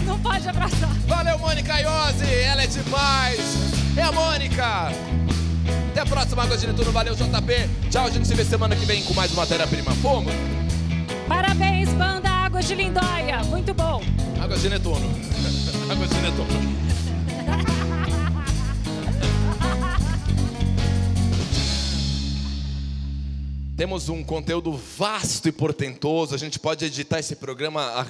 Não 0.05 0.19
pode 0.21 0.49
abraçar. 0.49 0.91
Valeu, 1.07 1.39
Mônica 1.39 1.81
Iose! 1.81 2.31
Ela 2.31 2.65
é 2.65 2.67
demais! 2.67 3.41
É 3.97 4.03
a 4.03 4.13
Mônica! 4.13 4.89
Até 5.93 6.01
a 6.03 6.07
próxima, 6.07 6.43
Água 6.43 6.59
de 6.59 6.67
Netuno. 6.67 6.93
Valeu, 6.93 7.15
JP! 7.15 7.89
Tchau, 7.91 8.05
a 8.05 8.11
gente 8.11 8.29
se 8.29 8.35
vê 8.35 8.45
semana 8.45 8.77
que 8.77 8.85
vem 8.85 9.03
com 9.03 9.15
mais 9.15 9.33
Matéria-Prima. 9.33 9.93
Fomos! 10.03 10.35
Parabéns, 11.29 11.89
banda 11.95 12.29
Águas 12.29 12.67
de 12.67 12.75
Lindóia. 12.75 13.43
Muito 13.45 13.73
bom. 13.75 14.03
Água 14.41 14.57
de 14.57 14.69
Netuno. 14.69 15.07
Água 15.91 16.07
de 16.07 16.15
Netuno. 16.21 16.47
Temos 23.77 24.09
um 24.09 24.25
conteúdo 24.25 24.73
vasto 24.73 25.49
e 25.49 25.53
portentoso. 25.53 26.35
A 26.35 26.39
gente 26.39 26.59
pode 26.59 26.85
editar 26.85 27.19
esse 27.19 27.37
programa 27.37 27.83
a, 27.83 28.07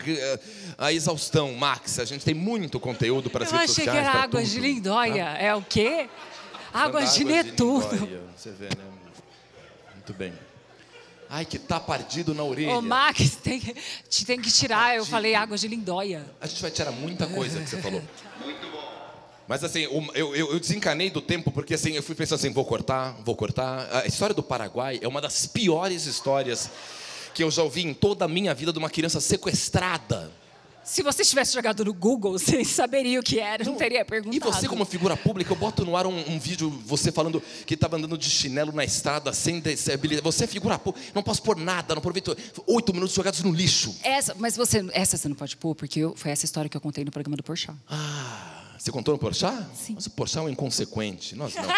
a 0.86 0.92
exaustão, 0.92 1.52
Max. 1.54 1.98
A 1.98 2.04
gente 2.04 2.24
tem 2.24 2.34
muito 2.34 2.78
conteúdo 2.78 3.28
para 3.28 3.44
as 3.44 3.50
Eu 3.52 3.58
redes 3.58 3.72
achei 3.72 3.84
que 3.84 3.90
era 3.96 4.12
Águas 4.12 4.44
tudo. 4.48 4.54
de 4.54 4.60
Lindóia. 4.60 5.24
É 5.38 5.54
o 5.54 5.62
quê? 5.62 6.08
Águas 6.72 7.14
de 7.14 7.22
Águas 7.22 7.44
Netuno. 7.46 7.90
Lindóia, 7.92 8.20
Você 8.36 8.50
vê, 8.52 8.66
né? 8.66 8.84
Muito 9.94 10.12
bem. 10.14 10.32
Ai, 11.28 11.44
que 11.44 11.58
tá 11.58 11.80
partido 11.80 12.34
na 12.34 12.42
orelha. 12.44 12.72
Ô, 12.76 12.82
Max, 12.82 13.36
tem, 13.42 13.58
que- 13.60 13.74
te 14.08 14.24
tem 14.24 14.40
que 14.40 14.50
tirar. 14.50 14.96
Eu 14.96 15.04
falei 15.04 15.34
Águas 15.34 15.60
de 15.60 15.68
Lindóia. 15.68 16.24
A 16.40 16.46
gente 16.46 16.62
vai 16.62 16.70
tirar 16.70 16.92
muita 16.92 17.26
coisa 17.26 17.60
que 17.60 17.68
você 17.68 17.80
falou. 17.82 18.02
Muito 18.42 18.66
bom. 18.70 18.76
Mas 19.48 19.62
assim, 19.62 19.80
eu, 20.14 20.34
eu 20.34 20.58
desencanei 20.58 21.08
do 21.08 21.20
tempo 21.20 21.52
porque 21.52 21.74
assim, 21.74 21.92
eu 21.92 22.02
fui 22.02 22.14
pensando 22.16 22.38
assim, 22.38 22.52
vou 22.52 22.64
cortar, 22.64 23.16
vou 23.24 23.36
cortar. 23.36 23.88
A 24.02 24.06
história 24.06 24.34
do 24.34 24.42
Paraguai 24.42 24.98
é 25.00 25.06
uma 25.06 25.20
das 25.20 25.46
piores 25.46 26.04
histórias 26.06 26.68
que 27.32 27.44
eu 27.44 27.50
já 27.50 27.62
ouvi 27.62 27.82
em 27.86 27.94
toda 27.94 28.24
a 28.24 28.28
minha 28.28 28.52
vida 28.54 28.72
de 28.72 28.78
uma 28.78 28.90
criança 28.90 29.20
sequestrada. 29.20 30.32
Se 30.86 31.02
você 31.02 31.24
tivesse 31.24 31.52
jogado 31.52 31.84
no 31.84 31.92
Google, 31.92 32.32
você 32.38 32.64
saberia 32.64 33.18
o 33.18 33.22
que 33.22 33.40
era, 33.40 33.64
não, 33.64 33.74
teria 33.74 34.04
perguntado. 34.04 34.36
E 34.36 34.38
você, 34.38 34.68
como 34.68 34.84
figura 34.84 35.16
pública, 35.16 35.52
eu 35.52 35.56
boto 35.56 35.84
no 35.84 35.96
ar 35.96 36.06
um, 36.06 36.16
um 36.30 36.38
vídeo, 36.38 36.70
você 36.86 37.10
falando 37.10 37.42
que 37.66 37.74
estava 37.74 37.96
andando 37.96 38.16
de 38.16 38.30
chinelo 38.30 38.70
na 38.70 38.84
estrada, 38.84 39.32
sem 39.32 39.60
habilidade. 39.92 40.22
Você 40.22 40.44
é 40.44 40.46
figura 40.46 40.78
pública, 40.78 41.10
não 41.12 41.24
posso 41.24 41.42
pôr 41.42 41.56
nada, 41.56 41.92
não 41.92 41.98
aproveito. 41.98 42.36
Oito 42.68 42.94
minutos 42.94 43.14
jogados 43.14 43.42
no 43.42 43.52
lixo. 43.52 43.96
Essa, 44.04 44.34
mas 44.38 44.56
você, 44.56 44.86
essa 44.92 45.16
você 45.16 45.28
não 45.28 45.34
pode 45.34 45.56
pôr, 45.56 45.74
porque 45.74 46.00
eu, 46.00 46.14
foi 46.14 46.30
essa 46.30 46.44
história 46.44 46.70
que 46.70 46.76
eu 46.76 46.80
contei 46.80 47.04
no 47.04 47.10
programa 47.10 47.36
do 47.36 47.42
Porchat. 47.42 47.76
Ah, 47.90 48.76
você 48.78 48.92
contou 48.92 49.12
no 49.12 49.18
Porchat? 49.18 49.66
Sim. 49.74 49.94
Mas 49.96 50.06
o 50.06 50.10
Porchat 50.10 50.38
é 50.38 50.42
um 50.42 50.48
inconsequente, 50.48 51.34
nós 51.34 51.54
não. 51.56 51.64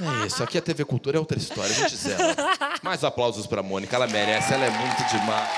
É 0.00 0.26
isso, 0.26 0.42
aqui 0.42 0.56
a 0.56 0.62
TV 0.62 0.82
Cultura 0.84 1.18
é 1.18 1.20
outra 1.20 1.36
história, 1.36 1.70
a 1.70 1.74
gente 1.80 1.96
zela. 1.96 2.34
Mais 2.82 3.04
aplausos 3.04 3.46
para 3.46 3.62
Mônica, 3.62 3.94
ela 3.94 4.06
merece, 4.06 4.54
ela 4.54 4.64
é 4.64 4.70
muito 4.70 5.04
demais. 5.10 5.50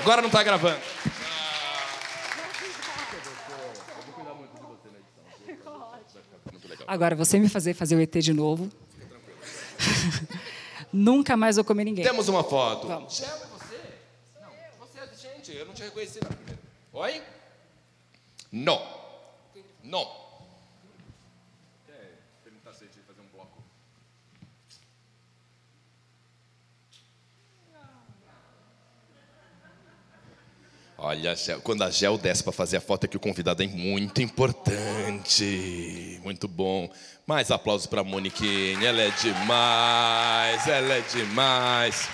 Agora 0.00 0.20
não 0.20 0.28
está 0.28 0.42
gravando. 0.42 0.78
Agora, 6.86 7.16
você 7.16 7.38
me 7.38 7.48
fazer 7.48 7.74
fazer 7.74 7.96
o 7.96 8.00
ET 8.00 8.12
de 8.12 8.32
novo. 8.32 8.70
Nunca 10.92 11.36
mais 11.36 11.56
vou 11.56 11.64
comer 11.64 11.84
ninguém. 11.84 12.04
Temos 12.04 12.28
uma 12.28 12.44
foto. 12.44 12.86
Vamos. 12.86 13.16
Gel, 13.16 13.28
é 13.28 13.46
você? 13.46 13.80
Não, 14.40 14.50
você 14.78 14.98
é 15.00 15.08
gente, 15.16 15.56
eu 15.56 15.66
não 15.66 15.74
te 15.74 15.82
reconheci 15.82 16.20
não, 16.22 16.30
primeiro. 16.30 16.60
Oi? 16.92 17.22
Não. 18.52 18.80
Não. 19.82 20.04
Quer 21.86 22.20
perguntar 22.44 22.72
se 22.74 22.84
a 22.84 22.86
gente 22.86 23.00
fazer 23.00 23.20
um 23.20 23.26
bloco? 23.26 23.62
Olha, 31.06 31.34
quando 31.62 31.84
a 31.84 31.90
Gel 31.90 32.16
desce 32.16 32.42
para 32.42 32.50
fazer 32.50 32.78
a 32.78 32.80
foto 32.80 33.04
é 33.04 33.06
que 33.06 33.18
o 33.18 33.20
convidado 33.20 33.62
é 33.62 33.66
muito 33.66 34.22
importante. 34.22 36.18
Muito 36.24 36.48
bom. 36.48 36.90
Mais 37.26 37.50
aplausos 37.50 37.86
para 37.86 38.00
a 38.00 38.04
Moniquinha. 38.04 38.88
Ela 38.88 39.02
é 39.02 39.10
demais. 39.10 40.66
Ela 40.66 40.94
é 40.94 41.00
demais. 41.02 42.08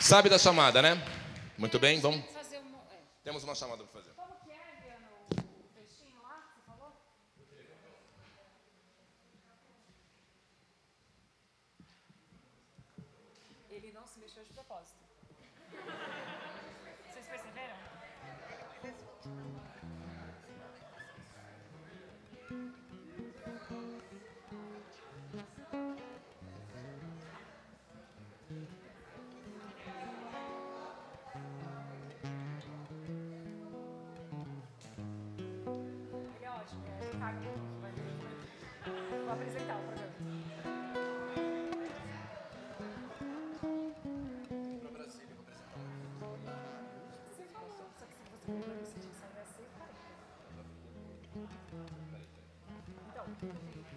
Sabe 0.00 0.30
da 0.30 0.38
chamada, 0.38 0.80
né? 0.80 0.98
Muito 1.58 1.78
bem, 1.78 2.00
vamos. 2.00 2.24
Temos 3.22 3.44
uma 3.44 3.54
chamada 3.54 3.84
para 3.84 4.00
fazer. 4.00 4.13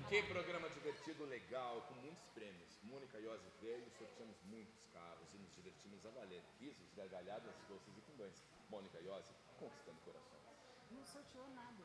Que 0.10 0.24
programa 0.24 0.70
divertido, 0.70 1.26
legal, 1.26 1.82
com 1.88 1.94
muitos 1.96 2.26
prêmios. 2.34 2.80
Mônica 2.84 3.20
Iose 3.20 3.48
veio, 3.62 3.90
sorteamos 3.92 4.42
muitos 4.46 4.88
carros 4.88 5.34
e 5.34 5.38
nos 5.38 5.54
divertimos 5.54 6.06
a 6.06 6.10
valer. 6.10 6.44
Risos, 6.60 6.92
gargalhadas, 6.96 7.56
doces 7.70 7.98
e 7.98 8.02
pindões. 8.02 8.42
Mônica 8.70 9.00
Iose 9.00 9.34
conquistando 9.60 10.00
corações. 10.02 10.44
Não 10.90 11.06
sorteou 11.06 11.48
nada. 11.50 11.84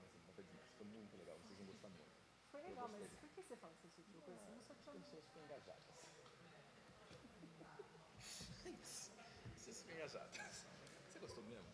Mas 0.00 0.14
não 0.26 0.32
foi 0.34 0.44
disso, 0.44 0.72
foi 0.76 0.86
muito 0.86 1.16
legal, 1.18 1.36
vocês 1.38 1.58
vão 1.58 1.66
gostar 1.66 1.88
muito. 1.88 2.12
Foi 2.50 2.62
legal, 2.62 2.88
mas 2.88 3.06
por 3.08 3.28
que 3.28 3.42
você 3.42 3.56
fala 3.56 3.74
que 3.74 3.88
você 3.88 4.02
sorteou 4.02 4.22
coisa? 4.22 4.40
Você 4.40 4.50
não 4.52 4.62
sorteou 4.62 4.94
nada. 4.94 5.04
Pessoas 5.04 5.24
ficam 5.26 5.44
engajadas. 5.44 5.82
Vocês 9.58 9.80
ficam 9.82 9.96
engajadas. 9.96 10.66
Você 11.10 11.18
gostou 11.18 11.44
mesmo? 11.44 11.68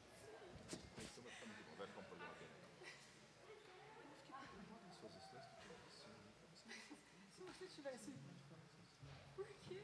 Isso 0.99 1.23
vai 1.23 1.31
ficar 1.33 1.47
muito 1.47 1.65
bom, 1.65 1.77
vai 1.77 1.87
ficar 1.87 2.01
um 2.01 2.05
programa 2.05 2.35
bem 2.35 2.49
legal. 2.49 2.65
Suas 5.01 5.15
histórias 5.17 5.47
Se 7.29 7.44
você 7.59 7.67
tivesse. 7.69 8.13
Por 9.37 9.47
quê? 9.63 9.83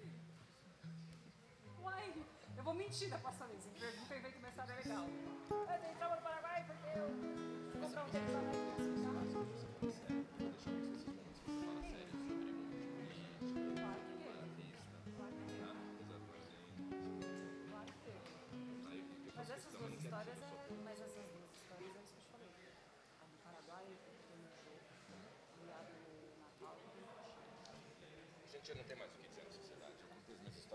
Uai, 1.80 2.26
eu 2.56 2.64
vou 2.64 2.74
mentir 2.74 3.08
da 3.08 3.18
próxima 3.18 3.46
vez. 3.46 3.64
Que 3.64 4.38
minha 4.38 4.48
história 4.48 4.72
é 4.72 4.76
legal. 4.76 5.06
Eu 5.50 5.80
dei 5.80 5.94
trauma 5.94 6.16
no 6.16 6.22
Paraguai 6.22 6.64
porque 6.66 6.98
eu 6.98 7.08
fui 7.72 7.80
comprar 7.80 8.04
um 8.04 8.10
tênis 8.10 8.69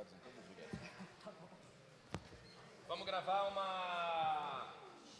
em 0.02 0.40
os 0.40 0.50
lugares. 0.50 0.92
Vamos 2.88 3.06
gravar 3.06 3.44
uma 3.44 4.68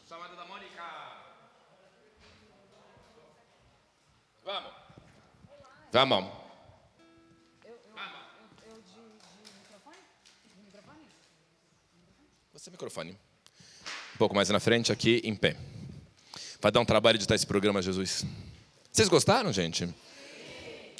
chamada 0.08 0.36
da 0.36 0.46
Mônica. 0.46 0.84
Vamos. 4.44 4.72
Vamos. 5.92 6.32
Eu 7.64 7.78
de, 8.76 8.92
de 8.92 9.60
microfone? 9.60 9.98
De 10.44 10.62
microfone? 10.62 11.08
Você 12.54 12.70
microfone. 12.70 13.12
Um 14.14 14.18
pouco 14.18 14.36
mais 14.36 14.50
na 14.50 14.60
frente, 14.60 14.92
aqui, 14.92 15.22
em 15.24 15.36
pé. 15.36 15.56
Vai 16.60 16.72
dar 16.72 16.82
um 16.82 16.86
trabalho 16.86 17.16
editar 17.16 17.36
esse 17.36 17.48
programa, 17.48 17.82
Jesus. 17.82 18.26
Vocês 18.92 19.08
gostaram, 19.08 19.54
gente? 19.54 19.88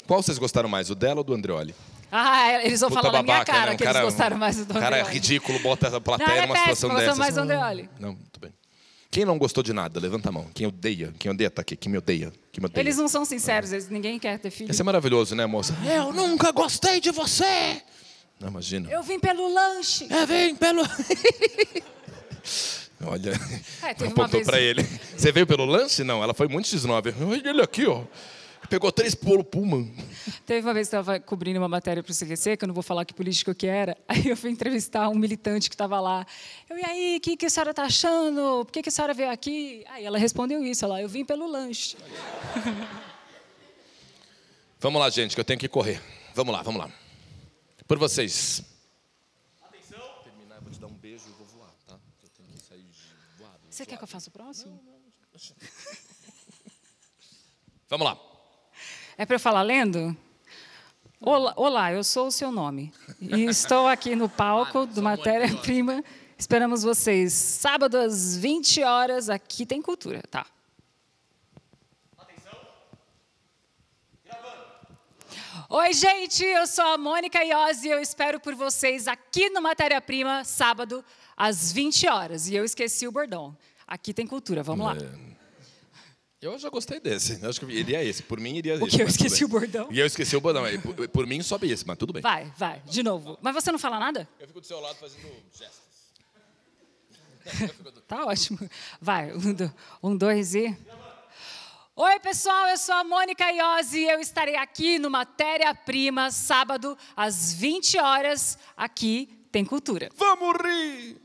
Qual 0.08 0.22
vocês 0.22 0.38
gostaram 0.38 0.70
mais, 0.70 0.90
o 0.90 0.96
dela 0.96 1.20
ou 1.20 1.24
do 1.24 1.34
Andreoli? 1.34 1.76
Ah, 2.18 2.64
eles 2.64 2.80
vão 2.80 2.90
Puta 2.90 3.02
falar 3.02 3.14
na 3.14 3.24
minha 3.24 3.34
babaca, 3.36 3.52
cara 3.52 3.66
né? 3.68 3.74
Um 3.74 3.78
que 3.78 3.84
cara- 3.84 4.00
eles 4.00 4.10
gostaram 4.14 4.38
mais 4.38 4.56
do 4.58 4.64
O 4.64 4.68
cara 4.74 4.98
é 4.98 5.00
Andreoli. 5.02 5.14
ridículo, 5.14 5.60
bota 5.60 5.98
a 5.98 6.02
plateia 6.02 6.28
Não, 6.30 6.36
é 6.36 6.42
numa 6.48 6.56
situação 6.56 6.90
péssimo, 6.90 6.92
eu 6.94 6.98
dessas. 7.00 7.18
mais 7.18 7.38
Andreoli. 7.38 7.90
Não, 8.00 8.10
muito 8.14 8.40
bem. 8.40 8.54
Quem 9.12 9.24
não 9.26 9.38
gostou 9.38 9.64
de 9.64 9.72
nada, 9.74 10.00
levanta 10.00 10.30
a 10.30 10.32
mão. 10.32 10.48
Quem 10.54 10.68
odeia, 10.68 11.14
quem 11.20 11.32
odeia 11.32 11.50
tá 11.50 11.62
aqui, 11.62 11.76
quem 11.76 11.92
me 11.92 11.98
odeia, 11.98 12.32
quem 12.52 12.62
me 12.62 12.66
odeia. 12.68 12.82
Eles 12.84 12.98
não 12.98 13.08
são 13.08 13.24
sinceros, 13.26 13.72
eles, 13.72 13.90
ninguém 13.90 14.20
quer 14.20 14.38
ter 14.40 14.50
filho. 14.52 14.70
Esse 14.72 14.82
é 14.82 14.84
maravilhoso, 14.84 15.36
né, 15.36 15.46
moça? 15.46 15.74
Eu 15.86 16.12
nunca 16.14 16.52
gostei 16.52 17.00
de 17.00 17.12
você! 17.12 17.82
Não, 18.40 18.50
imagina. 18.50 18.90
Eu 18.92 19.02
vim 19.02 19.18
pelo 19.20 19.48
lanche. 19.54 20.08
É, 20.12 20.26
vem 20.26 20.54
pelo... 20.56 20.82
Olha, 23.06 23.32
É, 23.84 23.92
apontou 23.92 24.28
vez- 24.28 24.46
pra 24.48 24.60
ele. 24.60 24.84
Você 25.16 25.32
veio 25.32 25.46
pelo 25.46 25.66
lance? 25.66 26.04
Não, 26.04 26.24
ela 26.24 26.34
foi 26.34 26.48
muito 26.48 26.66
X9. 26.68 27.14
Olha 27.28 27.50
ele 27.50 27.62
aqui, 27.62 27.86
ó. 27.86 28.02
Pegou 28.70 28.92
três 28.92 29.14
polo 29.14 29.44
puma. 29.44 29.88
Teve 30.46 30.68
uma 30.68 30.74
vez 30.74 30.90
que 30.90 30.96
eu 30.96 31.00
estava 31.00 31.20
cobrindo 31.20 31.60
uma 31.60 31.68
matéria 31.68 32.02
para 32.02 32.12
o 32.12 32.16
CQC, 32.16 32.58
que 32.58 32.64
eu 32.64 32.68
não 32.68 32.74
vou 32.74 32.84
falar 32.84 33.06
que 33.06 33.14
político 33.14 33.54
que 33.54 33.68
era. 33.68 33.98
Aí 34.08 34.28
eu 34.28 34.38
fui 34.38 34.50
entrevistar 34.50 35.10
um 35.10 35.16
militante 35.16 35.70
que 35.70 35.76
estava 35.76 36.00
lá. 36.00 36.26
Eu, 36.70 36.78
e 36.78 36.86
aí, 36.86 37.18
o 37.18 37.22
que, 37.22 37.38
que 37.38 37.46
a 37.46 37.50
senhora 37.50 37.72
está 37.72 37.84
achando? 37.84 38.66
Por 38.66 38.72
que, 38.72 38.82
que 38.82 38.90
a 38.90 38.92
senhora 38.92 39.14
veio 39.14 39.30
aqui? 39.30 39.84
Aí 39.90 40.06
ela 40.06 40.18
respondeu 40.18 40.64
isso, 40.64 40.86
ela, 40.86 41.02
eu 41.02 41.10
vim 41.10 41.26
pelo 41.26 41.48
lanche. 41.48 41.98
Vamos 44.80 45.02
lá, 45.02 45.10
gente, 45.10 45.36
que 45.36 45.40
eu 45.40 45.46
tenho 45.46 45.60
que 45.60 45.68
correr. 45.68 46.02
Vamos 46.34 46.54
lá, 46.54 46.62
vamos 46.62 46.80
lá. 46.80 46.92
Por 47.88 47.98
vocês. 47.98 48.62
Atenção. 49.64 50.00
Terminar, 50.24 50.58
eu 50.58 50.62
vou 50.62 50.72
te 50.72 50.80
dar 50.80 50.88
um 50.88 50.94
beijo 50.94 51.24
e 51.28 51.32
vou 51.32 51.48
voar, 51.48 51.74
tá? 51.88 51.98
Eu 52.22 52.30
tenho 52.30 52.50
que 52.50 52.62
sair 52.62 52.86
voado. 53.40 53.60
Você 53.70 53.86
quer 53.86 53.98
que 53.98 54.04
eu 54.04 54.08
faça 54.08 54.30
o 54.30 54.32
próximo? 54.32 54.80
Vamos 57.90 58.06
lá. 58.06 58.35
É 59.18 59.26
para 59.26 59.36
eu 59.36 59.40
falar 59.40 59.62
lendo? 59.62 60.16
Olá, 61.22 61.54
olá, 61.56 61.94
eu 61.94 62.04
sou 62.04 62.28
o 62.28 62.32
seu 62.32 62.52
nome. 62.52 62.92
E 63.22 63.46
estou 63.46 63.88
aqui 63.88 64.14
no 64.14 64.28
palco 64.28 64.86
do 64.86 65.02
Matéria 65.02 65.56
Prima. 65.64 66.04
Esperamos 66.38 66.84
vocês. 66.84 67.32
Sábado 67.32 67.98
às 67.98 68.36
20 68.36 68.84
horas, 68.84 69.30
aqui 69.30 69.66
tem 69.66 69.82
cultura, 69.82 70.22
tá? 70.30 70.46
Oi, 75.70 75.94
gente, 75.94 76.44
eu 76.44 76.68
sou 76.68 76.86
a 76.86 76.98
Mônica 76.98 77.42
Iose 77.42 77.88
e 77.88 77.92
eu 77.92 78.02
espero 78.02 78.38
por 78.38 78.54
vocês 78.54 79.08
aqui 79.08 79.50
no 79.50 79.62
Matéria 79.62 80.02
Prima, 80.02 80.44
sábado, 80.44 81.04
às 81.38 81.72
20 81.72 82.08
horas. 82.08 82.50
E 82.50 82.56
eu 82.56 82.66
esqueci 82.66 83.08
o 83.08 83.14
bordão. 83.14 83.58
Aqui 83.88 84.14
tem 84.14 84.28
cultura, 84.28 84.62
vamos 84.62 84.86
lá. 84.86 84.96
Eu 86.46 86.60
já 86.60 86.70
gostei 86.70 87.00
desse. 87.00 87.42
Eu 87.42 87.50
acho 87.50 87.60
que 87.60 87.66
iria 87.66 88.04
esse. 88.04 88.22
Por 88.22 88.40
mim, 88.40 88.56
iria 88.56 88.76
esse. 88.76 88.86
que? 88.86 89.02
Eu 89.02 89.08
esqueci 89.08 89.44
o 89.44 89.48
bordão? 89.48 89.88
E 89.92 90.00
eu 90.00 90.06
esqueci 90.06 90.36
o 90.36 90.42
bordão. 90.42 90.64
Por, 90.80 91.08
por 91.10 91.26
mim, 91.26 91.42
sobe 91.42 91.72
esse, 91.72 91.86
mas 91.88 91.98
tudo 91.98 92.14
bem. 92.14 92.22
Vai, 92.22 92.54
vai, 92.56 92.84
de 92.86 93.02
novo. 93.02 93.36
Mas 93.42 93.56
você 93.56 93.72
não 93.72 93.80
fala 93.80 94.00
nada? 94.00 94.30
Eu 94.40 94.46
fico 94.46 94.62
do 94.62 94.68
seu 94.68 94.80
lado 94.80 94.96
fazendo 94.98 95.28
gestos. 95.52 95.86
Tá 98.08 98.26
ótimo. 98.26 98.60
Vai, 99.02 99.34
um, 99.34 100.10
um 100.12 100.16
dois 100.16 100.54
e. 100.54 100.78
Oi, 101.96 102.20
pessoal, 102.20 102.68
eu 102.68 102.78
sou 102.78 102.94
a 102.94 103.04
Mônica 103.04 103.44
Iose 103.52 103.98
e 103.98 104.08
eu 104.08 104.20
estarei 104.20 104.56
aqui 104.56 105.00
no 105.00 105.10
Matéria 105.10 105.74
Prima, 105.74 106.30
sábado, 106.30 106.96
às 107.16 107.54
20 107.54 107.98
horas. 107.98 108.60
Aqui 108.78 109.28
tem 109.52 109.66
cultura. 109.66 110.12
Vamos 110.16 110.56
rir! 110.62 111.25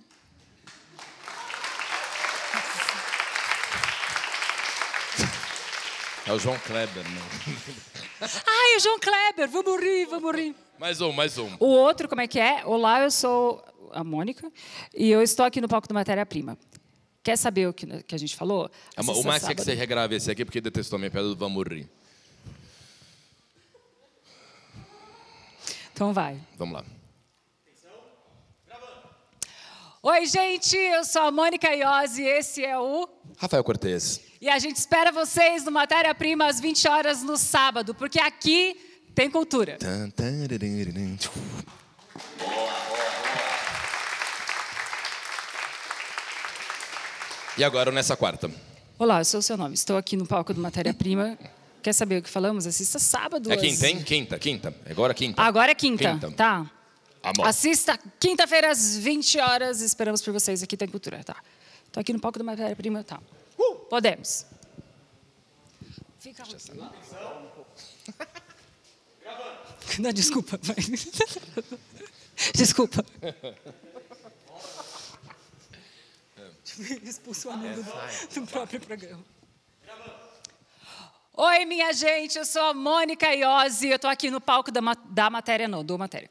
É 6.27 6.33
o 6.33 6.39
João 6.39 6.59
Kleber, 6.59 7.03
né? 7.03 7.21
Ai, 8.21 8.77
o 8.77 8.81
João 8.81 8.99
Kleber, 8.99 9.49
vamos 9.49 9.81
rir, 9.81 10.07
vamos 10.07 10.37
rir. 10.37 10.55
Mais 10.79 11.01
um, 11.01 11.13
mais 11.13 11.39
um. 11.39 11.51
O 11.59 11.67
outro, 11.67 12.09
como 12.09 12.21
é 12.21 12.27
que 12.29 12.39
é? 12.39 12.65
Olá, 12.67 13.01
eu 13.03 13.11
sou 13.11 13.65
a 13.93 14.05
Mônica 14.05 14.51
e 14.95 15.11
eu 15.11 15.23
estou 15.23 15.45
aqui 15.47 15.61
no 15.61 15.69
palco 15.69 15.89
do 15.89 15.95
Matéria 15.95 16.25
Prima. 16.27 16.57
Quer 17.23 17.37
saber 17.37 17.69
o 17.69 17.73
que, 17.73 18.03
que 18.05 18.15
a 18.15 18.19
gente 18.19 18.37
falou? 18.37 18.71
O 18.97 19.01
Assista 19.01 19.29
mais 19.29 19.45
quer 19.45 19.55
que 19.55 19.63
você 19.63 19.75
regrave 19.75 20.17
esse 20.17 20.31
aqui 20.31 20.45
porque 20.45 20.61
detestou 20.61 20.97
a 20.97 21.01
minha 21.01 21.11
piada 21.11 21.29
do 21.29 21.37
Vamos 21.37 21.65
rir. 21.67 21.89
Então 25.93 26.13
vai. 26.13 26.39
Vamos 26.57 26.75
lá. 26.77 26.85
Oi, 30.03 30.25
gente, 30.27 30.77
eu 30.77 31.05
sou 31.05 31.23
a 31.23 31.31
Mônica 31.31 31.69
Iose 31.75 32.23
e 32.23 32.27
esse 32.27 32.65
é 32.65 32.79
o... 32.79 33.07
Rafael 33.37 33.63
Cortez. 33.63 34.21
E 34.41 34.49
a 34.49 34.59
gente 34.59 34.77
espera 34.77 35.13
vocês 35.13 35.63
no 35.65 35.71
Matéria 35.71 36.15
Prima 36.15 36.47
às 36.47 36.59
20 36.59 36.89
horas 36.89 37.23
no 37.23 37.37
sábado, 37.37 37.95
porque 37.95 38.19
aqui 38.19 38.75
tem 39.15 39.31
cultura. 39.31 39.77
E 47.59 47.65
agora 47.65 47.91
nessa 47.91 48.17
quarta. 48.17 48.51
Olá, 48.99 49.21
eu 49.21 49.25
sou 49.25 49.41
o 49.41 49.43
seu 49.43 49.57
nome. 49.57 49.75
Estou 49.75 49.97
aqui 49.97 50.17
no 50.17 50.27
palco 50.27 50.55
do 50.55 50.61
Matéria 50.61 50.95
Prima. 50.95 51.37
Quer 51.83 51.93
saber 51.93 52.19
o 52.19 52.23
que 52.23 52.29
falamos? 52.31 52.67
Assista 52.67 52.99
sábado. 52.99 53.51
É 53.51 53.55
às- 53.55 53.61
quinta, 53.61 53.89
hein? 53.89 54.03
Quinta, 54.03 54.39
quinta. 54.39 54.75
Agora 54.89 55.15
quinta. 55.15 55.41
Agora 55.43 55.73
é 55.73 55.75
quinta, 55.75 56.13
Quinta. 56.13 56.31
tá? 56.33 56.71
Amor. 57.23 57.47
Assista 57.47 57.99
quinta-feira 58.19 58.71
às 58.71 58.97
20 58.97 59.39
horas. 59.39 59.81
Esperamos 59.81 60.23
por 60.23 60.33
vocês 60.33 60.63
aqui 60.63 60.77
tem 60.77 60.89
cultura, 60.89 61.23
tá? 61.23 61.37
Estou 61.87 62.01
aqui 62.01 62.13
no 62.13 62.21
palco 62.21 62.39
do 62.39 62.45
Matéria 62.45 62.75
Prima, 62.75 63.05
tá? 63.05 63.21
Podemos. 63.91 64.47
Fica 66.21 66.45
lá. 66.77 66.93
Não, 69.99 70.13
desculpa. 70.13 70.61
vai. 70.63 70.77
Desculpa. 72.55 73.05
Expulso 77.03 77.49
o 77.49 77.53
amigo 77.53 77.83
do, 77.83 78.41
do 78.41 78.47
próprio 78.47 78.81
programa. 78.81 79.25
Oi, 81.35 81.65
minha 81.65 81.93
gente, 81.93 82.39
eu 82.39 82.45
sou 82.45 82.63
a 82.63 82.75
Mônica 82.75 83.35
Iose 83.35 83.89
e 83.89 83.91
eu 83.91 83.97
estou 83.97 84.11
aqui 84.11 84.31
no 84.31 84.41
palco 84.41 84.71
da, 84.71 84.81
da 85.07 85.29
matéria, 85.29 85.67
não, 85.67 85.85
do 85.85 85.99
matéria. 85.99 86.31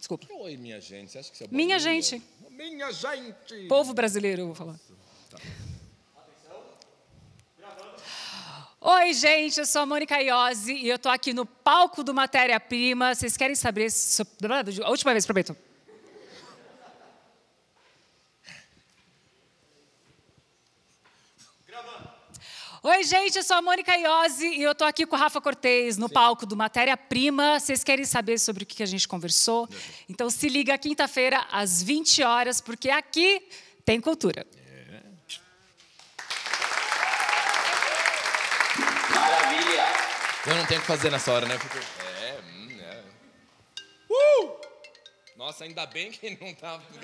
Desculpa. 0.00 0.26
Oi, 0.32 0.56
minha 0.56 0.80
gente. 0.80 1.12
Você 1.12 1.18
acha 1.18 1.30
que 1.30 1.36
você 1.36 1.44
é 1.44 1.48
Minha 1.50 1.78
gente. 1.78 2.22
Minha 2.48 2.90
gente. 2.90 3.68
Povo 3.68 3.92
brasileiro, 3.92 4.40
eu 4.42 4.46
vou 4.46 4.54
falar. 4.54 4.76
Oi, 8.80 9.12
gente, 9.12 9.60
eu 9.60 9.66
sou 9.66 9.82
a 9.82 9.86
Mônica 9.86 10.18
Iose 10.22 10.72
e 10.72 10.88
eu 10.88 10.98
tô 10.98 11.10
aqui 11.10 11.34
no 11.34 11.44
palco 11.44 12.02
do 12.02 12.14
Matéria 12.14 12.58
Prima. 12.58 13.14
Vocês 13.14 13.36
querem 13.36 13.54
saber. 13.54 13.90
so- 13.90 14.26
A 14.82 14.90
última 14.90 15.12
vez, 15.12 15.26
prometo. 15.26 15.54
Oi, 22.82 23.04
gente, 23.04 23.36
eu 23.36 23.42
sou 23.42 23.58
a 23.58 23.60
Mônica 23.60 23.94
Iose 23.94 24.46
e 24.46 24.62
eu 24.62 24.74
tô 24.74 24.84
aqui 24.84 25.04
com 25.04 25.14
o 25.14 25.18
Rafa 25.18 25.38
Cortez 25.38 25.98
no 25.98 26.08
palco 26.08 26.46
do 26.46 26.56
Matéria 26.56 26.96
Prima. 26.96 27.60
Vocês 27.60 27.84
querem 27.84 28.06
saber 28.06 28.38
sobre 28.38 28.62
o 28.62 28.66
que 28.66 28.82
a 28.82 28.86
gente 28.86 29.06
conversou? 29.06 29.68
Então 30.08 30.30
se 30.30 30.48
liga 30.48 30.78
quinta-feira 30.78 31.46
às 31.52 31.82
20 31.82 32.22
horas, 32.22 32.58
porque 32.58 32.88
aqui 32.88 33.46
tem 33.84 34.00
cultura. 34.00 34.46
Eu 40.46 40.54
não 40.54 40.64
tenho 40.64 40.80
o 40.80 40.82
que 40.82 40.86
fazer 40.86 41.10
nessa 41.10 41.32
hora, 41.32 41.44
né? 41.44 41.58
Fico... 41.58 41.76
É, 41.76 42.38
hum, 42.40 42.80
é. 42.80 43.02
Uh! 44.10 44.56
Nossa, 45.36 45.64
ainda 45.64 45.84
bem 45.84 46.10
que 46.10 46.30
não 46.40 46.54
tava. 46.54 46.82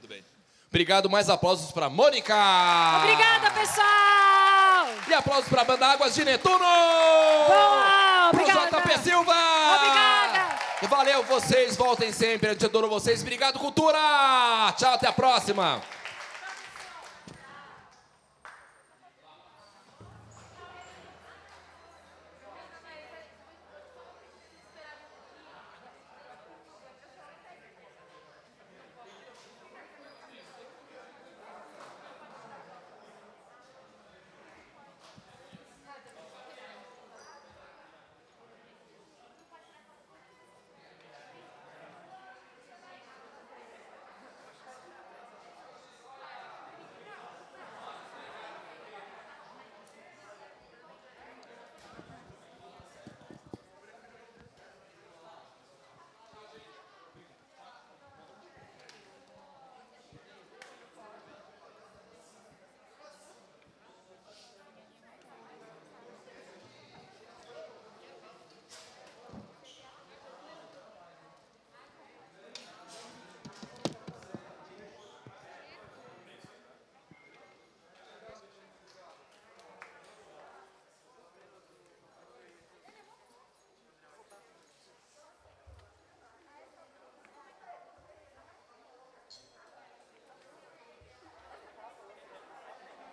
Tudo 0.00 0.08
bem. 0.08 0.24
Obrigado, 0.70 1.10
mais 1.10 1.28
aplausos 1.28 1.70
pra 1.70 1.90
Mônica! 1.90 2.34
Obrigada, 3.02 3.50
pessoal! 3.50 4.41
E 5.12 5.14
aplausos 5.14 5.46
pra 5.46 5.62
banda 5.62 5.88
Águas 5.88 6.14
de 6.14 6.24
Netuno! 6.24 6.56
Boa! 6.58 8.30
Pro 8.30 8.40
Obrigada! 8.40 8.80
JP 8.80 8.98
Silva! 9.02 9.34
Obrigada! 9.76 10.58
Valeu, 10.88 11.22
vocês 11.24 11.76
voltem 11.76 12.10
sempre. 12.10 12.48
A 12.48 12.52
gente 12.54 12.64
adora 12.64 12.86
vocês. 12.86 13.20
Obrigado, 13.20 13.58
cultura! 13.58 13.98
Tchau, 14.74 14.94
até 14.94 15.06
a 15.08 15.12
próxima! 15.12 15.82